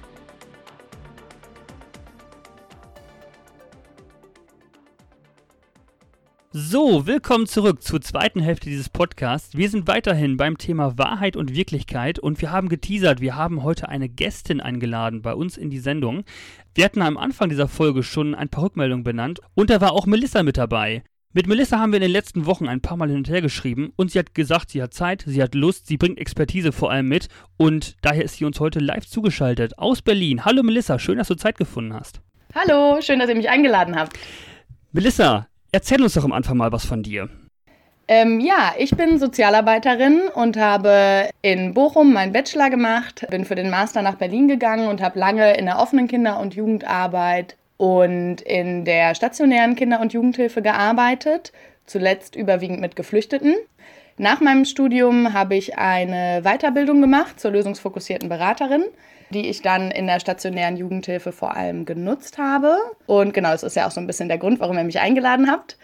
So, 6.59 7.07
willkommen 7.07 7.47
zurück 7.47 7.83
zur 7.83 8.01
zweiten 8.01 8.40
Hälfte 8.40 8.71
dieses 8.71 8.88
Podcasts. 8.88 9.59
Wir 9.59 9.69
sind 9.69 9.87
weiterhin 9.88 10.38
beim 10.38 10.57
Thema 10.57 10.97
Wahrheit 10.97 11.37
und 11.37 11.55
Wirklichkeit 11.55 12.19
und 12.19 12.40
wir 12.40 12.51
haben 12.51 12.71
geteasert, 12.71 13.21
wir 13.21 13.37
haben 13.37 13.62
heute 13.62 13.90
eine 13.90 14.09
Gästin 14.09 14.62
eingeladen 14.62 15.21
bei 15.21 15.35
uns 15.35 15.59
in 15.59 15.69
die 15.69 15.81
Sendung. 15.81 16.25
Wir 16.75 16.87
hatten 16.87 17.03
am 17.03 17.19
Anfang 17.19 17.51
dieser 17.51 17.69
Folge 17.69 18.03
schon 18.03 18.35
ein 18.35 18.49
paar 18.49 18.64
Rückmeldungen 18.64 19.05
benannt 19.05 19.40
und 19.55 19.69
da 19.69 19.83
war 19.83 19.92
auch 19.92 20.07
Melissa 20.07 20.42
mit 20.42 20.57
dabei. 20.57 21.03
Mit 21.35 21.47
Melissa 21.47 21.79
haben 21.79 21.92
wir 21.92 21.99
in 21.99 22.05
den 22.05 22.11
letzten 22.11 22.47
Wochen 22.47 22.69
ein 22.69 22.81
paar 22.81 22.97
Mal 22.97 23.09
hin 23.09 23.19
und 23.19 23.29
her 23.29 23.42
geschrieben 23.42 23.92
und 23.97 24.12
sie 24.12 24.19
hat 24.19 24.35
gesagt, 24.35 24.71
sie 24.71 24.83
hat 24.83 24.95
Zeit, 24.95 25.25
sie 25.27 25.42
hat 25.42 25.55
Lust, 25.55 25.87
sie 25.87 25.99
bringt 25.99 26.19
Expertise 26.19 26.73
vor 26.73 26.90
allem 26.90 27.09
mit 27.09 27.29
und 27.59 27.97
daher 28.01 28.25
ist 28.25 28.37
sie 28.37 28.47
uns 28.47 28.61
heute 28.61 28.79
live 28.79 29.07
zugeschaltet 29.07 29.79
aus 29.79 30.01
Berlin. 30.01 30.47
Hallo 30.47 30.62
Melissa, 30.62 30.99
schön, 30.99 31.19
dass 31.19 31.29
du 31.29 31.35
Zeit 31.35 31.59
gefunden 31.59 31.92
hast. 31.92 32.23
Hallo, 32.55 33.03
schön, 33.03 33.19
dass 33.19 33.29
ihr 33.29 33.37
mich 33.37 33.51
eingeladen 33.51 33.95
habt. 33.95 34.19
Melissa, 34.92 35.49
Erzähl 35.76 36.02
uns 36.02 36.14
doch 36.14 36.24
am 36.24 36.32
Anfang 36.32 36.56
mal 36.56 36.72
was 36.72 36.86
von 36.86 37.02
dir. 37.02 37.28
Ähm, 38.08 38.40
ja, 38.40 38.72
ich 38.78 38.92
bin 38.92 39.18
Sozialarbeiterin 39.18 40.22
und 40.34 40.56
habe 40.56 41.28
in 41.42 41.74
Bochum 41.74 42.14
meinen 42.14 42.32
Bachelor 42.32 42.70
gemacht, 42.70 43.26
bin 43.28 43.44
für 43.44 43.56
den 43.56 43.68
Master 43.68 44.00
nach 44.00 44.14
Berlin 44.14 44.48
gegangen 44.48 44.88
und 44.88 45.02
habe 45.02 45.18
lange 45.18 45.54
in 45.58 45.66
der 45.66 45.78
offenen 45.78 46.08
Kinder- 46.08 46.40
und 46.40 46.54
Jugendarbeit 46.54 47.56
und 47.76 48.40
in 48.40 48.86
der 48.86 49.14
stationären 49.14 49.76
Kinder- 49.76 50.00
und 50.00 50.14
Jugendhilfe 50.14 50.62
gearbeitet, 50.62 51.52
zuletzt 51.84 52.36
überwiegend 52.36 52.80
mit 52.80 52.96
Geflüchteten. 52.96 53.54
Nach 54.16 54.40
meinem 54.40 54.64
Studium 54.64 55.34
habe 55.34 55.56
ich 55.56 55.76
eine 55.76 56.40
Weiterbildung 56.40 57.02
gemacht 57.02 57.38
zur 57.38 57.50
lösungsfokussierten 57.50 58.30
Beraterin 58.30 58.84
die 59.30 59.48
ich 59.48 59.62
dann 59.62 59.90
in 59.90 60.06
der 60.06 60.20
stationären 60.20 60.76
Jugendhilfe 60.76 61.32
vor 61.32 61.56
allem 61.56 61.84
genutzt 61.84 62.38
habe. 62.38 62.76
Und 63.06 63.34
genau, 63.34 63.50
das 63.50 63.62
ist 63.62 63.76
ja 63.76 63.86
auch 63.86 63.90
so 63.90 64.00
ein 64.00 64.06
bisschen 64.06 64.28
der 64.28 64.38
Grund, 64.38 64.60
warum 64.60 64.76
ihr 64.76 64.84
mich 64.84 65.00
eingeladen 65.00 65.50
habt. 65.50 65.76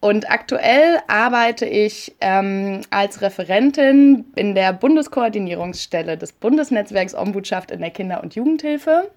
Und 0.00 0.28
aktuell 0.30 0.98
arbeite 1.06 1.64
ich 1.64 2.16
ähm, 2.20 2.80
als 2.90 3.22
Referentin 3.22 4.24
in 4.34 4.56
der 4.56 4.72
Bundeskoordinierungsstelle 4.72 6.18
des 6.18 6.32
Bundesnetzwerks 6.32 7.14
Ombudschaft 7.14 7.70
in 7.70 7.80
der 7.80 7.90
Kinder- 7.90 8.20
und 8.20 8.34
Jugendhilfe. 8.34 9.10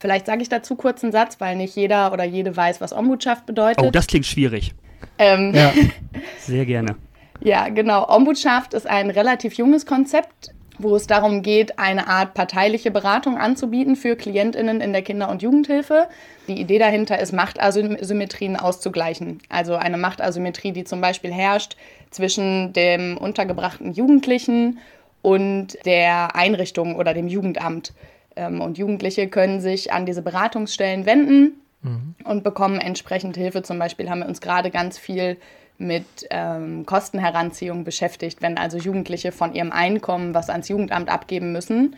Vielleicht 0.00 0.26
sage 0.26 0.42
ich 0.42 0.48
dazu 0.48 0.74
kurz 0.74 1.04
einen 1.04 1.12
Satz, 1.12 1.40
weil 1.40 1.54
nicht 1.54 1.76
jeder 1.76 2.12
oder 2.12 2.24
jede 2.24 2.56
weiß, 2.56 2.80
was 2.80 2.92
Ombudschaft 2.92 3.46
bedeutet. 3.46 3.84
Oh, 3.84 3.90
das 3.90 4.08
klingt 4.08 4.26
schwierig. 4.26 4.74
Ähm, 5.18 5.54
ja. 5.54 5.72
Sehr 6.40 6.66
gerne. 6.66 6.96
Ja, 7.40 7.68
genau. 7.68 8.08
Ombudschaft 8.08 8.74
ist 8.74 8.88
ein 8.88 9.10
relativ 9.10 9.54
junges 9.54 9.86
Konzept 9.86 10.52
wo 10.78 10.96
es 10.96 11.06
darum 11.06 11.42
geht, 11.42 11.78
eine 11.78 12.08
Art 12.08 12.34
parteiliche 12.34 12.90
Beratung 12.90 13.38
anzubieten 13.38 13.96
für 13.96 14.16
Klientinnen 14.16 14.80
in 14.80 14.92
der 14.92 15.02
Kinder- 15.02 15.28
und 15.28 15.42
Jugendhilfe. 15.42 16.08
Die 16.48 16.60
Idee 16.60 16.78
dahinter 16.78 17.18
ist, 17.20 17.32
Machtasymmetrien 17.32 18.56
auszugleichen. 18.56 19.40
Also 19.48 19.76
eine 19.76 19.96
Machtasymmetrie, 19.96 20.72
die 20.72 20.84
zum 20.84 21.00
Beispiel 21.00 21.32
herrscht 21.32 21.76
zwischen 22.10 22.72
dem 22.72 23.16
untergebrachten 23.16 23.92
Jugendlichen 23.92 24.78
und 25.22 25.78
der 25.86 26.34
Einrichtung 26.34 26.96
oder 26.96 27.14
dem 27.14 27.28
Jugendamt. 27.28 27.92
Ähm, 28.36 28.60
und 28.60 28.76
Jugendliche 28.78 29.28
können 29.28 29.60
sich 29.60 29.92
an 29.92 30.06
diese 30.06 30.22
Beratungsstellen 30.22 31.06
wenden 31.06 31.60
mhm. 31.82 32.14
und 32.24 32.44
bekommen 32.44 32.80
entsprechend 32.80 33.36
Hilfe. 33.36 33.62
Zum 33.62 33.78
Beispiel 33.78 34.10
haben 34.10 34.20
wir 34.20 34.28
uns 34.28 34.40
gerade 34.40 34.70
ganz 34.70 34.98
viel 34.98 35.36
mit 35.78 36.04
ähm, 36.30 36.86
Kostenheranziehung 36.86 37.84
beschäftigt, 37.84 38.42
wenn 38.42 38.58
also 38.58 38.78
Jugendliche 38.78 39.32
von 39.32 39.54
ihrem 39.54 39.72
Einkommen 39.72 40.34
was 40.34 40.50
ans 40.50 40.68
Jugendamt 40.68 41.08
abgeben 41.08 41.52
müssen. 41.52 41.96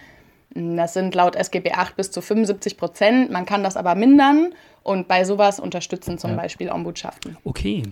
Das 0.54 0.94
sind 0.94 1.14
laut 1.14 1.36
SGB 1.36 1.72
8 1.72 1.96
bis 1.96 2.10
zu 2.10 2.22
75 2.22 2.78
Prozent. 2.78 3.30
Man 3.30 3.44
kann 3.44 3.62
das 3.62 3.76
aber 3.76 3.94
mindern 3.94 4.54
und 4.82 5.08
bei 5.08 5.24
sowas 5.24 5.60
unterstützen 5.60 6.16
zum 6.16 6.30
ja. 6.30 6.36
Beispiel 6.36 6.70
Ombudschaften. 6.70 7.36
Okay. 7.44 7.82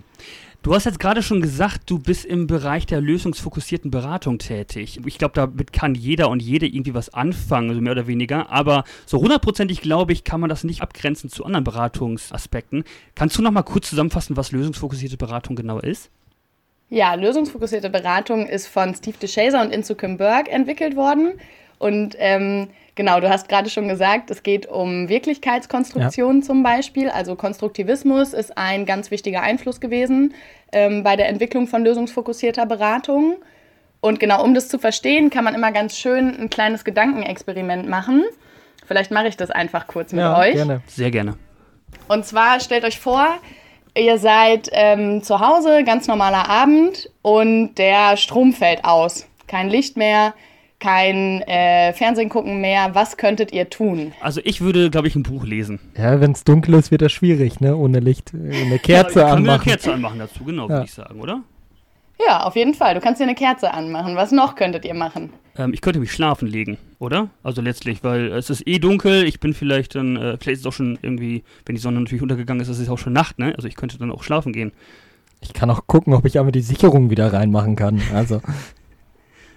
Du 0.65 0.73
hast 0.73 0.85
jetzt 0.85 0.99
gerade 0.99 1.21
schon 1.21 1.41
gesagt, 1.41 1.91
du 1.91 1.99
bist 1.99 2.25
im 2.25 2.47
Bereich 2.47 2.87
der 2.87 2.99
lösungsfokussierten 2.99 3.91
Beratung 3.91 4.39
tätig. 4.39 4.99
Ich 5.05 5.19
glaube, 5.19 5.35
damit 5.35 5.71
kann 5.71 5.93
jeder 5.93 6.27
und 6.27 6.41
jede 6.41 6.65
irgendwie 6.65 6.95
was 6.95 7.13
anfangen, 7.13 7.69
also 7.69 7.81
mehr 7.81 7.91
oder 7.91 8.07
weniger. 8.07 8.49
Aber 8.49 8.83
so 9.05 9.21
hundertprozentig, 9.21 9.81
glaube 9.81 10.11
ich, 10.11 10.23
kann 10.23 10.39
man 10.39 10.49
das 10.49 10.63
nicht 10.63 10.81
abgrenzen 10.81 11.29
zu 11.29 11.45
anderen 11.45 11.65
Beratungsaspekten. 11.65 12.83
Kannst 13.13 13.37
du 13.37 13.43
noch 13.43 13.51
mal 13.51 13.61
kurz 13.61 13.91
zusammenfassen, 13.91 14.37
was 14.37 14.51
lösungsfokussierte 14.51 15.17
Beratung 15.17 15.55
genau 15.55 15.77
ist? 15.77 16.09
Ja, 16.89 17.13
lösungsfokussierte 17.13 17.91
Beratung 17.91 18.47
ist 18.47 18.65
von 18.65 18.95
Steve 18.95 19.17
DeShazer 19.21 19.61
und 19.61 19.71
Inzu 19.71 19.93
Kim 19.93 20.17
Berg 20.17 20.51
entwickelt 20.51 20.95
worden. 20.95 21.33
Und 21.77 22.15
ähm, 22.17 22.69
Genau, 22.95 23.19
du 23.19 23.29
hast 23.29 23.49
gerade 23.49 23.69
schon 23.69 23.89
gesagt, 23.89 24.31
es 24.31 24.41
geht 24.41 24.67
um 24.67 25.09
Wirklichkeitskonstruktion 25.09 26.39
ja. 26.39 26.41
zum 26.41 26.63
Beispiel. 26.63 27.09
Also 27.09 27.35
Konstruktivismus 27.35 28.33
ist 28.33 28.57
ein 28.57 28.85
ganz 28.85 29.11
wichtiger 29.11 29.41
Einfluss 29.41 29.81
gewesen 29.81 30.33
ähm, 30.71 31.03
bei 31.03 31.17
der 31.17 31.27
Entwicklung 31.27 31.67
von 31.67 31.83
lösungsfokussierter 31.83 32.65
Beratung. 32.65 33.35
Und 33.99 34.19
genau, 34.21 34.43
um 34.43 34.53
das 34.53 34.69
zu 34.69 34.79
verstehen, 34.79 35.29
kann 35.29 35.43
man 35.43 35.55
immer 35.55 35.73
ganz 35.73 35.97
schön 35.97 36.39
ein 36.39 36.49
kleines 36.49 36.85
Gedankenexperiment 36.85 37.89
machen. 37.89 38.23
Vielleicht 38.85 39.11
mache 39.11 39.27
ich 39.27 39.35
das 39.35 39.51
einfach 39.51 39.87
kurz 39.87 40.13
mit 40.13 40.21
ja, 40.21 40.37
euch. 40.37 40.53
Gerne. 40.53 40.81
Sehr 40.87 41.11
gerne. 41.11 41.37
Und 42.07 42.25
zwar 42.25 42.59
stellt 42.59 42.85
euch 42.85 42.99
vor, 42.99 43.27
ihr 43.97 44.19
seid 44.19 44.69
ähm, 44.71 45.21
zu 45.23 45.39
Hause, 45.39 45.83
ganz 45.83 46.07
normaler 46.07 46.49
Abend 46.49 47.09
und 47.21 47.75
der 47.75 48.15
Strom 48.15 48.53
fällt 48.53 48.85
aus. 48.85 49.27
Kein 49.47 49.69
Licht 49.69 49.97
mehr, 49.97 50.33
kein 50.85 51.41
äh, 51.41 51.93
Fernsehen 51.93 52.29
gucken 52.29 52.61
mehr. 52.61 52.93
Was 52.93 53.17
könntet 53.17 53.51
ihr 53.51 53.71
tun? 53.71 54.13
Also 54.21 54.39
ich 54.43 54.61
würde, 54.61 54.91
glaube 54.91 55.07
ich, 55.07 55.15
ein 55.15 55.23
Buch 55.23 55.43
lesen. 55.43 55.79
Ja, 55.97 56.21
wenn 56.21 56.33
es 56.33 56.43
dunkel 56.43 56.75
ist, 56.75 56.91
wird 56.91 57.01
das 57.01 57.11
schwierig, 57.11 57.59
ne? 57.59 57.75
Ohne 57.75 57.99
Licht. 57.99 58.33
Eine 58.35 58.77
Kerze 58.77 59.21
ja, 59.21 59.27
anmachen. 59.33 59.61
Eine 59.61 59.63
Kerze 59.63 59.93
anmachen 59.93 60.19
dazu, 60.19 60.43
genau, 60.43 60.65
ja. 60.65 60.69
würde 60.69 60.85
ich 60.85 60.93
sagen, 60.93 61.19
oder? 61.19 61.41
Ja, 62.23 62.43
auf 62.43 62.55
jeden 62.55 62.75
Fall. 62.75 62.93
Du 62.93 62.99
kannst 62.99 63.19
dir 63.19 63.25
eine 63.25 63.33
Kerze 63.33 63.73
anmachen. 63.73 64.15
Was 64.15 64.31
noch 64.31 64.55
könntet 64.55 64.85
ihr 64.85 64.93
machen? 64.93 65.31
Ähm, 65.57 65.73
ich 65.73 65.81
könnte 65.81 65.99
mich 65.99 66.11
schlafen 66.11 66.47
legen, 66.47 66.77
oder? 66.99 67.29
Also 67.41 67.63
letztlich, 67.63 68.03
weil 68.03 68.31
es 68.33 68.51
ist 68.51 68.67
eh 68.67 68.77
dunkel. 68.77 69.23
Ich 69.23 69.39
bin 69.39 69.55
vielleicht 69.55 69.95
dann, 69.95 70.17
äh, 70.17 70.37
vielleicht 70.37 70.57
ist 70.57 70.59
es 70.59 70.67
auch 70.67 70.73
schon 70.73 70.99
irgendwie, 71.01 71.43
wenn 71.65 71.73
die 71.73 71.81
Sonne 71.81 71.99
natürlich 71.99 72.21
untergegangen 72.21 72.61
ist, 72.61 72.69
ist 72.69 72.77
es 72.77 72.89
auch 72.89 72.99
schon 72.99 73.13
Nacht, 73.13 73.39
ne? 73.39 73.55
Also 73.55 73.67
ich 73.67 73.75
könnte 73.75 73.97
dann 73.97 74.11
auch 74.11 74.21
schlafen 74.21 74.53
gehen. 74.53 74.71
Ich 75.41 75.53
kann 75.53 75.71
auch 75.71 75.87
gucken, 75.87 76.13
ob 76.13 76.25
ich 76.25 76.39
aber 76.39 76.51
die 76.51 76.61
Sicherung 76.61 77.09
wieder 77.09 77.33
reinmachen 77.33 77.75
kann. 77.75 78.03
Also. 78.13 78.41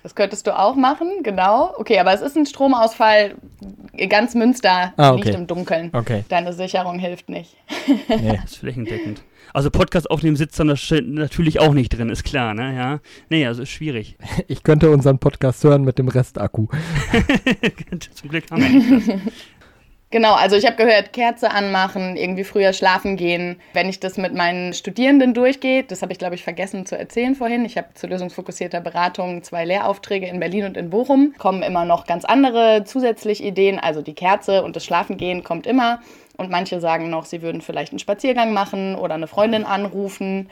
Das 0.08 0.14
könntest 0.14 0.46
du 0.46 0.58
auch 0.58 0.74
machen, 0.74 1.22
genau. 1.22 1.74
Okay, 1.76 1.98
aber 1.98 2.14
es 2.14 2.22
ist 2.22 2.34
ein 2.34 2.46
Stromausfall. 2.46 3.34
Ganz 4.08 4.34
Münster 4.34 4.94
ah, 4.96 5.12
okay. 5.12 5.22
liegt 5.22 5.34
im 5.34 5.46
Dunkeln. 5.46 5.90
Okay. 5.92 6.24
Deine 6.30 6.54
Sicherung 6.54 6.98
hilft 6.98 7.28
nicht. 7.28 7.54
Nee. 8.08 8.38
Das 8.40 8.52
ist 8.52 8.56
flächendeckend. 8.56 9.22
Also 9.52 9.70
Podcast 9.70 10.10
aufnehmen 10.10 10.36
sitzt 10.36 10.58
dann 10.58 10.74
natürlich 11.14 11.60
auch 11.60 11.74
nicht 11.74 11.90
drin, 11.90 12.08
ist 12.08 12.24
klar, 12.24 12.54
ne? 12.54 12.74
Ja. 12.74 13.00
Nee, 13.28 13.46
also 13.46 13.62
ist 13.62 13.68
schwierig. 13.68 14.16
Ich 14.46 14.62
könnte 14.62 14.90
unseren 14.90 15.18
Podcast 15.18 15.62
hören 15.62 15.84
mit 15.84 15.98
dem 15.98 16.08
Restakku. 16.08 16.68
Zum 18.14 18.30
Glück 18.30 18.50
haben 18.50 18.62
wir 18.62 18.70
nicht 18.70 19.08
das. 19.08 19.20
Genau, 20.10 20.34
also 20.34 20.56
ich 20.56 20.64
habe 20.64 20.76
gehört, 20.76 21.12
Kerze 21.12 21.50
anmachen, 21.50 22.16
irgendwie 22.16 22.44
früher 22.44 22.72
schlafen 22.72 23.16
gehen. 23.16 23.60
Wenn 23.74 23.90
ich 23.90 24.00
das 24.00 24.16
mit 24.16 24.32
meinen 24.34 24.72
Studierenden 24.72 25.34
durchgehe, 25.34 25.82
das 25.82 26.00
habe 26.00 26.12
ich, 26.12 26.18
glaube 26.18 26.34
ich, 26.34 26.42
vergessen 26.42 26.86
zu 26.86 26.98
erzählen 26.98 27.34
vorhin. 27.34 27.66
Ich 27.66 27.76
habe 27.76 27.88
zu 27.92 28.06
lösungsfokussierter 28.06 28.80
Beratung 28.80 29.42
zwei 29.42 29.66
Lehraufträge 29.66 30.26
in 30.26 30.40
Berlin 30.40 30.64
und 30.64 30.78
in 30.78 30.88
Bochum. 30.88 31.34
Kommen 31.36 31.62
immer 31.62 31.84
noch 31.84 32.06
ganz 32.06 32.24
andere 32.24 32.84
zusätzliche 32.84 33.44
Ideen. 33.44 33.78
Also 33.78 34.00
die 34.00 34.14
Kerze 34.14 34.62
und 34.62 34.76
das 34.76 34.84
Schlafengehen 34.84 35.44
kommt 35.44 35.66
immer. 35.66 36.00
Und 36.38 36.50
manche 36.50 36.80
sagen 36.80 37.10
noch, 37.10 37.26
sie 37.26 37.42
würden 37.42 37.60
vielleicht 37.60 37.92
einen 37.92 37.98
Spaziergang 37.98 38.54
machen 38.54 38.94
oder 38.94 39.14
eine 39.14 39.26
Freundin 39.26 39.64
anrufen. 39.64 40.48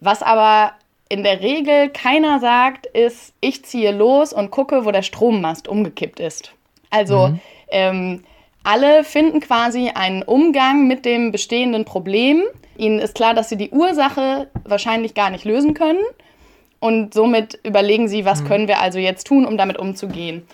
Was 0.00 0.22
aber 0.22 0.72
in 1.08 1.22
der 1.22 1.40
Regel 1.40 1.88
keiner 1.88 2.38
sagt, 2.38 2.84
ist, 2.84 3.32
ich 3.40 3.64
ziehe 3.64 3.92
los 3.92 4.34
und 4.34 4.50
gucke, 4.50 4.84
wo 4.84 4.90
der 4.90 5.02
Strommast 5.02 5.68
umgekippt 5.68 6.20
ist. 6.20 6.52
Also 6.90 7.28
mhm. 7.28 7.40
ähm, 7.70 8.24
alle 8.70 9.02
finden 9.02 9.40
quasi 9.40 9.90
einen 9.92 10.22
Umgang 10.22 10.86
mit 10.86 11.04
dem 11.04 11.32
bestehenden 11.32 11.84
Problem. 11.84 12.44
Ihnen 12.76 13.00
ist 13.00 13.16
klar, 13.16 13.34
dass 13.34 13.48
sie 13.48 13.56
die 13.56 13.70
Ursache 13.70 14.46
wahrscheinlich 14.64 15.14
gar 15.14 15.30
nicht 15.30 15.44
lösen 15.44 15.74
können. 15.74 15.98
Und 16.78 17.12
somit 17.12 17.58
überlegen 17.64 18.06
sie, 18.06 18.24
was 18.24 18.42
mhm. 18.42 18.46
können 18.46 18.68
wir 18.68 18.80
also 18.80 19.00
jetzt 19.00 19.26
tun, 19.26 19.44
um 19.44 19.58
damit 19.58 19.76
umzugehen. 19.76 20.46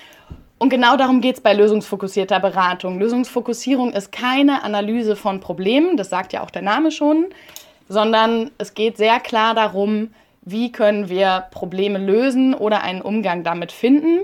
Und 0.59 0.71
genau 0.71 0.97
darum 0.97 1.21
geht 1.21 1.37
es 1.37 1.41
bei 1.43 1.53
lösungsfokussierter 1.53 2.41
Beratung. 2.41 2.99
Lösungsfokussierung 2.99 3.93
ist 3.93 4.13
keine 4.13 4.65
Analyse 4.65 5.15
von 5.15 5.41
Problemen, 5.41 5.99
das 5.99 6.09
sagt 6.09 6.33
ja 6.33 6.43
auch 6.43 6.51
der 6.51 6.63
Name 6.63 6.91
schon, 6.91 7.27
sondern 7.87 8.51
es 8.57 8.73
geht 8.73 8.97
sehr 8.97 9.21
klar 9.21 9.55
darum, 9.55 10.09
wie 10.41 10.73
können 10.73 11.11
wir 11.11 11.45
Probleme 11.51 11.99
lösen 11.99 12.55
oder 12.55 12.83
einen 12.83 13.03
Umgang 13.03 13.45
damit 13.45 13.73
finden. 13.73 14.21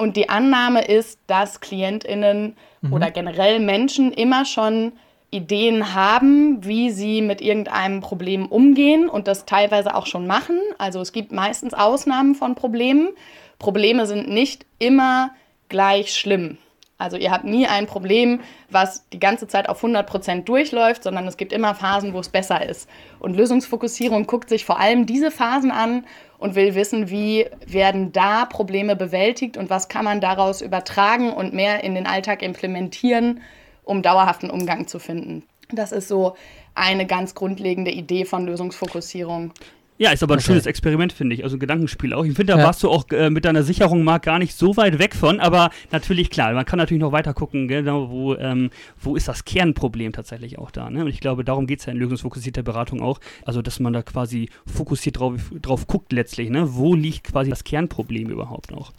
Und 0.00 0.16
die 0.16 0.30
Annahme 0.30 0.82
ist, 0.86 1.18
dass 1.26 1.60
Klientinnen 1.60 2.56
mhm. 2.80 2.92
oder 2.94 3.10
generell 3.10 3.60
Menschen 3.60 4.12
immer 4.12 4.46
schon 4.46 4.92
Ideen 5.30 5.94
haben, 5.94 6.64
wie 6.64 6.90
sie 6.90 7.20
mit 7.20 7.42
irgendeinem 7.42 8.00
Problem 8.00 8.46
umgehen 8.46 9.10
und 9.10 9.28
das 9.28 9.44
teilweise 9.44 9.94
auch 9.94 10.06
schon 10.06 10.26
machen. 10.26 10.58
Also 10.78 11.02
es 11.02 11.12
gibt 11.12 11.32
meistens 11.32 11.74
Ausnahmen 11.74 12.34
von 12.34 12.54
Problemen. 12.54 13.10
Probleme 13.58 14.06
sind 14.06 14.30
nicht 14.30 14.64
immer 14.78 15.32
gleich 15.68 16.14
schlimm. 16.14 16.56
Also 17.00 17.16
ihr 17.16 17.30
habt 17.30 17.44
nie 17.44 17.66
ein 17.66 17.86
Problem, 17.86 18.40
was 18.68 19.08
die 19.08 19.18
ganze 19.18 19.48
Zeit 19.48 19.68
auf 19.68 19.82
100% 19.82 20.44
durchläuft, 20.44 21.02
sondern 21.02 21.26
es 21.26 21.36
gibt 21.36 21.52
immer 21.52 21.74
Phasen, 21.74 22.12
wo 22.12 22.20
es 22.20 22.28
besser 22.28 22.68
ist. 22.68 22.88
Und 23.18 23.36
Lösungsfokussierung 23.36 24.26
guckt 24.26 24.50
sich 24.50 24.64
vor 24.64 24.78
allem 24.78 25.06
diese 25.06 25.30
Phasen 25.30 25.70
an 25.70 26.04
und 26.38 26.54
will 26.54 26.74
wissen, 26.74 27.08
wie 27.08 27.46
werden 27.66 28.12
da 28.12 28.44
Probleme 28.44 28.96
bewältigt 28.96 29.56
und 29.56 29.70
was 29.70 29.88
kann 29.88 30.04
man 30.04 30.20
daraus 30.20 30.60
übertragen 30.60 31.32
und 31.32 31.54
mehr 31.54 31.82
in 31.84 31.94
den 31.94 32.06
Alltag 32.06 32.42
implementieren, 32.42 33.40
um 33.82 34.02
dauerhaften 34.02 34.50
Umgang 34.50 34.86
zu 34.86 34.98
finden. 34.98 35.42
Das 35.72 35.92
ist 35.92 36.08
so 36.08 36.36
eine 36.74 37.06
ganz 37.06 37.34
grundlegende 37.34 37.90
Idee 37.90 38.24
von 38.24 38.46
Lösungsfokussierung. 38.46 39.52
Ja, 40.00 40.12
ist 40.12 40.22
aber 40.22 40.32
ein 40.32 40.38
okay. 40.38 40.46
schönes 40.46 40.64
Experiment, 40.64 41.12
finde 41.12 41.34
ich. 41.34 41.44
Also 41.44 41.56
ein 41.56 41.60
Gedankenspiel 41.60 42.14
auch. 42.14 42.24
Ich 42.24 42.34
finde, 42.34 42.54
da 42.54 42.58
ja. 42.58 42.64
warst 42.64 42.82
du 42.82 42.88
auch 42.88 43.04
äh, 43.10 43.28
mit 43.28 43.44
deiner 43.44 43.62
Sicherung, 43.62 44.02
Marc, 44.02 44.22
gar 44.22 44.38
nicht 44.38 44.54
so 44.54 44.78
weit 44.78 44.98
weg 44.98 45.14
von. 45.14 45.40
Aber 45.40 45.68
natürlich, 45.90 46.30
klar, 46.30 46.54
man 46.54 46.64
kann 46.64 46.78
natürlich 46.78 47.02
noch 47.02 47.12
weiter 47.12 47.34
gucken, 47.34 47.68
genau, 47.68 48.08
wo, 48.08 48.34
ähm, 48.34 48.70
wo 48.98 49.14
ist 49.14 49.28
das 49.28 49.44
Kernproblem 49.44 50.14
tatsächlich 50.14 50.58
auch 50.58 50.70
da. 50.70 50.88
Ne? 50.88 51.02
Und 51.02 51.08
ich 51.08 51.20
glaube, 51.20 51.44
darum 51.44 51.66
geht 51.66 51.80
es 51.80 51.84
ja 51.84 51.92
in 51.92 51.98
lösungsfokussierter 51.98 52.62
Beratung 52.62 53.02
auch. 53.02 53.20
Also, 53.44 53.60
dass 53.60 53.78
man 53.78 53.92
da 53.92 54.00
quasi 54.00 54.48
fokussiert 54.64 55.18
drauf, 55.18 55.34
drauf 55.60 55.86
guckt 55.86 56.12
letztlich. 56.12 56.48
Ne? 56.48 56.74
Wo 56.74 56.94
liegt 56.94 57.24
quasi 57.24 57.50
das 57.50 57.62
Kernproblem 57.62 58.30
überhaupt 58.30 58.70
noch? 58.70 58.94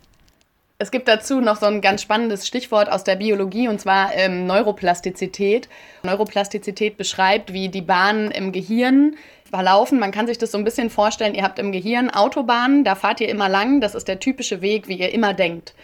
Es 0.82 0.92
gibt 0.92 1.08
dazu 1.08 1.42
noch 1.42 1.58
so 1.58 1.68
ein 1.68 1.82
ganz 1.82 2.02
spannendes 2.02 2.48
Stichwort 2.48 2.92
aus 2.92 3.04
der 3.04 3.16
Biologie 3.16 3.68
und 3.68 3.80
zwar 3.80 4.16
ähm, 4.16 4.48
Neuroplastizität. 4.48 5.70
Neuroplastizität 6.02 6.98
beschreibt, 6.98 7.54
wie 7.54 7.70
die 7.70 7.84
Bahnen 7.84 8.32
im 8.32 8.52
Gehirn 8.52 9.16
verlaufen. 9.52 10.00
Man 10.00 10.12
kann 10.12 10.28
sich 10.28 10.38
das 10.38 10.52
so 10.52 10.58
ein 10.58 10.64
bisschen 10.64 10.90
vorstellen, 10.90 11.36
ihr 11.36 11.44
habt 11.44 11.60
im 11.60 11.72
Gehirn 11.72 12.10
Autobahnen, 12.10 12.84
da 12.84 12.96
fahrt 12.96 13.22
ihr 13.22 13.30
immer 13.30 13.50
lang, 13.50 13.82
das 13.82 13.94
ist 13.94 14.08
der 14.08 14.20
typische 14.20 14.62
Weg, 14.62 14.88
wie 14.88 14.96
ihr 14.96 15.14
immer 15.14 15.34
denkt. 15.34 15.76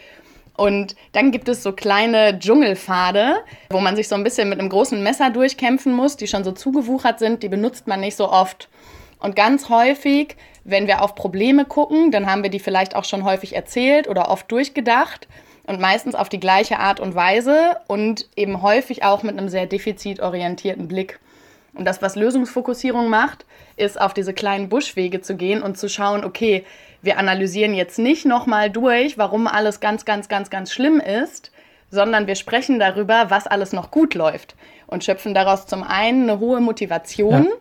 Und 0.57 0.95
dann 1.11 1.29
gibt 1.29 1.47
es 1.49 1.61
so 1.61 1.71
kleine 1.71 2.39
Dschungelpfade, 2.39 3.35
wo 3.69 3.79
man 3.79 3.95
sich 3.95 4.07
so 4.07 4.15
ein 4.15 4.23
bisschen 4.23 4.49
mit 4.49 4.59
einem 4.59 4.69
großen 4.69 5.01
Messer 5.03 5.29
durchkämpfen 5.29 5.93
muss, 5.93 6.17
die 6.17 6.27
schon 6.27 6.43
so 6.43 6.51
zugewuchert 6.51 7.19
sind, 7.19 7.43
die 7.43 7.49
benutzt 7.49 7.85
man 7.85 7.99
nicht 7.99 8.15
so 8.15 8.31
oft. 8.31 8.67
Und 9.19 9.35
ganz 9.35 9.69
häufig, 9.69 10.35
wenn 10.63 10.87
wir 10.87 11.03
auf 11.03 11.13
Probleme 11.13 11.65
gucken, 11.65 12.11
dann 12.11 12.29
haben 12.29 12.41
wir 12.41 12.49
die 12.49 12.59
vielleicht 12.59 12.95
auch 12.95 13.05
schon 13.05 13.23
häufig 13.23 13.55
erzählt 13.55 14.07
oder 14.07 14.29
oft 14.29 14.51
durchgedacht 14.51 15.27
und 15.67 15.79
meistens 15.79 16.15
auf 16.15 16.29
die 16.29 16.39
gleiche 16.39 16.79
Art 16.79 16.99
und 16.99 17.13
Weise 17.13 17.77
und 17.87 18.27
eben 18.35 18.63
häufig 18.63 19.03
auch 19.03 19.21
mit 19.21 19.37
einem 19.37 19.49
sehr 19.49 19.67
defizitorientierten 19.67 20.87
Blick. 20.87 21.19
Und 21.77 21.85
das, 21.85 22.01
was 22.01 22.15
Lösungsfokussierung 22.15 23.09
macht, 23.09 23.45
ist 23.75 23.99
auf 23.99 24.13
diese 24.13 24.33
kleinen 24.33 24.69
Buschwege 24.69 25.21
zu 25.21 25.35
gehen 25.35 25.61
und 25.61 25.77
zu 25.77 25.89
schauen, 25.89 26.23
okay, 26.25 26.65
wir 27.01 27.19
analysieren 27.19 27.73
jetzt 27.73 27.99
nicht 27.99 28.25
nochmal 28.25 28.69
durch, 28.69 29.17
warum 29.17 29.47
alles 29.47 29.79
ganz, 29.79 30.03
ganz, 30.03 30.27
ganz, 30.27 30.49
ganz 30.49 30.71
schlimm 30.73 30.99
ist, 30.99 31.51
sondern 31.91 32.27
wir 32.27 32.35
sprechen 32.35 32.79
darüber, 32.79 33.29
was 33.29 33.47
alles 33.47 33.73
noch 33.73 33.91
gut 33.91 34.15
läuft 34.15 34.55
und 34.87 35.03
schöpfen 35.03 35.33
daraus 35.33 35.67
zum 35.67 35.83
einen 35.83 36.23
eine 36.29 36.39
hohe 36.39 36.59
Motivation 36.59 37.45
ja. 37.45 37.51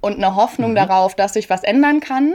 und 0.00 0.16
eine 0.16 0.34
Hoffnung 0.34 0.70
mhm. 0.70 0.76
darauf, 0.76 1.14
dass 1.14 1.34
sich 1.34 1.50
was 1.50 1.62
ändern 1.62 2.00
kann 2.00 2.34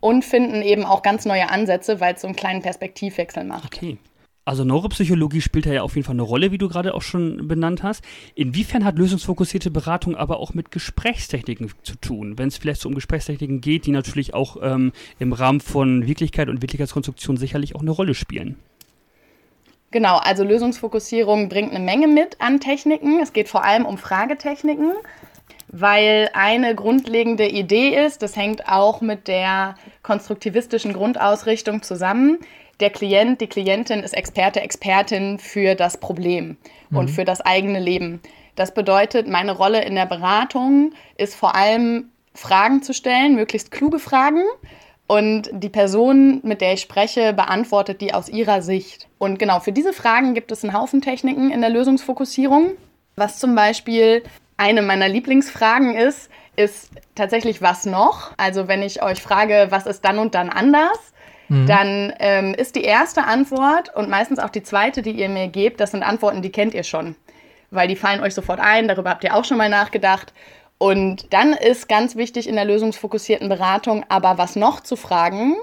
und 0.00 0.24
finden 0.24 0.62
eben 0.62 0.84
auch 0.84 1.02
ganz 1.02 1.26
neue 1.26 1.50
Ansätze, 1.50 2.00
weil 2.00 2.14
es 2.14 2.22
so 2.22 2.26
einen 2.26 2.36
kleinen 2.36 2.62
Perspektivwechsel 2.62 3.44
macht. 3.44 3.76
Okay. 3.76 3.98
Also 4.44 4.64
Neuropsychologie 4.64 5.40
spielt 5.40 5.66
da 5.66 5.72
ja 5.72 5.82
auf 5.82 5.94
jeden 5.94 6.04
Fall 6.04 6.16
eine 6.16 6.22
Rolle, 6.22 6.50
wie 6.50 6.58
du 6.58 6.68
gerade 6.68 6.94
auch 6.94 7.02
schon 7.02 7.46
benannt 7.46 7.84
hast. 7.84 8.02
Inwiefern 8.34 8.84
hat 8.84 8.98
lösungsfokussierte 8.98 9.70
Beratung 9.70 10.16
aber 10.16 10.40
auch 10.40 10.52
mit 10.52 10.72
Gesprächstechniken 10.72 11.70
zu 11.84 11.94
tun? 11.96 12.38
Wenn 12.38 12.48
es 12.48 12.56
vielleicht 12.56 12.80
so 12.80 12.88
um 12.88 12.96
Gesprächstechniken 12.96 13.60
geht, 13.60 13.86
die 13.86 13.92
natürlich 13.92 14.34
auch 14.34 14.56
ähm, 14.60 14.92
im 15.20 15.32
Rahmen 15.32 15.60
von 15.60 16.08
Wirklichkeit 16.08 16.48
und 16.48 16.60
Wirklichkeitskonstruktion 16.60 17.36
sicherlich 17.36 17.76
auch 17.76 17.82
eine 17.82 17.92
Rolle 17.92 18.14
spielen. 18.14 18.56
Genau, 19.92 20.16
also 20.16 20.42
Lösungsfokussierung 20.42 21.48
bringt 21.48 21.72
eine 21.72 21.84
Menge 21.84 22.08
mit 22.08 22.40
an 22.40 22.58
Techniken. 22.58 23.20
Es 23.20 23.32
geht 23.32 23.48
vor 23.48 23.62
allem 23.62 23.84
um 23.84 23.98
Fragetechniken, 23.98 24.94
weil 25.68 26.30
eine 26.32 26.74
grundlegende 26.74 27.46
Idee 27.46 28.04
ist, 28.04 28.22
das 28.22 28.34
hängt 28.34 28.66
auch 28.66 29.02
mit 29.02 29.28
der 29.28 29.76
konstruktivistischen 30.02 30.94
Grundausrichtung 30.94 31.82
zusammen, 31.82 32.38
der 32.80 32.90
Klient, 32.90 33.40
die 33.40 33.46
Klientin 33.46 34.00
ist 34.00 34.14
Experte, 34.14 34.60
Expertin 34.60 35.38
für 35.38 35.74
das 35.74 35.98
Problem 35.98 36.56
mhm. 36.90 36.96
und 36.96 37.08
für 37.08 37.24
das 37.24 37.40
eigene 37.40 37.80
Leben. 37.80 38.20
Das 38.54 38.74
bedeutet, 38.74 39.28
meine 39.28 39.52
Rolle 39.52 39.84
in 39.84 39.94
der 39.94 40.06
Beratung 40.06 40.92
ist 41.16 41.34
vor 41.34 41.54
allem 41.54 42.10
Fragen 42.34 42.82
zu 42.82 42.92
stellen, 42.92 43.34
möglichst 43.34 43.70
kluge 43.70 43.98
Fragen. 43.98 44.42
Und 45.06 45.50
die 45.52 45.68
Person, 45.68 46.40
mit 46.42 46.60
der 46.60 46.74
ich 46.74 46.80
spreche, 46.80 47.32
beantwortet 47.32 48.00
die 48.00 48.14
aus 48.14 48.28
ihrer 48.28 48.62
Sicht. 48.62 49.08
Und 49.18 49.38
genau 49.38 49.60
für 49.60 49.72
diese 49.72 49.92
Fragen 49.92 50.32
gibt 50.32 50.52
es 50.52 50.64
einen 50.64 50.72
Haufen 50.72 51.02
Techniken 51.02 51.50
in 51.50 51.60
der 51.60 51.70
Lösungsfokussierung. 51.70 52.72
Was 53.16 53.38
zum 53.38 53.54
Beispiel 53.54 54.22
eine 54.56 54.80
meiner 54.80 55.08
Lieblingsfragen 55.08 55.94
ist, 55.94 56.30
ist 56.56 56.90
tatsächlich 57.14 57.60
was 57.60 57.84
noch. 57.84 58.32
Also 58.36 58.68
wenn 58.68 58.82
ich 58.82 59.02
euch 59.02 59.20
frage, 59.20 59.66
was 59.70 59.86
ist 59.86 60.04
dann 60.04 60.18
und 60.18 60.34
dann 60.34 60.48
anders, 60.48 61.11
Mhm. 61.48 61.66
dann 61.66 62.12
ähm, 62.18 62.54
ist 62.54 62.76
die 62.76 62.84
erste 62.84 63.24
Antwort 63.24 63.94
und 63.94 64.08
meistens 64.08 64.38
auch 64.38 64.50
die 64.50 64.62
zweite, 64.62 65.02
die 65.02 65.12
ihr 65.12 65.28
mir 65.28 65.48
gebt, 65.48 65.80
das 65.80 65.90
sind 65.90 66.02
Antworten, 66.02 66.42
die 66.42 66.52
kennt 66.52 66.74
ihr 66.74 66.84
schon. 66.84 67.16
Weil 67.70 67.88
die 67.88 67.96
fallen 67.96 68.20
euch 68.20 68.34
sofort 68.34 68.60
ein, 68.60 68.88
darüber 68.88 69.10
habt 69.10 69.24
ihr 69.24 69.34
auch 69.34 69.44
schon 69.44 69.56
mal 69.56 69.68
nachgedacht. 69.68 70.32
Und 70.78 71.32
dann 71.32 71.52
ist 71.52 71.88
ganz 71.88 72.16
wichtig 72.16 72.48
in 72.48 72.56
der 72.56 72.64
lösungsfokussierten 72.64 73.48
Beratung 73.48 74.04
aber 74.08 74.36
was 74.36 74.56
noch 74.56 74.80
zu 74.80 74.96
fragen 74.96 75.54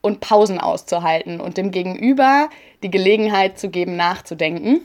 und 0.00 0.20
Pausen 0.20 0.58
auszuhalten 0.58 1.40
und 1.40 1.56
dem 1.56 1.70
Gegenüber 1.70 2.48
die 2.82 2.90
Gelegenheit 2.90 3.58
zu 3.58 3.70
geben, 3.70 3.96
nachzudenken. 3.96 4.80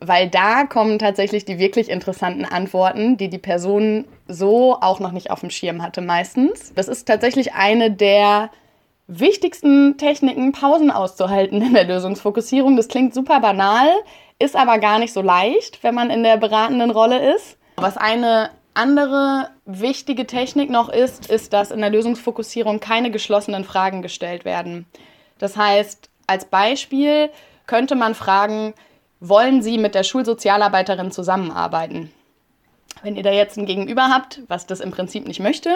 Weil 0.00 0.28
da 0.28 0.64
kommen 0.64 0.98
tatsächlich 0.98 1.44
die 1.44 1.58
wirklich 1.58 1.90
interessanten 1.90 2.44
Antworten, 2.44 3.16
die 3.16 3.28
die 3.28 3.38
Person 3.38 4.06
so 4.26 4.78
auch 4.80 5.00
noch 5.00 5.12
nicht 5.12 5.30
auf 5.30 5.40
dem 5.40 5.50
Schirm 5.50 5.82
hatte 5.82 6.00
meistens. 6.00 6.72
Das 6.74 6.88
ist 6.88 7.06
tatsächlich 7.06 7.54
eine 7.54 7.90
der 7.90 8.50
wichtigsten 9.08 9.96
Techniken, 9.96 10.52
Pausen 10.52 10.90
auszuhalten 10.90 11.62
in 11.62 11.74
der 11.74 11.84
Lösungsfokussierung. 11.84 12.76
Das 12.76 12.88
klingt 12.88 13.14
super 13.14 13.40
banal, 13.40 13.88
ist 14.38 14.54
aber 14.54 14.78
gar 14.78 14.98
nicht 14.98 15.12
so 15.12 15.22
leicht, 15.22 15.82
wenn 15.82 15.94
man 15.94 16.10
in 16.10 16.22
der 16.22 16.36
beratenden 16.36 16.90
Rolle 16.90 17.34
ist. 17.34 17.56
Was 17.76 17.96
eine 17.96 18.50
andere 18.74 19.48
wichtige 19.64 20.26
Technik 20.26 20.70
noch 20.70 20.88
ist, 20.88 21.28
ist, 21.30 21.52
dass 21.52 21.70
in 21.72 21.80
der 21.80 21.90
Lösungsfokussierung 21.90 22.78
keine 22.78 23.10
geschlossenen 23.10 23.64
Fragen 23.64 24.02
gestellt 24.02 24.44
werden. 24.44 24.86
Das 25.38 25.56
heißt, 25.56 26.10
als 26.26 26.44
Beispiel 26.44 27.30
könnte 27.66 27.96
man 27.96 28.14
fragen, 28.14 28.74
wollen 29.20 29.62
Sie 29.62 29.78
mit 29.78 29.94
der 29.94 30.04
Schulsozialarbeiterin 30.04 31.10
zusammenarbeiten? 31.10 32.12
Wenn 33.02 33.16
ihr 33.16 33.22
da 33.22 33.32
jetzt 33.32 33.56
ein 33.56 33.66
Gegenüber 33.66 34.08
habt, 34.08 34.42
was 34.48 34.66
das 34.66 34.80
im 34.80 34.90
Prinzip 34.90 35.26
nicht 35.26 35.40
möchte 35.40 35.70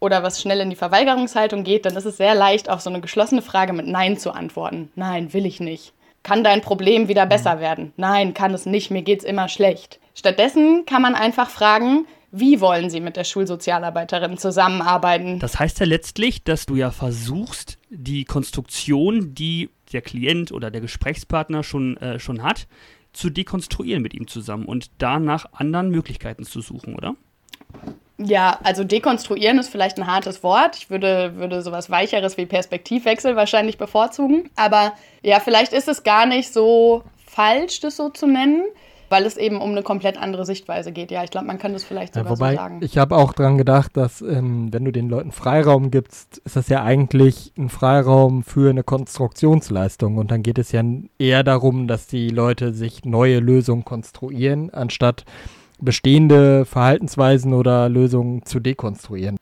oder 0.00 0.22
was 0.22 0.40
schnell 0.40 0.60
in 0.60 0.70
die 0.70 0.76
Verweigerungshaltung 0.76 1.64
geht, 1.64 1.86
dann 1.86 1.96
ist 1.96 2.04
es 2.04 2.16
sehr 2.16 2.34
leicht, 2.34 2.68
auf 2.70 2.80
so 2.80 2.90
eine 2.90 3.00
geschlossene 3.00 3.42
Frage 3.42 3.72
mit 3.72 3.86
Nein 3.86 4.18
zu 4.18 4.32
antworten. 4.32 4.90
Nein, 4.94 5.32
will 5.32 5.46
ich 5.46 5.60
nicht. 5.60 5.92
Kann 6.22 6.44
dein 6.44 6.60
Problem 6.60 7.08
wieder 7.08 7.26
besser 7.26 7.60
werden? 7.60 7.92
Nein, 7.96 8.34
kann 8.34 8.52
es 8.52 8.66
nicht, 8.66 8.90
mir 8.90 9.02
geht 9.02 9.20
es 9.20 9.24
immer 9.24 9.48
schlecht. 9.48 9.98
Stattdessen 10.14 10.84
kann 10.84 11.02
man 11.02 11.14
einfach 11.14 11.48
fragen, 11.48 12.06
wie 12.30 12.60
wollen 12.60 12.90
Sie 12.90 13.00
mit 13.00 13.16
der 13.16 13.24
Schulsozialarbeiterin 13.24 14.36
zusammenarbeiten? 14.36 15.38
Das 15.38 15.58
heißt 15.58 15.80
ja 15.80 15.86
letztlich, 15.86 16.44
dass 16.44 16.66
du 16.66 16.76
ja 16.76 16.90
versuchst, 16.90 17.78
die 17.88 18.24
Konstruktion, 18.24 19.34
die 19.34 19.70
der 19.92 20.02
Klient 20.02 20.52
oder 20.52 20.70
der 20.70 20.82
Gesprächspartner 20.82 21.62
schon, 21.62 21.96
äh, 21.96 22.18
schon 22.18 22.42
hat, 22.42 22.66
zu 23.14 23.30
dekonstruieren 23.30 24.02
mit 24.02 24.12
ihm 24.12 24.26
zusammen 24.26 24.66
und 24.66 24.90
danach 24.98 25.46
anderen 25.52 25.90
Möglichkeiten 25.90 26.44
zu 26.44 26.60
suchen, 26.60 26.94
oder? 26.94 27.14
Ja, 28.18 28.58
also 28.64 28.82
dekonstruieren 28.82 29.58
ist 29.58 29.68
vielleicht 29.68 29.96
ein 29.98 30.06
hartes 30.06 30.42
Wort. 30.42 30.76
Ich 30.76 30.90
würde, 30.90 31.36
würde 31.36 31.62
sowas 31.62 31.88
Weicheres 31.88 32.36
wie 32.36 32.46
Perspektivwechsel 32.46 33.36
wahrscheinlich 33.36 33.78
bevorzugen. 33.78 34.50
Aber 34.56 34.92
ja, 35.22 35.38
vielleicht 35.38 35.72
ist 35.72 35.88
es 35.88 36.02
gar 36.02 36.26
nicht 36.26 36.52
so 36.52 37.04
falsch, 37.26 37.80
das 37.80 37.96
so 37.96 38.08
zu 38.08 38.26
nennen 38.26 38.64
weil 39.08 39.24
es 39.24 39.36
eben 39.36 39.60
um 39.60 39.70
eine 39.70 39.82
komplett 39.82 40.18
andere 40.18 40.44
Sichtweise 40.44 40.92
geht. 40.92 41.10
Ja, 41.10 41.24
ich 41.24 41.30
glaube, 41.30 41.46
man 41.46 41.58
kann 41.58 41.72
das 41.72 41.84
vielleicht 41.84 42.14
sogar 42.14 42.32
ja, 42.32 42.38
wobei, 42.38 42.50
so 42.52 42.56
sagen. 42.56 42.80
Ich 42.82 42.98
habe 42.98 43.16
auch 43.16 43.32
dran 43.32 43.58
gedacht, 43.58 43.96
dass 43.96 44.20
ähm, 44.20 44.72
wenn 44.72 44.84
du 44.84 44.92
den 44.92 45.08
Leuten 45.08 45.32
Freiraum 45.32 45.90
gibst, 45.90 46.38
ist 46.38 46.56
das 46.56 46.68
ja 46.68 46.82
eigentlich 46.82 47.52
ein 47.56 47.68
Freiraum 47.68 48.42
für 48.42 48.70
eine 48.70 48.82
Konstruktionsleistung. 48.82 50.18
Und 50.18 50.30
dann 50.30 50.42
geht 50.42 50.58
es 50.58 50.72
ja 50.72 50.82
eher 51.18 51.42
darum, 51.42 51.88
dass 51.88 52.06
die 52.06 52.28
Leute 52.28 52.74
sich 52.74 53.04
neue 53.04 53.40
Lösungen 53.40 53.84
konstruieren, 53.84 54.70
anstatt 54.72 55.24
bestehende 55.80 56.64
Verhaltensweisen 56.64 57.54
oder 57.54 57.88
Lösungen 57.88 58.44
zu 58.44 58.60
dekonstruieren. 58.60 59.36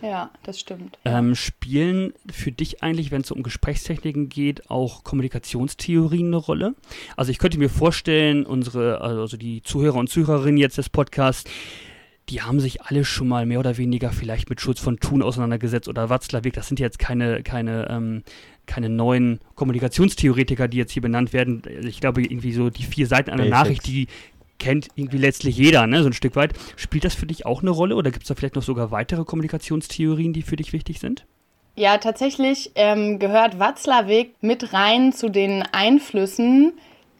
Ja, 0.00 0.30
das 0.44 0.60
stimmt. 0.60 0.98
Ähm, 1.04 1.34
spielen 1.34 2.12
für 2.30 2.52
dich 2.52 2.82
eigentlich, 2.82 3.10
wenn 3.10 3.22
es 3.22 3.32
um 3.32 3.42
Gesprächstechniken 3.42 4.28
geht, 4.28 4.70
auch 4.70 5.02
Kommunikationstheorien 5.02 6.28
eine 6.28 6.36
Rolle? 6.36 6.74
Also 7.16 7.32
ich 7.32 7.38
könnte 7.38 7.58
mir 7.58 7.68
vorstellen, 7.68 8.46
unsere, 8.46 9.00
also 9.00 9.36
die 9.36 9.62
Zuhörer 9.62 9.96
und 9.96 10.08
Zuhörerinnen 10.08 10.56
jetzt 10.56 10.78
des 10.78 10.88
Podcasts, 10.88 11.50
die 12.28 12.42
haben 12.42 12.60
sich 12.60 12.82
alle 12.82 13.04
schon 13.04 13.26
mal 13.26 13.46
mehr 13.46 13.58
oder 13.58 13.76
weniger 13.76 14.10
vielleicht 14.10 14.50
mit 14.50 14.60
Schutz 14.60 14.80
von 14.80 14.98
Thun 14.98 15.22
auseinandergesetzt 15.22 15.88
oder 15.88 16.10
Watzlawick. 16.10 16.52
Das 16.52 16.68
sind 16.68 16.78
jetzt 16.78 16.98
keine, 16.98 17.42
keine, 17.42 17.88
ähm, 17.90 18.22
keine 18.66 18.90
neuen 18.90 19.40
Kommunikationstheoretiker, 19.54 20.68
die 20.68 20.76
jetzt 20.76 20.92
hier 20.92 21.02
benannt 21.02 21.32
werden. 21.32 21.62
Ich 21.82 22.00
glaube, 22.00 22.22
irgendwie 22.22 22.52
so 22.52 22.70
die 22.70 22.84
vier 22.84 23.06
Seiten 23.06 23.30
einer 23.30 23.44
Basics. 23.44 23.58
Nachricht, 23.58 23.86
die 23.86 24.06
kennt 24.58 24.88
irgendwie 24.94 25.18
letztlich 25.18 25.56
jeder, 25.56 25.86
ne, 25.86 26.02
so 26.02 26.08
ein 26.08 26.12
Stück 26.12 26.36
weit. 26.36 26.52
Spielt 26.76 27.04
das 27.04 27.14
für 27.14 27.26
dich 27.26 27.46
auch 27.46 27.62
eine 27.62 27.70
Rolle 27.70 27.96
oder 27.96 28.10
gibt 28.10 28.24
es 28.24 28.28
da 28.28 28.34
vielleicht 28.34 28.56
noch 28.56 28.62
sogar 28.62 28.90
weitere 28.90 29.24
Kommunikationstheorien, 29.24 30.32
die 30.32 30.42
für 30.42 30.56
dich 30.56 30.72
wichtig 30.72 31.00
sind? 31.00 31.24
Ja, 31.76 31.98
tatsächlich 31.98 32.72
ähm, 32.74 33.20
gehört 33.20 33.60
Watzlawick 33.60 34.34
mit 34.40 34.72
rein 34.72 35.12
zu 35.12 35.28
den 35.28 35.62
Einflüssen, 35.62 36.72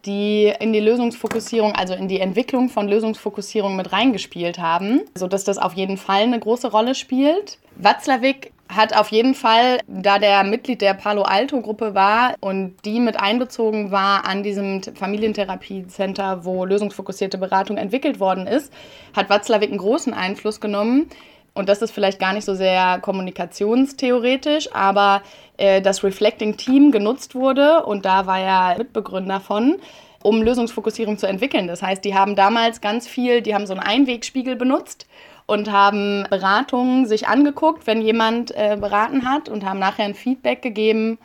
die 0.05 0.53
in 0.59 0.72
die 0.72 0.80
Lösungsfokussierung, 0.80 1.76
also 1.76 1.95
in 1.95 2.09
die 2.09 2.18
Entwicklung 2.18 2.68
von 2.68 2.89
Lösungsfokussierung 2.89 3.76
mit 3.76 3.93
reingespielt 3.93 4.59
haben, 4.59 5.03
sodass 5.14 5.45
das 5.45 5.59
auf 5.59 5.74
jeden 5.74 5.97
Fall 5.97 6.22
eine 6.22 6.41
große 6.41 6.70
Rolle 6.72 6.95
spielt. 6.95 7.59
Watzlawick 7.76 8.53
hat 8.69 8.95
auf 8.95 9.09
jeden 9.09 9.35
Fall, 9.35 9.81
da 9.87 10.19
der 10.19 10.45
Mitglied 10.45 10.83
der 10.83 10.95
Palo 10.95 11.23
Alto 11.23 11.61
Gruppe 11.61 11.95
war 11.95 12.35
und 12.41 12.77
die 12.85 13.01
mit 13.01 13.19
einbezogen 13.19 13.91
war 13.91 14.27
an 14.27 14.43
diesem 14.43 14.83
Familientherapiecenter, 14.83 16.45
wo 16.45 16.64
lösungsfokussierte 16.64 17.39
Beratung 17.39 17.79
entwickelt 17.79 18.21
worden 18.21 18.47
ist, 18.47 18.73
hat 19.16 19.31
Watzlawick 19.31 19.71
einen 19.71 19.79
großen 19.79 20.12
Einfluss 20.12 20.61
genommen. 20.61 21.09
Und 21.55 21.69
das 21.69 21.83
ist 21.83 21.91
vielleicht 21.91 22.21
gar 22.21 22.35
nicht 22.35 22.45
so 22.45 22.55
sehr 22.55 23.01
kommunikationstheoretisch, 23.01 24.73
aber 24.75 25.23
äh, 25.57 25.81
das 25.81 26.05
Reflecting 26.05 26.57
Team 26.57 26.93
genutzt 26.93 27.35
wurde 27.35 27.85
und 27.85 28.05
da 28.05 28.27
war 28.27 28.39
er 28.39 28.79
Mitbegründer 28.79 29.41
von 29.41 29.77
um 30.23 30.43
Lösungsfokussierung 30.43 31.16
zu 31.16 31.27
entwickeln. 31.27 31.69
Das 31.69 31.83
heißt, 31.83 32.05
die 32.05 32.14
haben 32.14 32.35
damals 32.35 32.81
ganz 32.81 33.07
viel, 33.07 33.41
die 33.41 33.55
haben 33.55 33.66
so 33.66 33.73
einen 33.73 33.83
Einwegspiegel 33.83 34.57
benutzt 34.57 35.07
und 35.49 35.72
haben 35.72 36.26
Beratungen 36.28 37.07
sich 37.07 37.26
angeguckt, 37.26 37.86
wenn 37.86 38.03
jemand 38.03 38.51
äh, 38.51 38.76
beraten 38.78 39.26
hat 39.26 39.49
und 39.49 39.64
haben 39.64 39.78
nachher 39.78 40.05
ein 40.05 40.14
Feedback 40.14 40.61
gegeben 40.61 41.18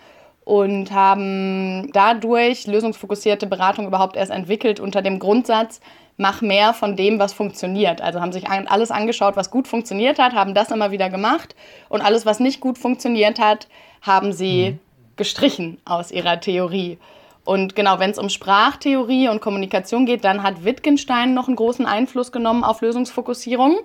und 0.46 0.94
haben 0.94 1.92
dadurch 1.92 2.66
lösungsfokussierte 2.66 3.48
Beratung 3.48 3.86
überhaupt 3.86 4.16
erst 4.16 4.32
entwickelt 4.32 4.80
unter 4.80 5.02
dem 5.02 5.20
Grundsatz, 5.20 5.82
mach 6.16 6.42
mehr 6.42 6.74
von 6.74 6.96
dem, 6.96 7.20
was 7.20 7.34
funktioniert. 7.34 8.02
Also 8.02 8.22
haben 8.22 8.32
sich 8.32 8.50
alles 8.50 8.92
angeschaut, 8.92 9.36
was 9.36 9.52
gut 9.52 9.68
funktioniert 9.68 10.20
hat, 10.20 10.32
haben 10.32 10.54
das 10.54 10.72
immer 10.72 10.92
wieder 10.92 11.10
gemacht 11.10 11.54
und 11.90 12.00
alles, 12.00 12.26
was 12.26 12.40
nicht 12.40 12.62
gut 12.62 12.78
funktioniert 12.78 13.40
hat, 13.40 13.68
haben 14.02 14.32
sie 14.32 14.72
mhm. 14.72 14.80
gestrichen 15.18 15.80
aus 15.84 16.12
ihrer 16.12 16.40
Theorie. 16.40 16.98
Und 17.44 17.76
genau, 17.76 18.00
wenn 18.00 18.12
es 18.12 18.20
um 18.20 18.30
Sprachtheorie 18.30 19.28
und 19.28 19.42
Kommunikation 19.42 20.06
geht, 20.06 20.24
dann 20.24 20.44
hat 20.44 20.64
Wittgenstein 20.64 21.34
noch 21.34 21.48
einen 21.48 21.58
großen 21.58 21.86
Einfluss 21.86 22.32
genommen 22.32 22.64
auf 22.64 22.80
Lösungsfokussierung 22.80 23.80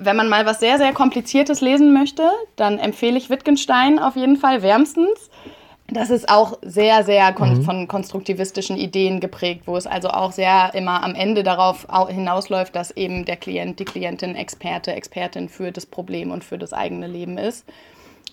wenn 0.00 0.16
man 0.16 0.28
mal 0.28 0.46
was 0.46 0.60
sehr, 0.60 0.78
sehr 0.78 0.92
Kompliziertes 0.92 1.60
lesen 1.60 1.92
möchte, 1.92 2.28
dann 2.56 2.78
empfehle 2.78 3.18
ich 3.18 3.30
Wittgenstein 3.30 3.98
auf 3.98 4.16
jeden 4.16 4.36
Fall 4.36 4.62
wärmstens. 4.62 5.30
Das 5.92 6.10
ist 6.10 6.28
auch 6.28 6.58
sehr, 6.62 7.02
sehr 7.04 7.32
kon 7.32 7.58
mhm. 7.58 7.62
von 7.62 7.88
konstruktivistischen 7.88 8.76
Ideen 8.76 9.18
geprägt, 9.18 9.62
wo 9.66 9.76
es 9.76 9.86
also 9.86 10.08
auch 10.10 10.30
sehr 10.30 10.72
immer 10.74 11.02
am 11.02 11.14
Ende 11.14 11.42
darauf 11.42 11.86
hinausläuft, 12.08 12.76
dass 12.76 12.92
eben 12.92 13.24
der 13.24 13.36
Klient, 13.36 13.80
die 13.80 13.84
Klientin 13.84 14.36
Experte, 14.36 14.92
Expertin 14.92 15.48
für 15.48 15.72
das 15.72 15.86
Problem 15.86 16.30
und 16.30 16.44
für 16.44 16.58
das 16.58 16.72
eigene 16.72 17.08
Leben 17.08 17.38
ist. 17.38 17.64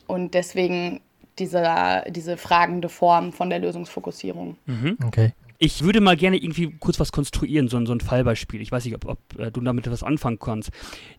Und 0.05 0.35
deswegen 0.35 1.01
diese, 1.39 2.03
diese 2.09 2.37
fragende 2.37 2.89
Form 2.89 3.33
von 3.33 3.49
der 3.49 3.59
Lösungsfokussierung. 3.59 4.57
Mhm. 4.65 4.97
Okay. 5.05 5.33
Ich 5.59 5.83
würde 5.83 6.01
mal 6.01 6.15
gerne 6.15 6.37
irgendwie 6.37 6.75
kurz 6.79 6.99
was 6.99 7.11
konstruieren, 7.11 7.67
so, 7.67 7.83
so 7.85 7.91
ein 7.91 7.99
Fallbeispiel. 7.99 8.61
Ich 8.61 8.71
weiß 8.71 8.85
nicht, 8.85 8.95
ob, 8.95 9.05
ob 9.05 9.39
äh, 9.39 9.51
du 9.51 9.61
damit 9.61 9.87
etwas 9.87 10.03
anfangen 10.03 10.39
kannst. 10.39 10.69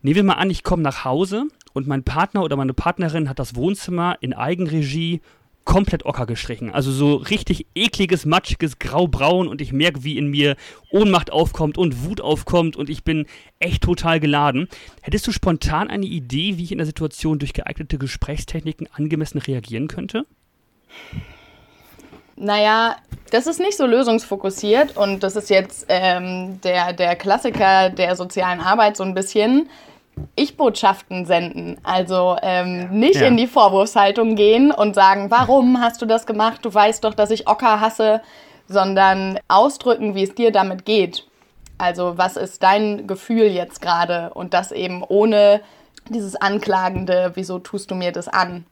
Nehmen 0.01 0.15
wir 0.15 0.23
mal 0.23 0.33
an, 0.33 0.49
ich 0.49 0.63
komme 0.63 0.81
nach 0.81 1.03
Hause 1.03 1.45
und 1.73 1.87
mein 1.87 2.03
Partner 2.03 2.43
oder 2.43 2.55
meine 2.55 2.73
Partnerin 2.73 3.27
hat 3.27 3.39
das 3.39 3.55
Wohnzimmer 3.55 4.17
in 4.21 4.33
Eigenregie 4.33 5.21
komplett 5.65 6.05
ocker 6.05 6.25
gestrichen. 6.25 6.71
Also 6.71 6.91
so 6.91 7.15
richtig 7.15 7.67
ekliges, 7.75 8.25
matschiges 8.25 8.79
Graubraun 8.79 9.47
und 9.47 9.61
ich 9.61 9.71
merke, 9.71 10.03
wie 10.03 10.17
in 10.17 10.27
mir 10.27 10.55
Ohnmacht 10.89 11.31
aufkommt 11.31 11.77
und 11.77 12.05
Wut 12.05 12.21
aufkommt 12.21 12.75
und 12.75 12.89
ich 12.89 13.03
bin 13.03 13.27
echt 13.59 13.83
total 13.83 14.19
geladen. 14.19 14.67
Hättest 15.01 15.27
du 15.27 15.31
spontan 15.31 15.89
eine 15.89 16.07
Idee, 16.07 16.57
wie 16.57 16.63
ich 16.63 16.71
in 16.71 16.79
der 16.79 16.87
Situation 16.87 17.37
durch 17.37 17.53
geeignete 17.53 17.99
Gesprächstechniken 17.99 18.87
angemessen 18.91 19.37
reagieren 19.37 19.87
könnte? 19.87 20.25
Naja, 22.39 22.95
das 23.31 23.47
ist 23.47 23.59
nicht 23.59 23.75
so 23.77 23.85
lösungsfokussiert 23.85 24.95
und 24.95 25.23
das 25.23 25.35
ist 25.35 25.49
jetzt 25.49 25.85
ähm, 25.89 26.61
der, 26.61 26.93
der 26.93 27.17
Klassiker 27.17 27.89
der 27.89 28.15
sozialen 28.15 28.61
Arbeit 28.61 28.95
so 28.95 29.03
ein 29.03 29.13
bisschen. 29.13 29.69
Ich-Botschaften 30.35 31.25
senden. 31.25 31.77
Also 31.83 32.37
ähm, 32.41 32.79
ja. 32.79 32.87
nicht 32.87 33.19
ja. 33.19 33.27
in 33.27 33.35
die 33.35 33.47
Vorwurfshaltung 33.47 34.35
gehen 34.35 34.71
und 34.71 34.95
sagen, 34.95 35.29
warum 35.29 35.81
hast 35.81 36.01
du 36.01 36.05
das 36.05 36.25
gemacht? 36.25 36.59
Du 36.63 36.73
weißt 36.73 37.03
doch, 37.03 37.13
dass 37.13 37.29
ich 37.29 37.47
Ocker 37.47 37.81
hasse, 37.81 38.21
sondern 38.67 39.37
ausdrücken, 39.49 40.15
wie 40.15 40.23
es 40.23 40.33
dir 40.33 40.51
damit 40.51 40.85
geht. 40.85 41.25
Also 41.77 42.17
was 42.17 42.37
ist 42.37 42.63
dein 42.63 43.05
Gefühl 43.05 43.47
jetzt 43.47 43.81
gerade? 43.81 44.31
Und 44.33 44.53
das 44.53 44.71
eben 44.71 45.03
ohne 45.05 45.61
dieses 46.09 46.35
Anklagende, 46.37 47.31
wieso 47.35 47.59
tust 47.59 47.91
du 47.91 47.95
mir 47.95 48.13
das 48.13 48.29
an? 48.29 48.65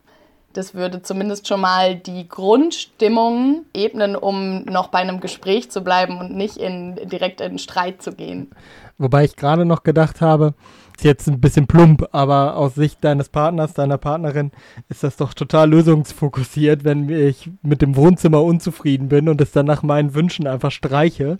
Das 0.53 0.73
würde 0.73 1.01
zumindest 1.01 1.47
schon 1.47 1.61
mal 1.61 1.95
die 1.95 2.27
Grundstimmung 2.27 3.65
ebnen, 3.73 4.15
um 4.15 4.63
noch 4.63 4.87
bei 4.87 4.99
einem 4.99 5.19
Gespräch 5.19 5.69
zu 5.69 5.81
bleiben 5.81 6.17
und 6.19 6.35
nicht 6.35 6.57
in, 6.57 6.95
direkt 6.95 7.41
in 7.41 7.59
Streit 7.59 8.01
zu 8.01 8.13
gehen. 8.13 8.49
Wobei 8.97 9.25
ich 9.25 9.35
gerade 9.35 9.65
noch 9.65 9.83
gedacht 9.83 10.21
habe, 10.21 10.55
Ist 10.97 11.03
jetzt 11.03 11.27
ein 11.27 11.39
bisschen 11.39 11.67
plump, 11.67 12.07
aber 12.11 12.55
aus 12.57 12.73
Sicht 12.73 13.03
deines 13.03 13.29
Partners, 13.29 13.75
deiner 13.75 13.99
Partnerin 13.99 14.51
ist 14.89 15.03
das 15.03 15.15
doch 15.15 15.35
total 15.35 15.69
lösungsfokussiert, 15.69 16.83
wenn 16.85 17.07
ich 17.07 17.51
mit 17.61 17.83
dem 17.83 17.95
Wohnzimmer 17.95 18.41
unzufrieden 18.43 19.07
bin 19.07 19.29
und 19.29 19.39
es 19.39 19.51
dann 19.51 19.67
nach 19.67 19.83
meinen 19.83 20.15
Wünschen 20.15 20.47
einfach 20.47 20.71
streiche. 20.71 21.37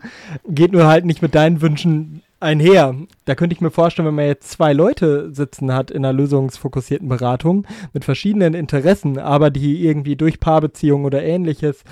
Geht 0.48 0.74
nur 0.74 0.86
halt 0.86 1.06
nicht 1.06 1.24
mit 1.24 1.34
deinen 1.34 1.60
Wünschen 1.60 2.22
einher. 2.40 2.96
Da 3.26 3.36
könnte 3.36 3.56
ich 3.56 3.62
mir 3.62 3.72
vorstellen, 3.72 4.08
wenn 4.08 4.16
man 4.16 4.26
jetzt 4.26 4.52
zwei 4.52 4.74
Leute 4.74 5.34
sitzen 5.34 5.74
hat 5.74 5.92
in 5.92 6.06
einer 6.06 6.14
lösungsfokussierten 6.14 7.08
Beratung 7.08 7.66
mit 7.94 8.06
verschiedenen 8.06 8.54
Interessen, 8.54 9.18
aber 9.20 9.50
die 9.50 9.86
irgendwie 9.86 10.16
durch 10.16 10.40
Paarbeziehungen 10.40 11.06
oder 11.06 11.24
ähnliches 11.24 11.84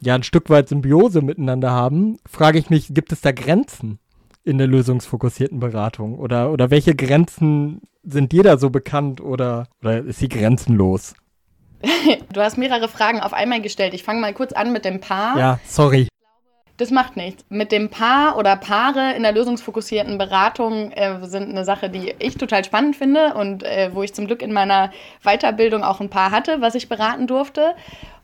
ja 0.00 0.14
ein 0.14 0.22
Stück 0.22 0.50
weit 0.50 0.68
Symbiose 0.68 1.22
miteinander 1.22 1.70
haben, 1.70 2.18
frage 2.28 2.58
ich 2.58 2.70
mich, 2.70 2.94
gibt 2.94 3.12
es 3.12 3.20
da 3.20 3.32
Grenzen 3.32 3.98
in 4.44 4.58
der 4.58 4.66
lösungsfokussierten 4.66 5.60
Beratung? 5.60 6.18
Oder, 6.18 6.50
oder 6.52 6.70
welche 6.70 6.94
Grenzen 6.94 7.82
sind 8.02 8.32
dir 8.32 8.42
da 8.42 8.56
so 8.56 8.70
bekannt 8.70 9.20
oder, 9.20 9.68
oder 9.82 9.98
ist 9.98 10.18
sie 10.18 10.28
grenzenlos? 10.28 11.14
Du 12.32 12.40
hast 12.40 12.58
mehrere 12.58 12.88
Fragen 12.88 13.20
auf 13.20 13.32
einmal 13.32 13.62
gestellt. 13.62 13.94
Ich 13.94 14.02
fange 14.02 14.20
mal 14.20 14.34
kurz 14.34 14.52
an 14.52 14.72
mit 14.72 14.84
dem 14.84 15.00
Paar. 15.00 15.38
Ja, 15.38 15.60
sorry. 15.66 16.08
Das 16.78 16.92
macht 16.92 17.16
nichts. 17.16 17.44
Mit 17.48 17.72
dem 17.72 17.90
Paar 17.90 18.38
oder 18.38 18.54
Paare 18.54 19.12
in 19.14 19.24
der 19.24 19.32
lösungsfokussierten 19.32 20.16
Beratung 20.16 20.92
äh, 20.92 21.26
sind 21.26 21.50
eine 21.50 21.64
Sache, 21.64 21.90
die 21.90 22.14
ich 22.20 22.36
total 22.38 22.64
spannend 22.64 22.94
finde 22.94 23.34
und 23.34 23.64
äh, 23.64 23.90
wo 23.92 24.04
ich 24.04 24.14
zum 24.14 24.28
Glück 24.28 24.42
in 24.42 24.52
meiner 24.52 24.92
Weiterbildung 25.24 25.82
auch 25.82 26.00
ein 26.00 26.08
Paar 26.08 26.30
hatte, 26.30 26.60
was 26.60 26.76
ich 26.76 26.88
beraten 26.88 27.26
durfte. 27.26 27.74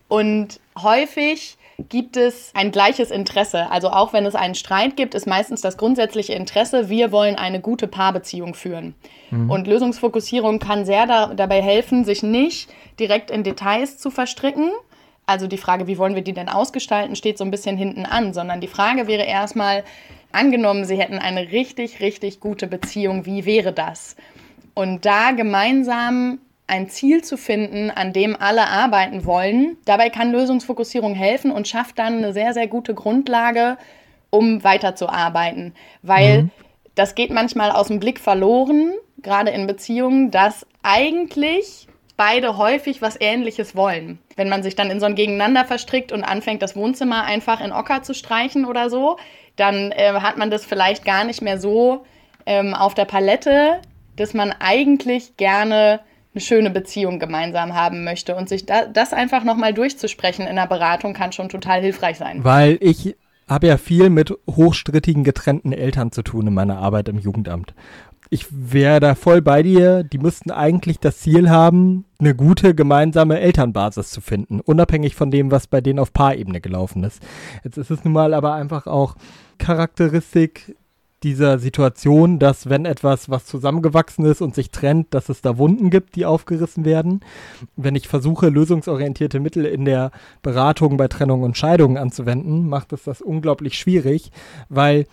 Und 0.06 0.60
häufig 0.80 1.58
gibt 1.88 2.16
es 2.16 2.52
ein 2.54 2.70
gleiches 2.70 3.10
Interesse. 3.10 3.70
Also 3.70 3.90
auch 3.90 4.12
wenn 4.12 4.24
es 4.26 4.36
einen 4.36 4.54
Streit 4.54 4.96
gibt, 4.96 5.16
ist 5.16 5.26
meistens 5.26 5.60
das 5.60 5.76
grundsätzliche 5.76 6.34
Interesse, 6.34 6.88
wir 6.88 7.10
wollen 7.10 7.34
eine 7.34 7.60
gute 7.60 7.88
Paarbeziehung 7.88 8.54
führen. 8.54 8.94
Mhm. 9.30 9.50
Und 9.50 9.66
Lösungsfokussierung 9.66 10.60
kann 10.60 10.84
sehr 10.84 11.06
da, 11.06 11.34
dabei 11.34 11.60
helfen, 11.60 12.04
sich 12.04 12.22
nicht 12.22 12.70
direkt 13.00 13.32
in 13.32 13.42
Details 13.42 13.98
zu 13.98 14.10
verstricken. 14.10 14.70
Also 15.26 15.46
die 15.46 15.58
Frage, 15.58 15.86
wie 15.86 15.98
wollen 15.98 16.14
wir 16.14 16.22
die 16.22 16.32
denn 16.32 16.48
ausgestalten, 16.48 17.16
steht 17.16 17.38
so 17.38 17.44
ein 17.44 17.50
bisschen 17.50 17.76
hinten 17.76 18.04
an, 18.04 18.34
sondern 18.34 18.60
die 18.60 18.68
Frage 18.68 19.06
wäre 19.06 19.24
erstmal, 19.24 19.84
angenommen, 20.32 20.84
Sie 20.84 20.98
hätten 20.98 21.18
eine 21.18 21.52
richtig, 21.52 22.00
richtig 22.00 22.40
gute 22.40 22.66
Beziehung, 22.66 23.24
wie 23.24 23.46
wäre 23.46 23.72
das? 23.72 24.16
Und 24.74 25.06
da 25.06 25.30
gemeinsam 25.30 26.40
ein 26.66 26.88
Ziel 26.88 27.22
zu 27.22 27.36
finden, 27.36 27.90
an 27.90 28.12
dem 28.12 28.36
alle 28.38 28.68
arbeiten 28.68 29.24
wollen. 29.24 29.76
Dabei 29.84 30.10
kann 30.10 30.32
Lösungsfokussierung 30.32 31.14
helfen 31.14 31.50
und 31.50 31.68
schafft 31.68 31.98
dann 31.98 32.18
eine 32.18 32.32
sehr, 32.32 32.54
sehr 32.54 32.66
gute 32.66 32.94
Grundlage, 32.94 33.76
um 34.30 34.64
weiterzuarbeiten. 34.64 35.74
Weil 36.02 36.44
mhm. 36.44 36.50
das 36.94 37.14
geht 37.14 37.30
manchmal 37.30 37.70
aus 37.70 37.88
dem 37.88 38.00
Blick 38.00 38.18
verloren, 38.18 38.92
gerade 39.22 39.50
in 39.50 39.66
Beziehungen, 39.66 40.30
dass 40.30 40.66
eigentlich 40.82 41.86
beide 42.16 42.56
häufig 42.56 43.02
was 43.02 43.20
Ähnliches 43.20 43.74
wollen. 43.74 44.18
Wenn 44.36 44.48
man 44.48 44.62
sich 44.62 44.76
dann 44.76 44.90
in 44.90 45.00
so 45.00 45.06
ein 45.06 45.14
Gegeneinander 45.14 45.64
verstrickt 45.64 46.12
und 46.12 46.24
anfängt, 46.24 46.62
das 46.62 46.76
Wohnzimmer 46.76 47.24
einfach 47.24 47.60
in 47.60 47.72
Ocker 47.72 48.02
zu 48.02 48.14
streichen 48.14 48.64
oder 48.64 48.90
so, 48.90 49.18
dann 49.56 49.92
äh, 49.92 50.12
hat 50.14 50.36
man 50.36 50.50
das 50.50 50.64
vielleicht 50.64 51.04
gar 51.04 51.24
nicht 51.24 51.42
mehr 51.42 51.58
so 51.58 52.04
ähm, 52.46 52.74
auf 52.74 52.94
der 52.94 53.04
Palette, 53.04 53.80
dass 54.16 54.34
man 54.34 54.52
eigentlich 54.58 55.36
gerne 55.36 56.00
eine 56.34 56.40
schöne 56.40 56.70
Beziehung 56.70 57.18
gemeinsam 57.18 57.74
haben 57.74 58.04
möchte. 58.04 58.34
Und 58.34 58.48
sich 58.48 58.66
da, 58.66 58.86
das 58.86 59.12
einfach 59.12 59.44
nochmal 59.44 59.72
durchzusprechen 59.72 60.46
in 60.46 60.56
der 60.56 60.66
Beratung 60.66 61.14
kann 61.14 61.32
schon 61.32 61.48
total 61.48 61.80
hilfreich 61.80 62.18
sein. 62.18 62.42
Weil 62.42 62.78
ich 62.80 63.16
habe 63.48 63.66
ja 63.66 63.76
viel 63.76 64.10
mit 64.10 64.32
hochstrittigen 64.48 65.22
getrennten 65.22 65.72
Eltern 65.72 66.12
zu 66.12 66.22
tun 66.22 66.46
in 66.46 66.54
meiner 66.54 66.78
Arbeit 66.78 67.08
im 67.08 67.18
Jugendamt. 67.18 67.74
Ich 68.34 68.46
wäre 68.50 68.98
da 68.98 69.14
voll 69.14 69.42
bei 69.42 69.62
dir. 69.62 70.02
Die 70.02 70.18
müssten 70.18 70.50
eigentlich 70.50 70.98
das 70.98 71.18
Ziel 71.18 71.50
haben, 71.50 72.04
eine 72.18 72.34
gute 72.34 72.74
gemeinsame 72.74 73.38
Elternbasis 73.38 74.10
zu 74.10 74.20
finden, 74.20 74.58
unabhängig 74.58 75.14
von 75.14 75.30
dem, 75.30 75.52
was 75.52 75.68
bei 75.68 75.80
denen 75.80 76.00
auf 76.00 76.12
Paarebene 76.12 76.60
gelaufen 76.60 77.04
ist. 77.04 77.22
Jetzt 77.62 77.78
ist 77.78 77.92
es 77.92 78.02
nun 78.02 78.12
mal 78.12 78.34
aber 78.34 78.54
einfach 78.54 78.88
auch 78.88 79.14
Charakteristik 79.58 80.74
dieser 81.22 81.60
Situation, 81.60 82.40
dass 82.40 82.68
wenn 82.68 82.86
etwas, 82.86 83.30
was 83.30 83.46
zusammengewachsen 83.46 84.24
ist 84.24 84.40
und 84.40 84.56
sich 84.56 84.72
trennt, 84.72 85.14
dass 85.14 85.28
es 85.28 85.40
da 85.40 85.56
Wunden 85.56 85.90
gibt, 85.90 86.16
die 86.16 86.26
aufgerissen 86.26 86.84
werden. 86.84 87.20
Wenn 87.76 87.94
ich 87.94 88.08
versuche, 88.08 88.48
lösungsorientierte 88.48 89.38
Mittel 89.38 89.64
in 89.64 89.84
der 89.84 90.10
Beratung 90.42 90.96
bei 90.96 91.06
Trennung 91.06 91.44
und 91.44 91.56
Scheidung 91.56 91.98
anzuwenden, 91.98 92.68
macht 92.68 92.92
es 92.92 93.04
das 93.04 93.22
unglaublich 93.22 93.78
schwierig, 93.78 94.32
weil 94.68 95.06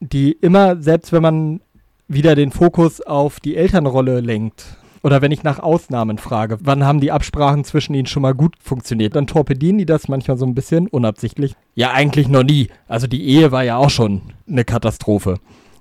die 0.00 0.32
immer, 0.32 0.82
selbst 0.82 1.12
wenn 1.12 1.22
man 1.22 1.60
wieder 2.10 2.34
den 2.34 2.50
Fokus 2.50 3.00
auf 3.00 3.38
die 3.38 3.56
Elternrolle 3.56 4.20
lenkt, 4.20 4.64
oder 5.02 5.22
wenn 5.22 5.30
ich 5.30 5.44
nach 5.44 5.60
Ausnahmen 5.60 6.18
frage, 6.18 6.58
wann 6.60 6.84
haben 6.84 7.00
die 7.00 7.12
Absprachen 7.12 7.64
zwischen 7.64 7.94
ihnen 7.94 8.06
schon 8.06 8.22
mal 8.22 8.34
gut 8.34 8.56
funktioniert, 8.60 9.16
dann 9.16 9.26
torpedieren 9.26 9.78
die 9.78 9.86
das 9.86 10.08
manchmal 10.08 10.36
so 10.36 10.44
ein 10.44 10.54
bisschen 10.54 10.88
unabsichtlich. 10.88 11.54
Ja, 11.74 11.92
eigentlich 11.92 12.28
noch 12.28 12.42
nie. 12.42 12.68
Also 12.88 13.06
die 13.06 13.24
Ehe 13.26 13.52
war 13.52 13.62
ja 13.62 13.76
auch 13.76 13.88
schon 13.88 14.20
eine 14.48 14.64
Katastrophe. 14.64 15.36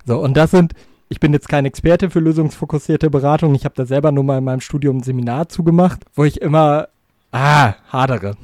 So, 0.06 0.20
und 0.20 0.38
das 0.38 0.52
sind, 0.52 0.74
ich 1.10 1.20
bin 1.20 1.34
jetzt 1.34 1.50
kein 1.50 1.66
Experte 1.66 2.10
für 2.10 2.20
lösungsfokussierte 2.20 3.10
Beratung. 3.10 3.56
Ich 3.56 3.66
habe 3.66 3.76
da 3.76 3.86
selber 3.86 4.12
nur 4.12 4.24
mal 4.24 4.38
in 4.38 4.44
meinem 4.44 4.62
Studium 4.62 4.98
ein 4.98 5.04
Seminar 5.04 5.50
zugemacht, 5.50 6.06
wo 6.14 6.24
ich 6.24 6.40
immer, 6.42 6.88
ah, 7.32 7.74
hadere. 7.92 8.38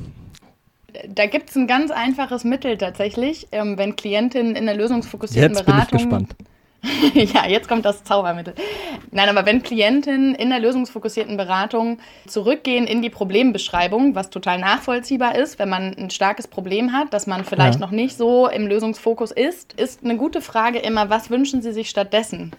Da 1.08 1.28
gibt 1.28 1.52
es 1.52 1.56
ein 1.56 1.68
ganz 1.68 1.92
einfaches 1.92 2.44
Mittel 2.44 2.78
tatsächlich, 2.78 3.48
ähm, 3.52 3.78
wenn 3.78 3.96
Klientinnen 3.96 4.56
in 4.56 4.66
der 4.66 4.76
lösungsfokussierten 4.76 5.56
jetzt 5.56 5.66
Beratung. 5.66 5.90
Bin 5.90 6.00
ich 6.00 6.04
gespannt 6.04 6.36
ja, 7.14 7.48
jetzt 7.48 7.68
kommt 7.68 7.86
das 7.86 8.04
Zaubermittel. 8.04 8.54
Nein, 9.12 9.30
aber 9.30 9.46
wenn 9.46 9.64
Klientinnen 9.64 10.36
in 10.36 10.50
der 10.50 10.60
lösungsfokussierten 10.60 11.38
Beratung 11.38 12.00
zurückgehen 12.28 12.88
in 12.88 13.02
die 13.02 13.10
Problembeschreibung, 13.10 14.16
was 14.16 14.30
total 14.30 14.60
nachvollziehbar 14.60 15.36
ist, 15.36 15.60
wenn 15.60 15.70
man 15.70 15.96
ein 15.96 16.10
starkes 16.10 16.48
Problem 16.48 16.94
hat, 16.94 17.14
dass 17.14 17.28
man 17.28 17.46
vielleicht 17.46 17.76
ja. 17.76 17.80
noch 17.80 17.92
nicht 17.92 18.18
so 18.18 18.48
im 18.48 18.68
Lösungsfokus 18.68 19.32
ist, 19.32 19.74
ist 19.74 20.04
eine 20.04 20.18
gute 20.18 20.42
Frage 20.42 20.80
immer, 20.80 21.10
was 21.10 21.30
wünschen 21.30 21.62
Sie 21.62 21.72
sich 21.72 21.90
stattdessen? 21.90 22.52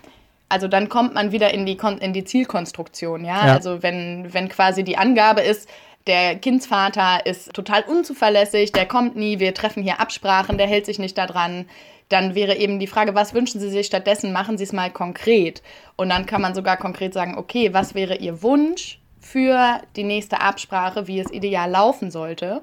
Also 0.48 0.68
dann 0.68 0.88
kommt 0.88 1.14
man 1.14 1.32
wieder 1.32 1.52
in 1.52 1.66
die, 1.66 1.76
in 2.00 2.12
die 2.12 2.24
Zielkonstruktion, 2.24 3.24
ja? 3.24 3.46
ja. 3.46 3.54
Also 3.54 3.82
wenn, 3.82 4.32
wenn 4.32 4.48
quasi 4.48 4.84
die 4.84 4.96
Angabe 4.96 5.40
ist, 5.40 5.68
der 6.06 6.36
Kindsvater 6.36 7.26
ist 7.26 7.52
total 7.52 7.82
unzuverlässig, 7.82 8.70
der 8.70 8.86
kommt 8.86 9.16
nie, 9.16 9.40
wir 9.40 9.54
treffen 9.54 9.82
hier 9.82 9.98
Absprachen, 9.98 10.56
der 10.56 10.68
hält 10.68 10.86
sich 10.86 11.00
nicht 11.00 11.18
daran 11.18 11.66
dann 12.08 12.34
wäre 12.34 12.56
eben 12.56 12.78
die 12.78 12.86
Frage, 12.86 13.14
was 13.14 13.34
wünschen 13.34 13.60
Sie 13.60 13.70
sich 13.70 13.86
stattdessen? 13.86 14.32
Machen 14.32 14.58
Sie 14.58 14.64
es 14.64 14.72
mal 14.72 14.90
konkret. 14.90 15.62
Und 15.96 16.08
dann 16.10 16.26
kann 16.26 16.40
man 16.40 16.54
sogar 16.54 16.76
konkret 16.76 17.12
sagen, 17.14 17.36
okay, 17.36 17.72
was 17.74 17.94
wäre 17.94 18.16
Ihr 18.16 18.42
Wunsch 18.42 19.00
für 19.18 19.80
die 19.96 20.04
nächste 20.04 20.40
Absprache, 20.40 21.08
wie 21.08 21.18
es 21.18 21.32
ideal 21.32 21.70
laufen 21.70 22.10
sollte? 22.10 22.62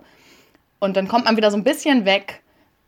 Und 0.80 0.96
dann 0.96 1.08
kommt 1.08 1.26
man 1.26 1.38
wieder 1.38 1.52
so 1.52 1.58
ein 1.58 1.64
bisschen 1.64 2.06
weg 2.06 2.42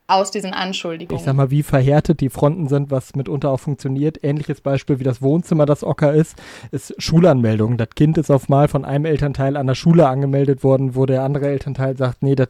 aus 0.08 0.30
diesen 0.30 0.54
Anschuldigungen. 0.54 1.20
Ich 1.20 1.26
sag 1.26 1.36
mal, 1.36 1.50
wie 1.50 1.64
verhärtet 1.64 2.22
die 2.22 2.30
Fronten 2.30 2.68
sind, 2.68 2.92
was 2.92 3.16
mitunter 3.16 3.50
auch 3.50 3.60
funktioniert. 3.60 4.24
Ähnliches 4.24 4.62
Beispiel 4.62 5.00
wie 5.00 5.04
das 5.04 5.22
Wohnzimmer, 5.22 5.66
das 5.66 5.84
Ocker 5.84 6.14
ist, 6.14 6.36
ist 6.72 6.94
Schulanmeldung. 7.02 7.78
Das 7.78 7.90
Kind 7.96 8.18
ist 8.18 8.30
auf 8.30 8.48
mal 8.48 8.68
von 8.68 8.86
einem 8.86 9.06
Elternteil 9.06 9.58
an 9.58 9.68
der 9.68 9.76
Schule 9.76 10.08
angemeldet 10.08 10.64
worden, 10.64 10.96
wo 10.96 11.06
der 11.06 11.24
andere 11.24 11.48
Elternteil 11.48 11.98
sagt, 11.98 12.22
nee, 12.22 12.36
das 12.36 12.50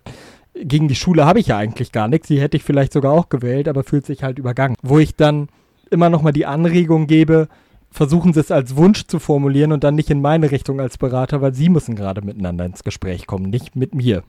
gegen 0.61 0.87
die 0.87 0.95
Schule 0.95 1.25
habe 1.25 1.39
ich 1.39 1.47
ja 1.47 1.57
eigentlich 1.57 1.91
gar 1.91 2.07
nichts. 2.07 2.27
Die 2.27 2.39
hätte 2.39 2.57
ich 2.57 2.63
vielleicht 2.63 2.93
sogar 2.93 3.11
auch 3.11 3.29
gewählt, 3.29 3.67
aber 3.67 3.83
fühlt 3.83 4.05
sich 4.05 4.23
halt 4.23 4.39
übergangen. 4.39 4.75
Wo 4.81 4.99
ich 4.99 5.15
dann 5.15 5.49
immer 5.91 6.09
noch 6.09 6.21
mal 6.21 6.31
die 6.31 6.45
Anregung 6.45 7.07
gebe, 7.07 7.47
versuchen 7.91 8.33
Sie 8.33 8.39
es 8.39 8.51
als 8.51 8.75
Wunsch 8.75 9.07
zu 9.07 9.19
formulieren 9.19 9.71
und 9.71 9.83
dann 9.83 9.95
nicht 9.95 10.09
in 10.09 10.21
meine 10.21 10.51
Richtung 10.51 10.79
als 10.79 10.97
Berater, 10.97 11.41
weil 11.41 11.53
Sie 11.53 11.69
müssen 11.69 11.95
gerade 11.95 12.21
miteinander 12.21 12.65
ins 12.65 12.83
Gespräch 12.83 13.27
kommen, 13.27 13.49
nicht 13.49 13.75
mit 13.75 13.95
mir. 13.95 14.23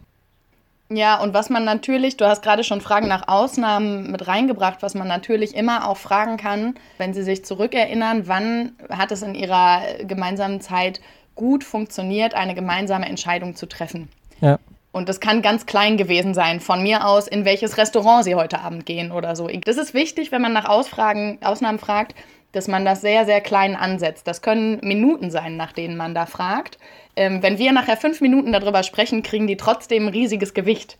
Ja, 0.88 1.20
und 1.20 1.34
was 1.34 1.50
man 1.50 1.64
natürlich, 1.64 2.16
du 2.16 2.26
hast 2.26 2.42
gerade 2.42 2.62
schon 2.62 2.80
Fragen 2.80 3.08
nach 3.08 3.26
Ausnahmen 3.26 4.12
mit 4.12 4.28
reingebracht, 4.28 4.82
was 4.82 4.94
man 4.94 5.08
natürlich 5.08 5.56
immer 5.56 5.88
auch 5.88 5.96
fragen 5.96 6.36
kann, 6.36 6.74
wenn 6.98 7.12
Sie 7.12 7.22
sich 7.22 7.44
zurückerinnern, 7.44 8.28
wann 8.28 8.72
hat 8.88 9.10
es 9.10 9.22
in 9.22 9.34
Ihrer 9.34 9.80
gemeinsamen 10.06 10.60
Zeit 10.60 11.00
gut 11.34 11.64
funktioniert, 11.64 12.34
eine 12.34 12.54
gemeinsame 12.54 13.06
Entscheidung 13.06 13.56
zu 13.56 13.66
treffen? 13.66 14.08
Ja. 14.40 14.58
Und 14.96 15.10
das 15.10 15.20
kann 15.20 15.42
ganz 15.42 15.66
klein 15.66 15.98
gewesen 15.98 16.32
sein, 16.32 16.58
von 16.58 16.82
mir 16.82 17.06
aus, 17.06 17.28
in 17.28 17.44
welches 17.44 17.76
Restaurant 17.76 18.24
Sie 18.24 18.34
heute 18.34 18.60
Abend 18.60 18.86
gehen 18.86 19.12
oder 19.12 19.36
so. 19.36 19.46
Das 19.46 19.76
ist 19.76 19.92
wichtig, 19.92 20.32
wenn 20.32 20.40
man 20.40 20.54
nach 20.54 20.64
Ausfragen, 20.64 21.36
Ausnahmen 21.42 21.78
fragt, 21.78 22.14
dass 22.52 22.66
man 22.66 22.86
das 22.86 23.02
sehr, 23.02 23.26
sehr 23.26 23.42
klein 23.42 23.76
ansetzt. 23.76 24.26
Das 24.26 24.40
können 24.40 24.80
Minuten 24.82 25.30
sein, 25.30 25.58
nach 25.58 25.72
denen 25.72 25.98
man 25.98 26.14
da 26.14 26.24
fragt. 26.24 26.78
Ähm, 27.14 27.42
wenn 27.42 27.58
wir 27.58 27.72
nachher 27.72 27.98
fünf 27.98 28.22
Minuten 28.22 28.52
darüber 28.52 28.82
sprechen, 28.82 29.22
kriegen 29.22 29.46
die 29.46 29.58
trotzdem 29.58 30.06
ein 30.06 30.12
riesiges 30.14 30.54
Gewicht. 30.54 30.96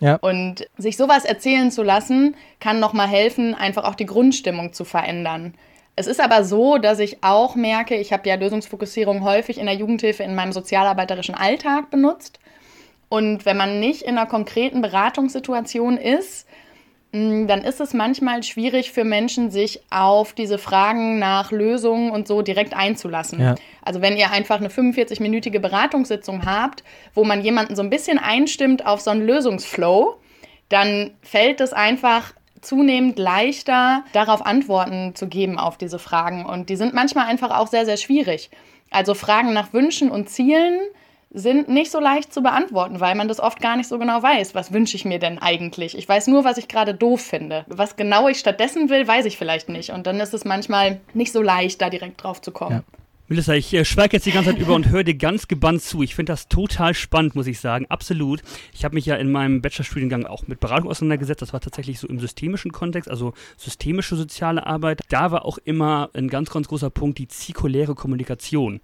Ja. 0.00 0.16
Und 0.16 0.66
sich 0.76 0.96
sowas 0.96 1.24
erzählen 1.24 1.70
zu 1.70 1.84
lassen, 1.84 2.34
kann 2.58 2.80
nochmal 2.80 3.06
helfen, 3.06 3.54
einfach 3.54 3.84
auch 3.84 3.94
die 3.94 4.06
Grundstimmung 4.06 4.72
zu 4.72 4.84
verändern. 4.84 5.54
Es 5.94 6.08
ist 6.08 6.20
aber 6.20 6.42
so, 6.42 6.78
dass 6.78 6.98
ich 6.98 7.22
auch 7.22 7.54
merke, 7.54 7.94
ich 7.94 8.12
habe 8.12 8.28
ja 8.28 8.34
Lösungsfokussierung 8.34 9.22
häufig 9.22 9.58
in 9.58 9.66
der 9.66 9.76
Jugendhilfe 9.76 10.24
in 10.24 10.34
meinem 10.34 10.52
sozialarbeiterischen 10.52 11.36
Alltag 11.36 11.90
benutzt. 11.90 12.40
Und 13.08 13.44
wenn 13.44 13.56
man 13.56 13.80
nicht 13.80 14.02
in 14.02 14.18
einer 14.18 14.26
konkreten 14.26 14.82
Beratungssituation 14.82 15.96
ist, 15.96 16.46
dann 17.12 17.62
ist 17.62 17.80
es 17.80 17.94
manchmal 17.94 18.42
schwierig 18.42 18.92
für 18.92 19.04
Menschen, 19.04 19.50
sich 19.50 19.80
auf 19.90 20.32
diese 20.32 20.58
Fragen 20.58 21.18
nach 21.18 21.50
Lösungen 21.50 22.10
und 22.10 22.28
so 22.28 22.42
direkt 22.42 22.74
einzulassen. 22.74 23.40
Ja. 23.40 23.54
Also 23.82 24.02
wenn 24.02 24.16
ihr 24.16 24.32
einfach 24.32 24.56
eine 24.56 24.68
45-minütige 24.68 25.60
Beratungssitzung 25.60 26.44
habt, 26.44 26.82
wo 27.14 27.24
man 27.24 27.42
jemanden 27.42 27.74
so 27.76 27.82
ein 27.82 27.90
bisschen 27.90 28.18
einstimmt 28.18 28.84
auf 28.84 29.00
so 29.00 29.10
einen 29.10 29.24
Lösungsflow, 29.24 30.16
dann 30.68 31.12
fällt 31.22 31.60
es 31.60 31.72
einfach 31.72 32.34
zunehmend 32.60 33.18
leichter, 33.18 34.04
darauf 34.12 34.44
Antworten 34.44 35.14
zu 35.14 35.28
geben 35.28 35.58
auf 35.58 35.78
diese 35.78 35.98
Fragen. 35.98 36.44
Und 36.44 36.68
die 36.68 36.76
sind 36.76 36.92
manchmal 36.92 37.26
einfach 37.26 37.56
auch 37.56 37.68
sehr, 37.68 37.86
sehr 37.86 37.96
schwierig. 37.96 38.50
Also 38.90 39.14
Fragen 39.14 39.52
nach 39.52 39.72
Wünschen 39.72 40.10
und 40.10 40.28
Zielen 40.28 40.80
sind 41.36 41.68
nicht 41.68 41.90
so 41.90 42.00
leicht 42.00 42.32
zu 42.32 42.42
beantworten, 42.42 42.98
weil 42.98 43.14
man 43.14 43.28
das 43.28 43.40
oft 43.40 43.60
gar 43.60 43.76
nicht 43.76 43.88
so 43.88 43.98
genau 43.98 44.22
weiß. 44.22 44.54
Was 44.54 44.72
wünsche 44.72 44.96
ich 44.96 45.04
mir 45.04 45.18
denn 45.18 45.38
eigentlich? 45.38 45.96
Ich 45.96 46.08
weiß 46.08 46.28
nur, 46.28 46.44
was 46.44 46.56
ich 46.56 46.66
gerade 46.66 46.94
doof 46.94 47.20
finde. 47.20 47.66
Was 47.68 47.96
genau 47.96 48.26
ich 48.28 48.38
stattdessen 48.38 48.88
will, 48.88 49.06
weiß 49.06 49.26
ich 49.26 49.36
vielleicht 49.36 49.68
nicht. 49.68 49.90
Und 49.90 50.06
dann 50.06 50.18
ist 50.18 50.32
es 50.32 50.46
manchmal 50.46 51.00
nicht 51.12 51.32
so 51.32 51.42
leicht, 51.42 51.82
da 51.82 51.90
direkt 51.90 52.22
drauf 52.22 52.40
zu 52.40 52.52
kommen. 52.52 52.84
Ja. 52.90 52.98
Melissa, 53.28 53.54
ich 53.54 53.74
äh, 53.74 53.84
schweige 53.84 54.16
jetzt 54.16 54.26
die 54.26 54.30
ganze 54.30 54.50
Zeit 54.50 54.60
über 54.60 54.74
und 54.74 54.88
höre 54.88 55.02
dir 55.02 55.16
ganz 55.16 55.48
gebannt 55.48 55.82
zu. 55.82 56.02
Ich 56.02 56.14
finde 56.14 56.32
das 56.32 56.46
total 56.46 56.94
spannend, 56.94 57.34
muss 57.34 57.48
ich 57.48 57.58
sagen. 57.58 57.86
Absolut. 57.88 58.40
Ich 58.72 58.84
habe 58.84 58.94
mich 58.94 59.04
ja 59.04 59.16
in 59.16 59.32
meinem 59.32 59.62
Bachelorstudiengang 59.62 60.26
auch 60.26 60.46
mit 60.46 60.60
Beratung 60.60 60.88
auseinandergesetzt. 60.88 61.42
Das 61.42 61.52
war 61.52 61.58
tatsächlich 61.58 61.98
so 61.98 62.06
im 62.06 62.20
systemischen 62.20 62.70
Kontext, 62.70 63.10
also 63.10 63.32
systemische 63.56 64.14
soziale 64.14 64.64
Arbeit. 64.64 65.00
Da 65.08 65.32
war 65.32 65.44
auch 65.44 65.58
immer 65.58 66.08
ein 66.14 66.28
ganz, 66.28 66.50
ganz 66.50 66.68
großer 66.68 66.88
Punkt 66.88 67.18
die 67.18 67.26
zirkuläre 67.26 67.96
Kommunikation. 67.96 68.80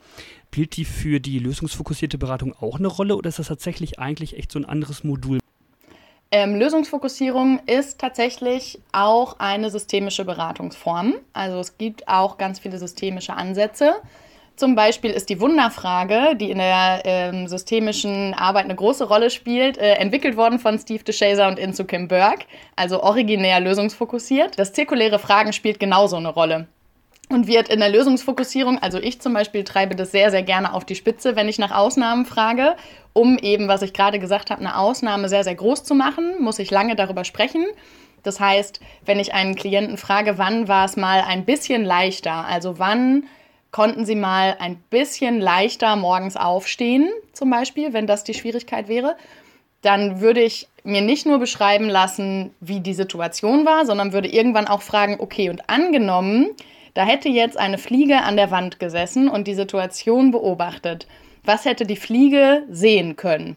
Spielt 0.48 0.76
die 0.76 0.84
für 0.84 1.20
die 1.20 1.38
lösungsfokussierte 1.38 2.18
Beratung 2.18 2.52
auch 2.52 2.80
eine 2.80 2.88
Rolle 2.88 3.14
oder 3.14 3.28
ist 3.28 3.38
das 3.38 3.46
tatsächlich 3.46 4.00
eigentlich 4.00 4.36
echt 4.36 4.50
so 4.50 4.58
ein 4.58 4.64
anderes 4.64 5.04
Modul? 5.04 5.38
Ähm, 6.32 6.56
Lösungsfokussierung 6.56 7.60
ist 7.66 8.00
tatsächlich 8.00 8.80
auch 8.90 9.38
eine 9.38 9.70
systemische 9.70 10.24
Beratungsform. 10.24 11.14
Also 11.32 11.60
es 11.60 11.78
gibt 11.78 12.08
auch 12.08 12.38
ganz 12.38 12.58
viele 12.58 12.78
systemische 12.78 13.34
Ansätze. 13.34 13.94
Zum 14.56 14.74
Beispiel 14.74 15.10
ist 15.10 15.30
die 15.30 15.40
Wunderfrage, 15.40 16.36
die 16.36 16.50
in 16.50 16.58
der 16.58 17.02
ähm, 17.04 17.48
systemischen 17.48 18.34
Arbeit 18.34 18.64
eine 18.64 18.74
große 18.74 19.04
Rolle 19.04 19.30
spielt, 19.30 19.78
äh, 19.78 19.94
entwickelt 19.94 20.36
worden 20.36 20.58
von 20.58 20.78
Steve 20.78 21.02
DeShazer 21.02 21.48
und 21.48 21.58
Inzu 21.58 21.84
Kim 21.84 22.06
Berg, 22.06 22.44
also 22.76 23.02
originär 23.02 23.60
lösungsfokussiert. 23.60 24.58
Das 24.58 24.72
zirkuläre 24.72 25.18
Fragen 25.18 25.52
spielt 25.52 25.80
genauso 25.80 26.16
eine 26.16 26.28
Rolle 26.28 26.68
und 27.32 27.46
wird 27.46 27.68
in 27.70 27.80
der 27.80 27.88
Lösungsfokussierung, 27.88 28.78
also 28.78 28.98
ich 28.98 29.20
zum 29.20 29.32
Beispiel 29.32 29.64
treibe 29.64 29.96
das 29.96 30.12
sehr, 30.12 30.30
sehr 30.30 30.42
gerne 30.42 30.74
auf 30.74 30.84
die 30.84 30.94
Spitze, 30.94 31.34
wenn 31.34 31.48
ich 31.48 31.58
nach 31.58 31.72
Ausnahmen 31.72 32.26
frage, 32.26 32.76
um 33.14 33.38
eben, 33.38 33.68
was 33.68 33.82
ich 33.82 33.92
gerade 33.92 34.18
gesagt 34.18 34.50
habe, 34.50 34.60
eine 34.60 34.76
Ausnahme 34.76 35.28
sehr, 35.28 35.44
sehr 35.44 35.54
groß 35.54 35.84
zu 35.84 35.94
machen, 35.94 36.36
muss 36.40 36.58
ich 36.58 36.70
lange 36.70 36.94
darüber 36.94 37.24
sprechen. 37.24 37.64
Das 38.22 38.38
heißt, 38.38 38.80
wenn 39.04 39.18
ich 39.18 39.34
einen 39.34 39.56
Klienten 39.56 39.96
frage, 39.96 40.38
wann 40.38 40.68
war 40.68 40.84
es 40.84 40.96
mal 40.96 41.22
ein 41.26 41.44
bisschen 41.44 41.84
leichter, 41.84 42.46
also 42.46 42.78
wann 42.78 43.24
konnten 43.72 44.06
Sie 44.06 44.14
mal 44.14 44.56
ein 44.60 44.76
bisschen 44.90 45.40
leichter 45.40 45.96
morgens 45.96 46.36
aufstehen, 46.36 47.10
zum 47.32 47.50
Beispiel, 47.50 47.92
wenn 47.92 48.06
das 48.06 48.22
die 48.22 48.34
Schwierigkeit 48.34 48.86
wäre, 48.86 49.16
dann 49.80 50.20
würde 50.20 50.40
ich 50.40 50.68
mir 50.84 51.00
nicht 51.00 51.26
nur 51.26 51.38
beschreiben 51.38 51.88
lassen, 51.88 52.54
wie 52.60 52.80
die 52.80 52.94
Situation 52.94 53.66
war, 53.66 53.84
sondern 53.84 54.12
würde 54.12 54.28
irgendwann 54.28 54.68
auch 54.68 54.82
fragen, 54.82 55.16
okay, 55.18 55.50
und 55.50 55.68
angenommen, 55.68 56.50
da 56.94 57.04
hätte 57.04 57.28
jetzt 57.28 57.56
eine 57.56 57.78
Fliege 57.78 58.22
an 58.22 58.36
der 58.36 58.50
Wand 58.50 58.78
gesessen 58.78 59.28
und 59.28 59.48
die 59.48 59.54
Situation 59.54 60.30
beobachtet. 60.30 61.08
Was 61.42 61.64
hätte 61.64 61.86
die 61.86 61.96
Fliege 61.96 62.62
sehen 62.70 63.16
können? 63.16 63.56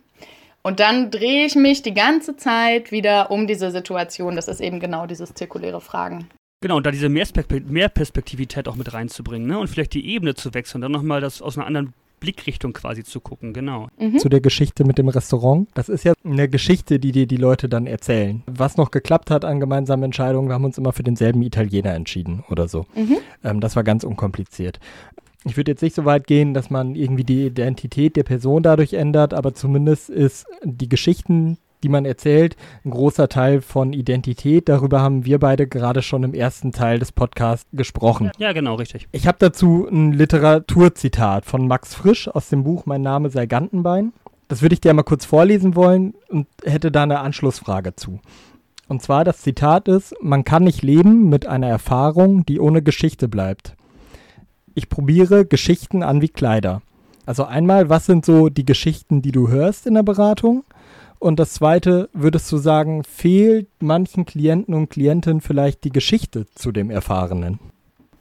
Und 0.64 0.80
dann 0.80 1.12
drehe 1.12 1.46
ich 1.46 1.56
mich 1.56 1.84
die 1.84 1.94
ganze 1.94 2.38
Zeit 2.38 2.92
wieder 2.92 3.30
um 3.30 3.46
diese 3.46 3.70
Situation. 3.70 4.36
Das 4.36 4.48
ist 4.48 4.62
eben 4.62 4.80
genau 4.80 5.06
dieses 5.06 5.34
zirkuläre 5.36 5.82
Fragen. 5.82 6.28
Genau, 6.62 6.78
und 6.78 6.86
da 6.86 6.92
diese 6.92 7.10
Mehrperspektivität 7.10 8.68
auch 8.68 8.76
mit 8.76 8.94
reinzubringen 8.94 9.48
ne? 9.48 9.60
und 9.60 9.68
vielleicht 9.68 9.94
die 9.94 10.08
Ebene 10.08 10.36
zu 10.36 10.54
wechseln, 10.54 10.82
dann 10.82 10.92
nochmal 10.92 11.22
das 11.22 11.42
aus 11.42 11.58
einer 11.58 11.68
anderen 11.68 11.94
Blickrichtung 12.20 12.74
quasi 12.74 13.04
zu 13.04 13.20
gucken, 13.20 13.54
genau. 13.54 13.90
Mhm. 14.00 14.18
Zu 14.20 14.30
der 14.30 14.42
Geschichte 14.42 14.84
mit 14.84 14.98
dem 14.98 15.10
Restaurant. 15.10 15.68
Das 15.74 15.90
ist 15.90 16.04
ja 16.04 16.14
eine 16.24 16.50
Geschichte, 16.50 16.98
die 16.98 17.12
dir 17.12 17.28
die 17.28 17.38
Leute 17.38 17.70
dann 17.70 17.86
erzählen. 17.88 18.42
Was 18.48 18.78
noch 18.78 18.90
geklappt 18.90 19.30
hat 19.30 19.46
an 19.46 19.60
gemeinsamen 19.60 20.04
Entscheidungen, 20.04 20.50
wir 20.50 20.56
haben 20.56 20.66
uns 20.66 20.78
immer 20.78 20.94
für 20.94 21.04
denselben 21.04 21.42
Italiener 21.44 21.94
entschieden 21.94 22.44
oder 22.50 22.68
so. 22.68 22.86
Mhm. 22.96 23.18
Ähm, 23.44 23.60
das 23.60 23.76
war 23.76 23.84
ganz 23.84 24.04
unkompliziert. 24.04 24.80
Ich 25.44 25.58
würde 25.58 25.72
jetzt 25.72 25.84
nicht 25.84 25.96
so 25.96 26.06
weit 26.06 26.26
gehen, 26.26 26.56
dass 26.56 26.72
man 26.72 26.96
irgendwie 26.96 27.24
die 27.24 27.46
Identität 27.46 28.16
der 28.16 28.24
Person 28.24 28.64
dadurch 28.64 28.94
ändert, 28.94 29.36
aber 29.36 29.54
zumindest 29.54 30.10
ist 30.10 30.48
die 30.64 30.90
Geschichten, 30.90 31.60
die 31.86 31.90
man 31.90 32.04
erzählt, 32.04 32.58
ein 32.84 32.90
großer 32.90 33.30
Teil 33.30 33.62
von 33.62 33.94
Identität. 33.94 34.70
Darüber 34.70 35.02
haben 35.02 35.24
wir 35.24 35.38
beide 35.38 35.68
gerade 35.68 36.02
schon 36.02 36.24
im 36.24 36.34
ersten 36.34 36.72
Teil 36.72 36.98
des 36.98 37.12
Podcasts 37.12 37.70
gesprochen. 37.74 38.32
Ja, 38.40 38.54
genau, 38.54 38.74
richtig. 38.74 39.08
Ich 39.12 39.28
habe 39.28 39.38
dazu 39.40 39.88
ein 39.88 40.12
Literaturzitat 40.12 41.46
von 41.46 41.68
Max 41.68 41.94
Frisch 41.94 42.28
aus 42.28 42.50
dem 42.50 42.64
Buch 42.64 42.88
Mein 42.88 43.04
Name 43.04 43.30
sei 43.30 43.46
Gantenbein. 43.46 44.14
Das 44.48 44.64
würde 44.64 44.74
ich 44.74 44.82
dir 44.82 44.96
mal 44.96 45.04
kurz 45.04 45.26
vorlesen 45.26 45.76
wollen 45.76 46.16
und 46.28 46.48
hätte 46.64 46.92
da 46.92 47.04
eine 47.04 47.20
Anschlussfrage 47.20 47.96
zu. 47.96 48.20
Und 48.88 49.04
zwar 49.04 49.24
das 49.24 49.42
Zitat 49.42 49.88
ist, 49.88 50.16
man 50.20 50.44
kann 50.44 50.64
nicht 50.64 50.82
leben 50.82 51.30
mit 51.30 51.46
einer 51.46 51.68
Erfahrung, 51.68 52.48
die 52.48 52.60
ohne 52.60 52.82
Geschichte 52.82 53.28
bleibt. 53.28 53.76
Ich 54.74 54.90
probiere 54.90 55.46
Geschichten 55.46 56.02
an 56.02 56.22
wie 56.22 56.30
Kleider. 56.30 56.82
Also 57.28 57.44
einmal, 57.44 57.90
was 57.90 58.08
sind 58.08 58.26
so 58.26 58.50
die 58.50 58.66
Geschichten, 58.66 59.22
die 59.22 59.32
du 59.32 59.50
hörst 59.50 59.86
in 59.86 59.94
der 59.94 60.04
Beratung? 60.04 60.64
Und 61.20 61.40
das 61.40 61.54
Zweite, 61.54 62.10
würdest 62.14 62.52
du 62.52 62.58
sagen, 62.58 63.04
fehlt 63.04 63.68
manchen 63.80 64.26
Klienten 64.26 64.74
und 64.74 64.90
Klientinnen 64.90 65.42
vielleicht 65.42 65.84
die 65.84 65.92
Geschichte 65.92 66.46
zu 66.56 66.72
dem 66.72 66.90
Erfahrenen? 66.90 67.60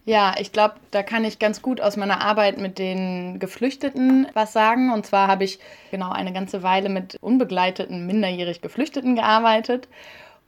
Ja, 0.06 0.34
ich 0.38 0.52
glaube, 0.52 0.74
da 0.90 1.02
kann 1.02 1.24
ich 1.24 1.38
ganz 1.38 1.62
gut 1.62 1.80
aus 1.80 1.96
meiner 1.96 2.20
Arbeit 2.20 2.58
mit 2.58 2.78
den 2.78 3.38
Geflüchteten 3.38 4.26
was 4.34 4.52
sagen. 4.52 4.92
Und 4.92 5.06
zwar 5.06 5.28
habe 5.28 5.44
ich 5.44 5.58
genau 5.90 6.10
eine 6.10 6.32
ganze 6.32 6.62
Weile 6.62 6.90
mit 6.90 7.16
unbegleiteten, 7.22 8.06
minderjährig 8.06 8.60
Geflüchteten 8.60 9.14
gearbeitet. 9.14 9.88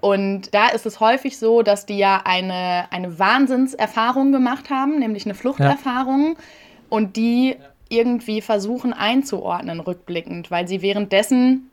Und 0.00 0.54
da 0.54 0.68
ist 0.68 0.84
es 0.84 1.00
häufig 1.00 1.38
so, 1.38 1.62
dass 1.62 1.86
die 1.86 1.96
ja 1.96 2.20
eine, 2.24 2.92
eine 2.92 3.18
Wahnsinnserfahrung 3.18 4.30
gemacht 4.30 4.68
haben, 4.68 4.98
nämlich 4.98 5.24
eine 5.24 5.34
Fluchterfahrung. 5.34 6.36
Ja. 6.36 6.44
Und 6.90 7.16
die 7.16 7.56
irgendwie 7.88 8.42
versuchen 8.42 8.92
einzuordnen 8.92 9.80
rückblickend, 9.80 10.50
weil 10.50 10.68
sie 10.68 10.82
währenddessen 10.82 11.70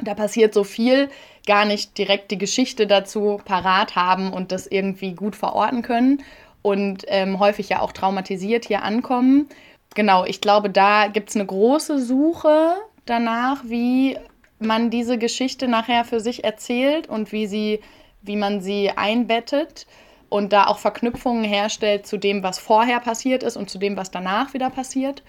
da 0.00 0.14
passiert 0.14 0.54
so 0.54 0.64
viel, 0.64 1.08
gar 1.46 1.64
nicht 1.64 1.96
direkt 1.98 2.30
die 2.30 2.38
Geschichte 2.38 2.86
dazu 2.86 3.40
parat 3.44 3.96
haben 3.96 4.32
und 4.32 4.52
das 4.52 4.66
irgendwie 4.66 5.12
gut 5.12 5.36
verorten 5.36 5.82
können 5.82 6.22
und 6.62 7.04
ähm, 7.08 7.38
häufig 7.38 7.68
ja 7.68 7.80
auch 7.80 7.92
traumatisiert 7.92 8.64
hier 8.64 8.82
ankommen. 8.82 9.48
Genau, 9.94 10.24
ich 10.24 10.40
glaube, 10.40 10.68
da 10.68 11.06
gibt 11.06 11.30
es 11.30 11.36
eine 11.36 11.46
große 11.46 11.98
Suche 12.00 12.74
danach, 13.06 13.62
wie 13.64 14.18
man 14.58 14.90
diese 14.90 15.18
Geschichte 15.18 15.68
nachher 15.68 16.04
für 16.04 16.20
sich 16.20 16.44
erzählt 16.44 17.08
und 17.08 17.32
wie 17.32 17.46
sie, 17.46 17.80
wie 18.22 18.36
man 18.36 18.60
sie 18.60 18.90
einbettet 18.90 19.86
und 20.28 20.52
da 20.52 20.66
auch 20.66 20.78
Verknüpfungen 20.78 21.44
herstellt 21.44 22.06
zu 22.06 22.16
dem, 22.16 22.42
was 22.42 22.58
vorher 22.58 23.00
passiert 23.00 23.42
ist 23.42 23.56
und 23.56 23.70
zu 23.70 23.78
dem, 23.78 23.96
was 23.96 24.10
danach 24.10 24.54
wieder 24.54 24.70
passiert. 24.70 25.22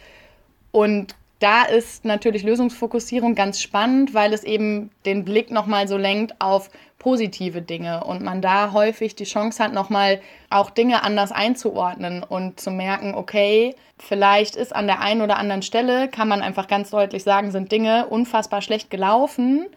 Und 0.71 1.15
da 1.39 1.63
ist 1.63 2.03
natürlich 2.03 2.43
Lösungsfokussierung 2.43 3.35
ganz 3.35 3.61
spannend, 3.61 4.13
weil 4.13 4.33
es 4.33 4.43
eben 4.43 4.89
den 5.05 5.23
Blick 5.23 5.51
nochmal 5.51 5.87
so 5.87 5.97
lenkt 5.97 6.39
auf 6.39 6.69
positive 6.97 7.61
Dinge 7.61 8.03
und 8.03 8.23
man 8.23 8.41
da 8.41 8.71
häufig 8.73 9.15
die 9.15 9.23
Chance 9.23 9.63
hat, 9.63 9.71
nochmal 9.71 10.19
auch 10.49 10.71
Dinge 10.71 11.03
anders 11.03 11.31
einzuordnen 11.31 12.23
und 12.23 12.59
zu 12.59 12.71
merken, 12.71 13.13
okay, 13.13 13.75
vielleicht 13.99 14.55
ist 14.55 14.75
an 14.75 14.87
der 14.87 14.99
einen 14.99 15.21
oder 15.21 15.37
anderen 15.37 15.61
Stelle, 15.61 16.07
kann 16.07 16.27
man 16.27 16.41
einfach 16.41 16.67
ganz 16.67 16.89
deutlich 16.89 17.23
sagen, 17.23 17.51
sind 17.51 17.71
Dinge 17.71 18.07
unfassbar 18.07 18.61
schlecht 18.61 18.89
gelaufen 18.89 19.67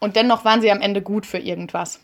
und 0.00 0.16
dennoch 0.16 0.44
waren 0.44 0.62
sie 0.62 0.70
am 0.70 0.80
Ende 0.80 1.02
gut 1.02 1.26
für 1.26 1.38
irgendwas. 1.38 2.00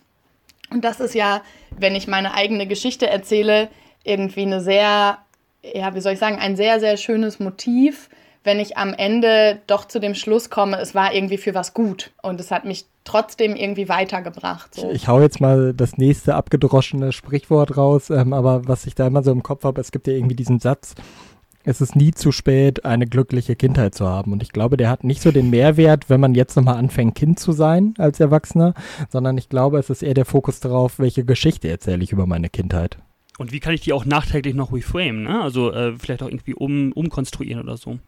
Und 0.70 0.84
das 0.84 1.00
ist 1.00 1.14
ja, 1.14 1.42
wenn 1.70 1.94
ich 1.94 2.06
meine 2.06 2.34
eigene 2.34 2.66
Geschichte 2.66 3.08
erzähle, 3.08 3.68
irgendwie 4.04 4.42
eine 4.42 4.60
sehr, 4.60 5.18
ja, 5.62 5.94
wie 5.94 6.00
soll 6.00 6.12
ich 6.12 6.18
sagen, 6.18 6.38
ein 6.38 6.56
sehr, 6.56 6.80
sehr 6.80 6.96
schönes 6.96 7.40
Motiv, 7.40 8.08
wenn 8.44 8.58
ich 8.58 8.76
am 8.76 8.94
Ende 8.94 9.60
doch 9.66 9.84
zu 9.86 10.00
dem 10.00 10.14
Schluss 10.14 10.50
komme, 10.50 10.78
es 10.80 10.94
war 10.94 11.14
irgendwie 11.14 11.38
für 11.38 11.54
was 11.54 11.74
gut 11.74 12.12
und 12.22 12.40
es 12.40 12.50
hat 12.50 12.64
mich 12.64 12.86
trotzdem 13.04 13.56
irgendwie 13.56 13.88
weitergebracht. 13.88 14.74
So. 14.74 14.90
Ich, 14.90 15.02
ich 15.02 15.08
hau 15.08 15.20
jetzt 15.20 15.40
mal 15.40 15.74
das 15.74 15.96
nächste 15.96 16.34
abgedroschene 16.34 17.12
Sprichwort 17.12 17.76
raus, 17.76 18.10
ähm, 18.10 18.32
aber 18.32 18.66
was 18.66 18.86
ich 18.86 18.94
da 18.94 19.06
immer 19.06 19.22
so 19.22 19.32
im 19.32 19.42
Kopf 19.42 19.64
habe, 19.64 19.80
es 19.80 19.92
gibt 19.92 20.06
ja 20.06 20.14
irgendwie 20.14 20.36
diesen 20.36 20.58
Satz, 20.58 20.94
es 21.64 21.80
ist 21.80 21.94
nie 21.94 22.10
zu 22.12 22.32
spät, 22.32 22.84
eine 22.84 23.06
glückliche 23.06 23.54
Kindheit 23.54 23.94
zu 23.94 24.08
haben. 24.08 24.32
Und 24.32 24.42
ich 24.42 24.52
glaube, 24.52 24.76
der 24.76 24.90
hat 24.90 25.04
nicht 25.04 25.22
so 25.22 25.30
den 25.30 25.50
Mehrwert, 25.50 26.10
wenn 26.10 26.20
man 26.20 26.34
jetzt 26.34 26.56
nochmal 26.56 26.76
anfängt, 26.76 27.14
Kind 27.14 27.38
zu 27.38 27.52
sein 27.52 27.94
als 27.98 28.18
Erwachsener, 28.18 28.74
sondern 29.08 29.38
ich 29.38 29.48
glaube, 29.48 29.78
es 29.78 29.90
ist 29.90 30.02
eher 30.02 30.14
der 30.14 30.24
Fokus 30.24 30.60
darauf, 30.60 30.98
welche 30.98 31.24
Geschichte 31.24 31.68
erzähle 31.68 32.02
ich 32.02 32.12
über 32.12 32.26
meine 32.26 32.48
Kindheit. 32.48 32.98
Und 33.38 33.52
wie 33.52 33.60
kann 33.60 33.74
ich 33.74 33.80
die 33.80 33.92
auch 33.92 34.04
nachträglich 34.04 34.54
noch 34.54 34.72
reframe, 34.72 35.22
ne? 35.22 35.40
Also 35.40 35.72
äh, 35.72 35.96
vielleicht 35.96 36.22
auch 36.22 36.28
irgendwie 36.28 36.54
um, 36.54 36.92
umkonstruieren 36.92 37.62
oder 37.62 37.76
so. 37.76 37.98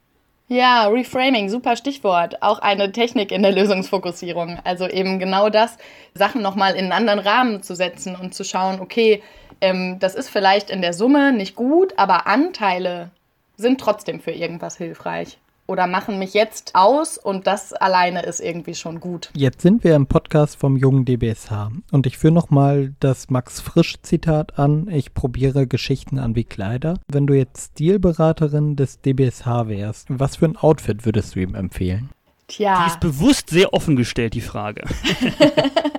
Ja, 0.48 0.88
Reframing, 0.88 1.48
super 1.48 1.74
Stichwort. 1.74 2.42
Auch 2.42 2.58
eine 2.58 2.92
Technik 2.92 3.32
in 3.32 3.42
der 3.42 3.52
Lösungsfokussierung. 3.52 4.58
Also 4.62 4.86
eben 4.86 5.18
genau 5.18 5.48
das, 5.48 5.78
Sachen 6.14 6.42
nochmal 6.42 6.74
in 6.74 6.84
einen 6.84 6.92
anderen 6.92 7.18
Rahmen 7.18 7.62
zu 7.62 7.74
setzen 7.74 8.14
und 8.14 8.34
zu 8.34 8.44
schauen, 8.44 8.80
okay, 8.80 9.22
ähm, 9.62 9.98
das 10.00 10.14
ist 10.14 10.28
vielleicht 10.28 10.68
in 10.68 10.82
der 10.82 10.92
Summe 10.92 11.32
nicht 11.32 11.56
gut, 11.56 11.94
aber 11.96 12.26
Anteile 12.26 13.10
sind 13.56 13.80
trotzdem 13.80 14.20
für 14.20 14.32
irgendwas 14.32 14.76
hilfreich 14.76 15.38
oder 15.66 15.86
machen 15.86 16.18
mich 16.18 16.34
jetzt 16.34 16.72
aus 16.74 17.16
und 17.18 17.46
das 17.46 17.72
alleine 17.72 18.22
ist 18.22 18.40
irgendwie 18.40 18.74
schon 18.74 19.00
gut. 19.00 19.30
Jetzt 19.34 19.62
sind 19.62 19.84
wir 19.84 19.94
im 19.94 20.06
Podcast 20.06 20.56
vom 20.56 20.76
jungen 20.76 21.04
DBSH 21.04 21.70
und 21.90 22.06
ich 22.06 22.18
führe 22.18 22.34
nochmal 22.34 22.94
das 23.00 23.30
Max 23.30 23.60
Frisch 23.60 23.94
Zitat 24.02 24.58
an. 24.58 24.88
Ich 24.88 25.14
probiere 25.14 25.66
Geschichten 25.66 26.18
an 26.18 26.34
wie 26.34 26.44
Kleider. 26.44 26.98
Wenn 27.08 27.26
du 27.26 27.34
jetzt 27.34 27.72
Stilberaterin 27.72 28.76
des 28.76 29.00
DBSH 29.00 29.68
wärst, 29.68 30.06
was 30.10 30.36
für 30.36 30.46
ein 30.46 30.56
Outfit 30.56 31.04
würdest 31.04 31.34
du 31.34 31.40
ihm 31.40 31.54
empfehlen? 31.54 32.10
Tja. 32.46 32.82
Die 32.82 32.90
ist 32.90 33.00
bewusst 33.00 33.48
sehr 33.48 33.72
offen 33.72 33.96
gestellt, 33.96 34.34
die 34.34 34.42
Frage. 34.42 34.82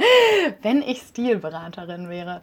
Wenn 0.62 0.82
ich 0.84 1.00
Stilberaterin 1.00 2.10
wäre. 2.10 2.42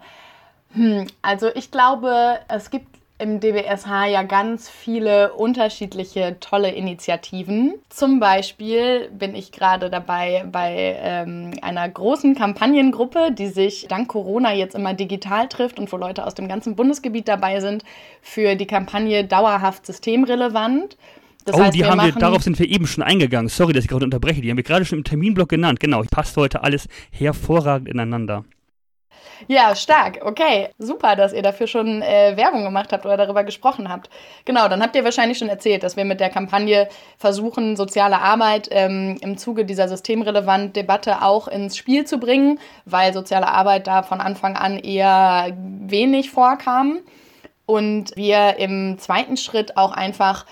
Hm, 0.72 1.06
also 1.20 1.48
ich 1.54 1.70
glaube, 1.70 2.38
es 2.48 2.70
gibt 2.70 3.01
im 3.22 3.38
DBSH 3.38 4.06
ja 4.10 4.22
ganz 4.24 4.68
viele 4.68 5.32
unterschiedliche 5.34 6.36
tolle 6.40 6.72
Initiativen. 6.72 7.74
Zum 7.88 8.18
Beispiel 8.18 9.08
bin 9.10 9.36
ich 9.36 9.52
gerade 9.52 9.90
dabei 9.90 10.44
bei 10.50 10.96
ähm, 11.00 11.52
einer 11.62 11.88
großen 11.88 12.34
Kampagnengruppe, 12.34 13.30
die 13.30 13.46
sich 13.46 13.86
dank 13.88 14.08
Corona 14.08 14.52
jetzt 14.52 14.74
immer 14.74 14.92
digital 14.92 15.48
trifft 15.48 15.78
und 15.78 15.90
wo 15.92 15.96
Leute 15.96 16.26
aus 16.26 16.34
dem 16.34 16.48
ganzen 16.48 16.74
Bundesgebiet 16.74 17.28
dabei 17.28 17.60
sind 17.60 17.84
für 18.20 18.56
die 18.56 18.66
Kampagne 18.66 19.24
dauerhaft 19.24 19.86
systemrelevant. 19.86 20.96
Das 21.44 21.56
oh, 21.56 21.62
heißt, 21.62 21.74
die 21.74 21.84
haben 21.84 22.00
wir, 22.00 22.12
darauf 22.12 22.42
sind 22.42 22.58
wir 22.58 22.68
eben 22.68 22.86
schon 22.86 23.04
eingegangen. 23.04 23.48
Sorry, 23.48 23.72
dass 23.72 23.84
ich 23.84 23.90
gerade 23.90 24.04
unterbreche. 24.04 24.40
Die 24.40 24.50
haben 24.50 24.56
wir 24.56 24.64
gerade 24.64 24.84
schon 24.84 24.98
im 24.98 25.04
Terminblock 25.04 25.48
genannt. 25.48 25.80
Genau, 25.80 26.02
passt 26.10 26.36
heute 26.36 26.62
alles 26.62 26.88
hervorragend 27.10 27.88
ineinander. 27.88 28.44
Ja, 29.48 29.74
stark. 29.74 30.20
Okay, 30.24 30.68
super, 30.78 31.16
dass 31.16 31.32
ihr 31.32 31.42
dafür 31.42 31.66
schon 31.66 32.02
äh, 32.02 32.36
Werbung 32.36 32.64
gemacht 32.64 32.92
habt 32.92 33.04
oder 33.04 33.16
darüber 33.16 33.44
gesprochen 33.44 33.88
habt. 33.88 34.10
Genau, 34.44 34.68
dann 34.68 34.82
habt 34.82 34.94
ihr 34.96 35.04
wahrscheinlich 35.04 35.38
schon 35.38 35.48
erzählt, 35.48 35.82
dass 35.82 35.96
wir 35.96 36.04
mit 36.04 36.20
der 36.20 36.30
Kampagne 36.30 36.88
versuchen, 37.18 37.76
soziale 37.76 38.18
Arbeit 38.18 38.68
ähm, 38.70 39.18
im 39.20 39.36
Zuge 39.36 39.64
dieser 39.64 39.88
systemrelevanten 39.88 40.72
Debatte 40.72 41.22
auch 41.22 41.48
ins 41.48 41.76
Spiel 41.76 42.04
zu 42.04 42.18
bringen, 42.18 42.58
weil 42.84 43.12
soziale 43.12 43.48
Arbeit 43.48 43.86
da 43.86 44.02
von 44.02 44.20
Anfang 44.20 44.56
an 44.56 44.78
eher 44.78 45.56
wenig 45.56 46.30
vorkam. 46.30 46.98
Und 47.64 48.16
wir 48.16 48.56
im 48.58 48.98
zweiten 48.98 49.36
Schritt 49.36 49.76
auch 49.76 49.92
einfach 49.92 50.46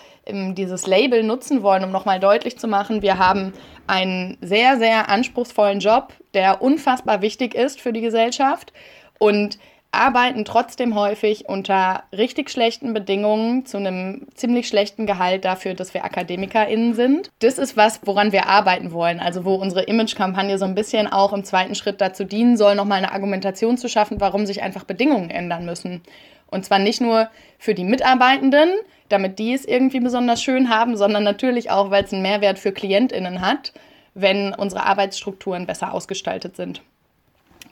dieses 0.55 0.87
Label 0.87 1.23
nutzen 1.23 1.63
wollen, 1.63 1.85
um 1.85 1.91
nochmal 1.91 2.21
deutlich 2.21 2.59
zu 2.59 2.69
machen, 2.69 3.03
wir 3.03 3.19
haben 3.19 3.53
einen 3.87 4.39
sehr, 4.41 4.79
sehr 4.79 5.09
anspruchsvollen 5.09 5.81
Job, 5.81 6.13
der 6.35 6.63
unfassbar 6.63 7.23
wichtig 7.23 7.55
ist 7.55 7.81
für 7.81 7.93
die 7.93 8.01
Gesellschaft 8.01 8.73
und 9.19 9.59
arbeiten 9.93 10.45
trotzdem 10.45 10.95
häufig 10.95 11.49
unter 11.49 12.05
richtig 12.17 12.51
schlechten 12.51 12.95
Bedingungen 12.95 13.67
zu 13.67 13.77
einem 13.79 14.27
ziemlich 14.35 14.69
schlechten 14.69 15.07
Gehalt 15.07 15.45
dafür, 15.45 15.75
dass 15.75 15.95
wir 15.95 16.05
AkademikerInnen 16.05 16.95
sind. 16.95 17.31
Das 17.41 17.59
ist 17.59 17.77
was, 17.77 18.01
woran 18.05 18.31
wir 18.31 18.47
arbeiten 18.47 18.93
wollen. 18.93 19.19
Also 19.19 19.45
wo 19.45 19.55
unsere 19.55 19.83
Image-Kampagne 19.83 20.59
so 20.59 20.65
ein 20.65 20.77
bisschen 20.77 21.09
auch 21.09 21.33
im 21.33 21.45
zweiten 21.45 21.75
Schritt 21.75 22.01
dazu 22.01 22.25
dienen 22.25 22.57
soll, 22.57 22.77
nochmal 22.77 22.99
eine 22.99 23.13
Argumentation 23.13 23.79
zu 23.79 23.89
schaffen, 23.89 24.21
warum 24.21 24.47
sich 24.47 24.63
einfach 24.63 24.85
Bedingungen 24.85 25.31
ändern 25.31 25.65
müssen. 25.65 26.03
Und 26.51 26.65
zwar 26.65 26.79
nicht 26.79 27.01
nur 27.01 27.29
für 27.59 27.75
die 27.75 27.85
Mitarbeitenden, 27.85 28.71
damit 29.09 29.39
die 29.39 29.55
es 29.55 29.65
irgendwie 29.65 30.01
besonders 30.01 30.43
schön 30.43 30.71
haben, 30.71 30.97
sondern 30.97 31.25
natürlich 31.25 31.71
auch, 31.71 31.91
weil 31.91 32.05
es 32.05 32.13
einen 32.13 32.23
Mehrwert 32.23 32.59
für 32.59 32.73
KlientInnen 32.73 33.41
hat, 33.41 33.73
wenn 34.15 34.55
unsere 34.55 34.87
Arbeitsstrukturen 34.87 35.67
besser 35.67 35.93
ausgestaltet 35.93 36.57
sind. 36.57 36.83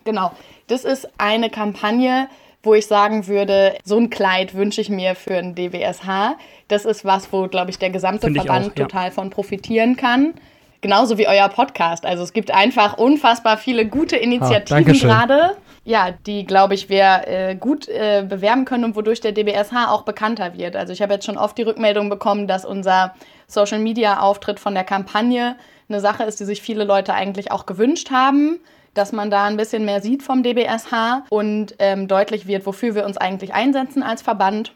Genau, 0.05 0.33
das 0.69 0.85
ist 0.85 1.09
eine 1.19 1.51
Kampagne, 1.51 2.29
wo 2.63 2.75
ich 2.75 2.87
sagen 2.87 3.27
würde, 3.27 3.77
so 3.85 3.99
ein 3.99 4.11
Kleid 4.11 4.55
wünsche 4.55 4.81
ich 4.81 4.91
mir 4.91 5.15
für 5.15 5.37
ein 5.37 5.55
DWSH. 5.55 6.37
Das 6.67 6.85
ist 6.85 7.05
was, 7.05 7.33
wo, 7.33 7.47
glaube 7.47 7.71
ich, 7.71 7.79
der 7.79 7.91
gesamte 7.91 8.27
Find 8.27 8.39
Verband 8.39 8.73
auch, 8.73 8.77
ja. 8.77 8.85
total 8.85 9.11
von 9.11 9.31
profitieren 9.31 9.97
kann. 9.97 10.35
Genauso 10.81 11.19
wie 11.19 11.27
euer 11.27 11.49
Podcast. 11.49 12.07
Also 12.07 12.23
es 12.23 12.33
gibt 12.33 12.51
einfach 12.51 12.99
unfassbar 12.99 13.59
viele 13.59 13.87
gute 13.87 14.17
Initiativen 14.17 15.11
ah, 15.11 15.27
gerade 15.27 15.57
ja, 15.89 16.11
die, 16.11 16.45
glaube 16.45 16.75
ich, 16.75 16.91
wir 16.91 17.23
äh, 17.27 17.57
gut 17.57 17.89
äh, 17.89 18.23
bewerben 18.29 18.67
können 18.67 18.85
und 18.85 18.95
wodurch 18.95 19.23
der 19.23 19.33
DBSH 19.33 19.89
auch 19.89 20.03
bekannter 20.03 20.53
wird. 20.53 20.77
Also 20.77 20.93
ich 20.93 21.01
habe 21.01 21.15
jetzt 21.15 21.25
schon 21.25 21.39
oft 21.39 21.57
die 21.57 21.63
Rückmeldung 21.63 22.11
bekommen, 22.11 22.47
dass 22.47 22.67
unser 22.67 23.15
Social-Media-Auftritt 23.47 24.61
von 24.61 24.75
der 24.75 24.85
Kampagne 24.85 25.57
eine 25.89 26.01
Sache 26.01 26.25
ist, 26.25 26.41
die 26.41 26.45
sich 26.45 26.61
viele 26.61 26.85
Leute 26.85 27.15
eigentlich 27.15 27.51
auch 27.51 27.65
gewünscht 27.65 28.11
haben, 28.11 28.61
dass 28.93 29.13
man 29.13 29.31
da 29.31 29.47
ein 29.47 29.57
bisschen 29.57 29.87
mehr 29.87 30.03
sieht 30.03 30.23
vom 30.23 30.43
DBSH 30.43 31.23
und 31.31 31.75
ähm, 31.79 32.07
deutlich 32.07 32.47
wird, 32.47 32.67
wofür 32.67 32.95
wir 32.95 33.07
uns 33.07 33.17
eigentlich 33.17 33.55
einsetzen 33.55 34.03
als 34.03 34.21
Verband. 34.21 34.75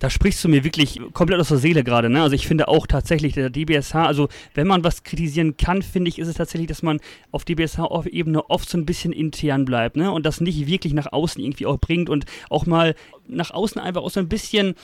Da 0.00 0.10
sprichst 0.10 0.42
du 0.42 0.48
mir 0.48 0.64
wirklich 0.64 1.00
komplett 1.12 1.40
aus 1.40 1.48
der 1.48 1.58
Seele 1.58 1.84
gerade. 1.84 2.10
Ne? 2.10 2.20
Also 2.20 2.34
ich 2.34 2.48
finde 2.48 2.66
auch 2.66 2.86
tatsächlich, 2.86 3.34
der 3.34 3.48
DBSH, 3.48 3.94
also 3.94 4.28
wenn 4.52 4.66
man 4.66 4.82
was 4.82 5.04
kritisieren 5.04 5.56
kann, 5.56 5.82
finde 5.82 6.08
ich, 6.08 6.18
ist 6.18 6.28
es 6.28 6.34
tatsächlich, 6.34 6.68
dass 6.68 6.82
man 6.82 7.00
auf 7.30 7.44
DBSH-Ebene 7.44 8.50
oft 8.50 8.68
so 8.68 8.76
ein 8.76 8.86
bisschen 8.86 9.12
intern 9.12 9.64
bleibt 9.64 9.96
ne? 9.96 10.10
und 10.10 10.26
das 10.26 10.40
nicht 10.40 10.66
wirklich 10.66 10.94
nach 10.94 11.12
außen 11.12 11.42
irgendwie 11.42 11.66
auch 11.66 11.78
bringt 11.78 12.10
und 12.10 12.24
auch 12.50 12.66
mal 12.66 12.96
nach 13.28 13.52
außen 13.52 13.80
einfach 13.80 14.02
auch 14.02 14.10
so 14.10 14.20
ein 14.20 14.28
bisschen 14.28 14.74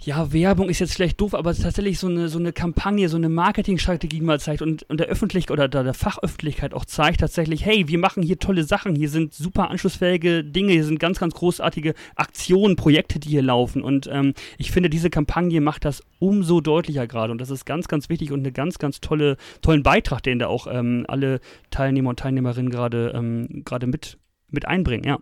ja, 0.00 0.32
Werbung 0.32 0.68
ist 0.68 0.78
jetzt 0.78 0.94
vielleicht 0.94 1.20
doof, 1.20 1.34
aber 1.34 1.54
tatsächlich 1.54 1.98
so 1.98 2.06
eine, 2.06 2.28
so 2.28 2.38
eine 2.38 2.52
Kampagne, 2.52 3.08
so 3.08 3.16
eine 3.16 3.28
Marketingstrategie 3.28 4.20
mal 4.20 4.38
zeigt 4.38 4.62
und, 4.62 4.84
und 4.88 5.00
der 5.00 5.08
Öffentlichkeit 5.08 5.50
oder 5.50 5.68
der, 5.68 5.94
Fachöffentlichkeit 5.94 6.72
auch 6.72 6.84
zeigt 6.84 7.20
tatsächlich, 7.20 7.64
hey, 7.64 7.88
wir 7.88 7.98
machen 7.98 8.22
hier 8.22 8.38
tolle 8.38 8.62
Sachen, 8.62 8.94
hier 8.94 9.08
sind 9.08 9.34
super 9.34 9.70
anschlussfähige 9.70 10.44
Dinge, 10.44 10.72
hier 10.72 10.84
sind 10.84 11.00
ganz, 11.00 11.18
ganz 11.18 11.34
großartige 11.34 11.94
Aktionen, 12.14 12.76
Projekte, 12.76 13.18
die 13.18 13.30
hier 13.30 13.42
laufen 13.42 13.82
und 13.82 14.08
ähm, 14.12 14.34
ich 14.56 14.70
finde, 14.70 14.88
diese 14.88 15.10
Kampagne 15.10 15.60
macht 15.60 15.84
das 15.84 16.02
umso 16.20 16.60
deutlicher 16.60 17.06
gerade 17.06 17.32
und 17.32 17.40
das 17.40 17.50
ist 17.50 17.64
ganz, 17.64 17.88
ganz 17.88 18.08
wichtig 18.08 18.30
und 18.30 18.40
eine 18.40 18.52
ganz, 18.52 18.78
ganz 18.78 19.00
tolle, 19.00 19.36
tollen 19.62 19.82
Beitrag, 19.82 20.22
den 20.22 20.38
da 20.38 20.46
auch 20.46 20.68
ähm, 20.70 21.06
alle 21.08 21.40
Teilnehmer 21.70 22.10
und 22.10 22.20
Teilnehmerinnen 22.20 22.70
gerade 22.70 23.12
ähm, 23.14 23.62
gerade 23.64 23.86
mit, 23.86 24.18
mit 24.50 24.66
einbringen, 24.66 25.04
ja. 25.04 25.18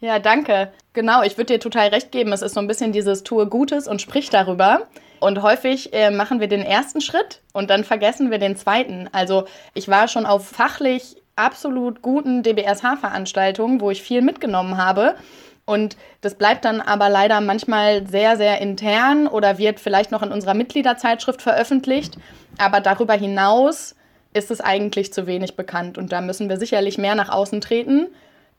Ja, 0.00 0.18
danke. 0.18 0.72
Genau, 0.92 1.22
ich 1.22 1.38
würde 1.38 1.54
dir 1.54 1.60
total 1.60 1.88
recht 1.88 2.12
geben. 2.12 2.32
Es 2.32 2.42
ist 2.42 2.54
so 2.54 2.60
ein 2.60 2.66
bisschen 2.66 2.92
dieses 2.92 3.22
Tue 3.22 3.46
Gutes 3.46 3.88
und 3.88 4.02
sprich 4.02 4.28
darüber. 4.28 4.86
Und 5.20 5.40
häufig 5.40 5.94
äh, 5.94 6.10
machen 6.10 6.40
wir 6.40 6.48
den 6.48 6.62
ersten 6.62 7.00
Schritt 7.00 7.40
und 7.54 7.70
dann 7.70 7.84
vergessen 7.84 8.30
wir 8.30 8.38
den 8.38 8.56
zweiten. 8.56 9.08
Also 9.12 9.46
ich 9.72 9.88
war 9.88 10.08
schon 10.08 10.26
auf 10.26 10.46
fachlich 10.46 11.16
absolut 11.36 12.02
guten 12.02 12.42
DBSH-Veranstaltungen, 12.42 13.80
wo 13.80 13.90
ich 13.90 14.02
viel 14.02 14.20
mitgenommen 14.20 14.76
habe. 14.76 15.14
Und 15.64 15.96
das 16.20 16.34
bleibt 16.34 16.66
dann 16.66 16.80
aber 16.82 17.08
leider 17.08 17.40
manchmal 17.40 18.06
sehr, 18.06 18.36
sehr 18.36 18.60
intern 18.60 19.26
oder 19.26 19.58
wird 19.58 19.80
vielleicht 19.80 20.12
noch 20.12 20.22
in 20.22 20.32
unserer 20.32 20.54
Mitgliederzeitschrift 20.54 21.40
veröffentlicht. 21.40 22.18
Aber 22.58 22.80
darüber 22.80 23.14
hinaus 23.14 23.96
ist 24.34 24.50
es 24.50 24.60
eigentlich 24.60 25.12
zu 25.14 25.26
wenig 25.26 25.56
bekannt. 25.56 25.96
Und 25.96 26.12
da 26.12 26.20
müssen 26.20 26.50
wir 26.50 26.58
sicherlich 26.58 26.98
mehr 26.98 27.14
nach 27.14 27.30
außen 27.30 27.62
treten 27.62 28.08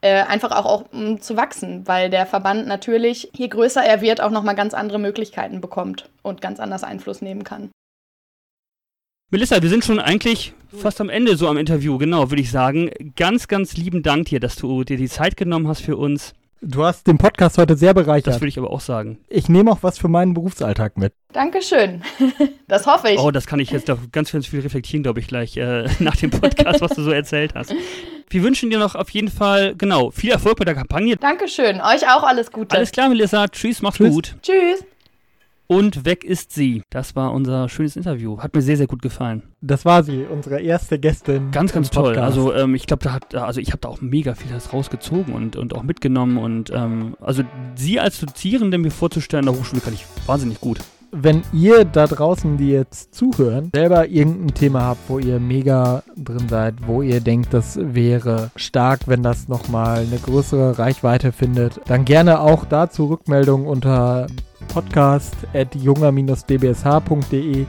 äh, 0.01 0.23
einfach 0.23 0.51
auch, 0.51 0.65
auch 0.65 0.91
um 0.91 1.21
zu 1.21 1.37
wachsen, 1.37 1.87
weil 1.87 2.09
der 2.09 2.25
Verband 2.25 2.67
natürlich, 2.67 3.29
je 3.33 3.47
größer 3.47 3.83
er 3.83 4.01
wird, 4.01 4.21
auch 4.21 4.31
nochmal 4.31 4.55
ganz 4.55 4.73
andere 4.73 4.99
Möglichkeiten 4.99 5.61
bekommt 5.61 6.09
und 6.21 6.41
ganz 6.41 6.59
anders 6.59 6.83
Einfluss 6.83 7.21
nehmen 7.21 7.43
kann. 7.43 7.71
Melissa, 9.29 9.61
wir 9.61 9.69
sind 9.69 9.83
schon 9.83 9.99
eigentlich 9.99 10.53
fast 10.69 11.01
am 11.01 11.09
Ende 11.09 11.35
so 11.35 11.49
am 11.49 11.57
Interview, 11.57 11.97
genau, 11.97 12.29
würde 12.31 12.41
ich 12.41 12.51
sagen. 12.51 12.91
Ganz, 13.15 13.47
ganz 13.47 13.75
lieben 13.75 14.01
Dank 14.01 14.27
dir, 14.27 14.39
dass 14.39 14.55
du 14.55 14.83
dir 14.83 14.97
die 14.97 15.09
Zeit 15.09 15.35
genommen 15.35 15.67
hast 15.67 15.81
für 15.81 15.97
uns. 15.97 16.33
Du 16.61 16.83
hast 16.83 17.05
den 17.05 17.17
Podcast 17.17 17.57
heute 17.57 17.77
sehr 17.77 17.93
bereichert. 17.93 18.27
Das 18.27 18.41
würde 18.41 18.47
ich 18.49 18.57
aber 18.57 18.71
auch 18.71 18.79
sagen. 18.79 19.19
Ich 19.29 19.47
nehme 19.47 19.71
auch 19.71 19.79
was 19.81 19.99
für 19.99 20.07
meinen 20.07 20.33
Berufsalltag 20.33 20.97
mit. 20.97 21.13
Dankeschön. 21.33 22.01
Das 22.69 22.85
hoffe 22.85 23.09
ich. 23.09 23.17
Oh, 23.17 23.31
das 23.31 23.47
kann 23.47 23.59
ich 23.59 23.71
jetzt 23.71 23.87
doch 23.87 23.97
ganz, 24.11 24.33
ganz 24.33 24.45
viel 24.45 24.59
reflektieren, 24.59 25.01
glaube 25.01 25.21
ich, 25.21 25.27
gleich 25.29 25.55
äh, 25.55 25.87
nach 25.99 26.17
dem 26.17 26.31
Podcast, 26.31 26.81
was 26.81 26.91
du 26.91 27.01
so 27.01 27.11
erzählt 27.11 27.53
hast. 27.55 27.73
Wir 28.29 28.43
wünschen 28.43 28.69
dir 28.69 28.77
noch 28.77 28.95
auf 28.95 29.09
jeden 29.11 29.29
Fall, 29.29 29.73
genau, 29.77 30.11
viel 30.11 30.31
Erfolg 30.31 30.59
mit 30.59 30.67
der 30.67 30.75
Kampagne. 30.75 31.15
Dankeschön. 31.15 31.79
Euch 31.79 32.09
auch 32.09 32.23
alles 32.23 32.51
Gute. 32.51 32.75
Alles 32.75 32.91
klar, 32.91 33.07
Melissa. 33.07 33.47
Tschüss, 33.47 33.81
mach's 33.81 33.97
Tschüss. 33.97 34.09
gut. 34.13 34.35
Tschüss. 34.41 34.83
Und 35.67 36.05
weg 36.05 36.23
ist 36.23 36.53
sie. 36.53 36.83
Das 36.89 37.15
war 37.15 37.33
unser 37.33 37.67
schönes 37.67 37.97
Interview. 37.97 38.39
Hat 38.39 38.55
mir 38.55 38.61
sehr, 38.61 38.77
sehr 38.77 38.87
gut 38.87 39.01
gefallen. 39.01 39.43
Das 39.59 39.83
war 39.83 40.01
sie, 40.03 40.23
unsere 40.23 40.61
erste 40.61 40.97
Gästin. 40.97 41.51
Ganz, 41.51 41.73
ganz 41.73 41.89
toll. 41.89 42.17
Also 42.17 42.53
ähm, 42.53 42.73
ich 42.73 42.87
glaube, 42.87 43.03
da 43.03 43.13
hat, 43.13 43.35
also 43.35 43.59
ich 43.59 43.69
habe 43.69 43.79
da 43.79 43.89
auch 43.89 43.99
mega 43.99 44.33
viel 44.33 44.51
rausgezogen 44.73 45.33
und, 45.33 45.57
und 45.57 45.75
auch 45.75 45.83
mitgenommen. 45.83 46.37
Und 46.37 46.71
ähm, 46.73 47.17
also 47.19 47.43
sie 47.75 47.99
als 47.99 48.19
Dozierende 48.21 48.77
mir 48.77 48.91
vorzustellen 48.91 49.45
der 49.45 49.55
Hochschule 49.55 49.81
kann 49.81 49.93
ich 49.93 50.05
wahnsinnig 50.25 50.61
gut. 50.61 50.79
Wenn 51.11 51.41
ihr 51.53 51.85
da 51.85 52.05
draußen, 52.05 52.57
die 52.57 52.69
jetzt 52.69 53.15
zuhören, 53.15 53.71
selber 53.73 54.07
irgendein 54.07 54.53
Thema 54.53 54.81
habt, 54.83 55.09
wo 55.09 55.17
ihr 55.19 55.39
mega 55.39 56.03
drin 56.17 56.49
seid, 56.49 56.75
wo 56.85 57.01
ihr 57.01 57.21
denkt, 57.21 57.53
das 57.53 57.79
wäre 57.81 58.51
stark, 58.55 59.07
wenn 59.07 59.23
das 59.23 59.47
nochmal 59.47 59.99
eine 59.99 60.17
größere 60.17 60.77
Reichweite 60.77 61.31
findet, 61.31 61.79
dann 61.87 62.03
gerne 62.03 62.41
auch 62.41 62.65
dazu 62.65 63.05
Rückmeldungen 63.05 63.67
unter 63.67 64.27
podcast.junger-dbsh.de 64.67 67.65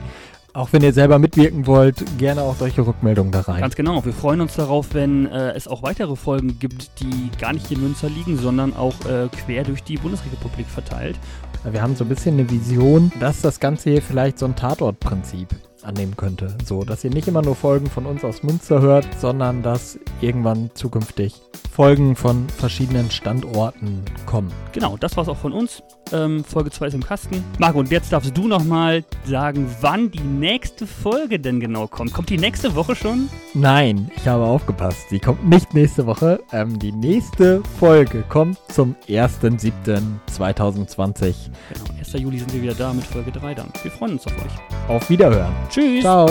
Auch 0.59 0.73
wenn 0.73 0.83
ihr 0.83 0.91
selber 0.91 1.19
mitwirken 1.19 1.67
wollt, 1.67 2.03
gerne 2.17 2.41
auch 2.41 2.53
solche 2.53 2.85
Rückmeldungen 2.85 3.31
da 3.31 3.39
rein. 3.39 3.61
Ganz 3.61 3.77
genau. 3.77 4.03
Wir 4.03 4.11
freuen 4.11 4.41
uns 4.41 4.57
darauf, 4.57 4.93
wenn 4.93 5.25
äh, 5.25 5.51
es 5.51 5.69
auch 5.69 5.83
weitere 5.83 6.17
Folgen 6.17 6.59
gibt, 6.59 6.99
die 6.99 7.31
gar 7.39 7.53
nicht 7.53 7.71
in 7.71 7.79
Münster 7.79 8.09
liegen, 8.09 8.37
sondern 8.37 8.75
auch 8.75 8.93
äh, 9.05 9.29
quer 9.29 9.63
durch 9.63 9.83
die 9.83 9.95
Bundesrepublik 9.95 10.67
verteilt. 10.67 11.17
Wir 11.63 11.81
haben 11.81 11.95
so 11.95 12.03
ein 12.03 12.09
bisschen 12.09 12.37
eine 12.37 12.49
Vision, 12.49 13.09
dass 13.21 13.39
das 13.39 13.61
Ganze 13.61 13.91
hier 13.91 14.01
vielleicht 14.01 14.37
so 14.37 14.47
ein 14.47 14.55
Tatortprinzip 14.57 15.47
annehmen 15.89 16.15
könnte. 16.15 16.55
So, 16.65 16.83
dass 16.83 17.03
ihr 17.03 17.09
nicht 17.09 17.27
immer 17.27 17.41
nur 17.41 17.55
Folgen 17.55 17.89
von 17.89 18.05
uns 18.05 18.23
aus 18.23 18.43
Münster 18.43 18.81
hört, 18.81 19.07
sondern 19.19 19.61
dass 19.61 19.99
irgendwann 20.21 20.71
zukünftig 20.73 21.33
Folgen 21.79 22.15
von 22.15 22.47
verschiedenen 22.49 23.09
Standorten 23.09 24.03
kommen. 24.25 24.51
Genau, 24.73 24.97
das 24.97 25.15
war's 25.15 25.29
auch 25.29 25.37
von 25.37 25.53
uns. 25.53 25.81
Ähm, 26.11 26.43
Folge 26.43 26.71
2 26.71 26.87
ist 26.87 26.93
im 26.93 27.03
Kasten. 27.03 27.41
Marco, 27.57 27.79
und 27.79 27.89
jetzt 27.89 28.11
darfst 28.11 28.35
du 28.35 28.47
nochmal 28.47 29.05
sagen, 29.25 29.73
wann 29.79 30.11
die 30.11 30.19
nächste 30.19 30.85
Folge 30.87 31.39
denn 31.39 31.61
genau 31.61 31.87
kommt. 31.87 32.13
Kommt 32.13 32.29
die 32.29 32.37
nächste 32.37 32.75
Woche 32.75 32.95
schon? 32.95 33.29
Nein, 33.53 34.11
ich 34.15 34.27
habe 34.27 34.43
aufgepasst. 34.43 35.07
Sie 35.09 35.19
kommt 35.19 35.47
nicht 35.47 35.73
nächste 35.73 36.05
Woche. 36.05 36.41
Ähm, 36.51 36.77
die 36.79 36.91
nächste 36.91 37.63
Folge 37.79 38.25
kommt 38.27 38.57
zum 38.67 38.97
1.7.2020. 39.07 41.35
Genau, 41.73 41.98
1. 42.13 42.23
Juli 42.23 42.39
sind 42.39 42.51
wir 42.53 42.61
wieder 42.61 42.73
da 42.73 42.91
mit 42.91 43.05
Folge 43.05 43.31
3 43.31 43.53
dann. 43.53 43.71
Wir 43.83 43.91
freuen 43.91 44.13
uns 44.13 44.25
auf 44.25 44.33
euch. 44.37 44.89
Auf 44.89 45.09
Wiederhören. 45.09 45.53
Tschüss. 45.69 46.01
Ciao. 46.01 46.27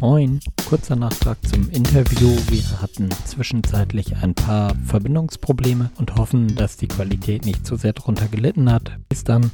Moin, 0.00 0.40
kurzer 0.68 0.96
Nachtrag 0.96 1.38
zum 1.48 1.70
Interview. 1.70 2.36
Wir 2.50 2.82
hatten 2.82 3.08
zwischenzeitlich 3.24 4.14
ein 4.16 4.34
paar 4.34 4.74
Verbindungsprobleme 4.84 5.90
und 5.96 6.16
hoffen, 6.16 6.54
dass 6.56 6.76
die 6.76 6.88
Qualität 6.88 7.46
nicht 7.46 7.66
zu 7.66 7.76
sehr 7.76 7.94
darunter 7.94 8.28
gelitten 8.28 8.70
hat. 8.70 8.98
Bis 9.08 9.24
dann. 9.24 9.50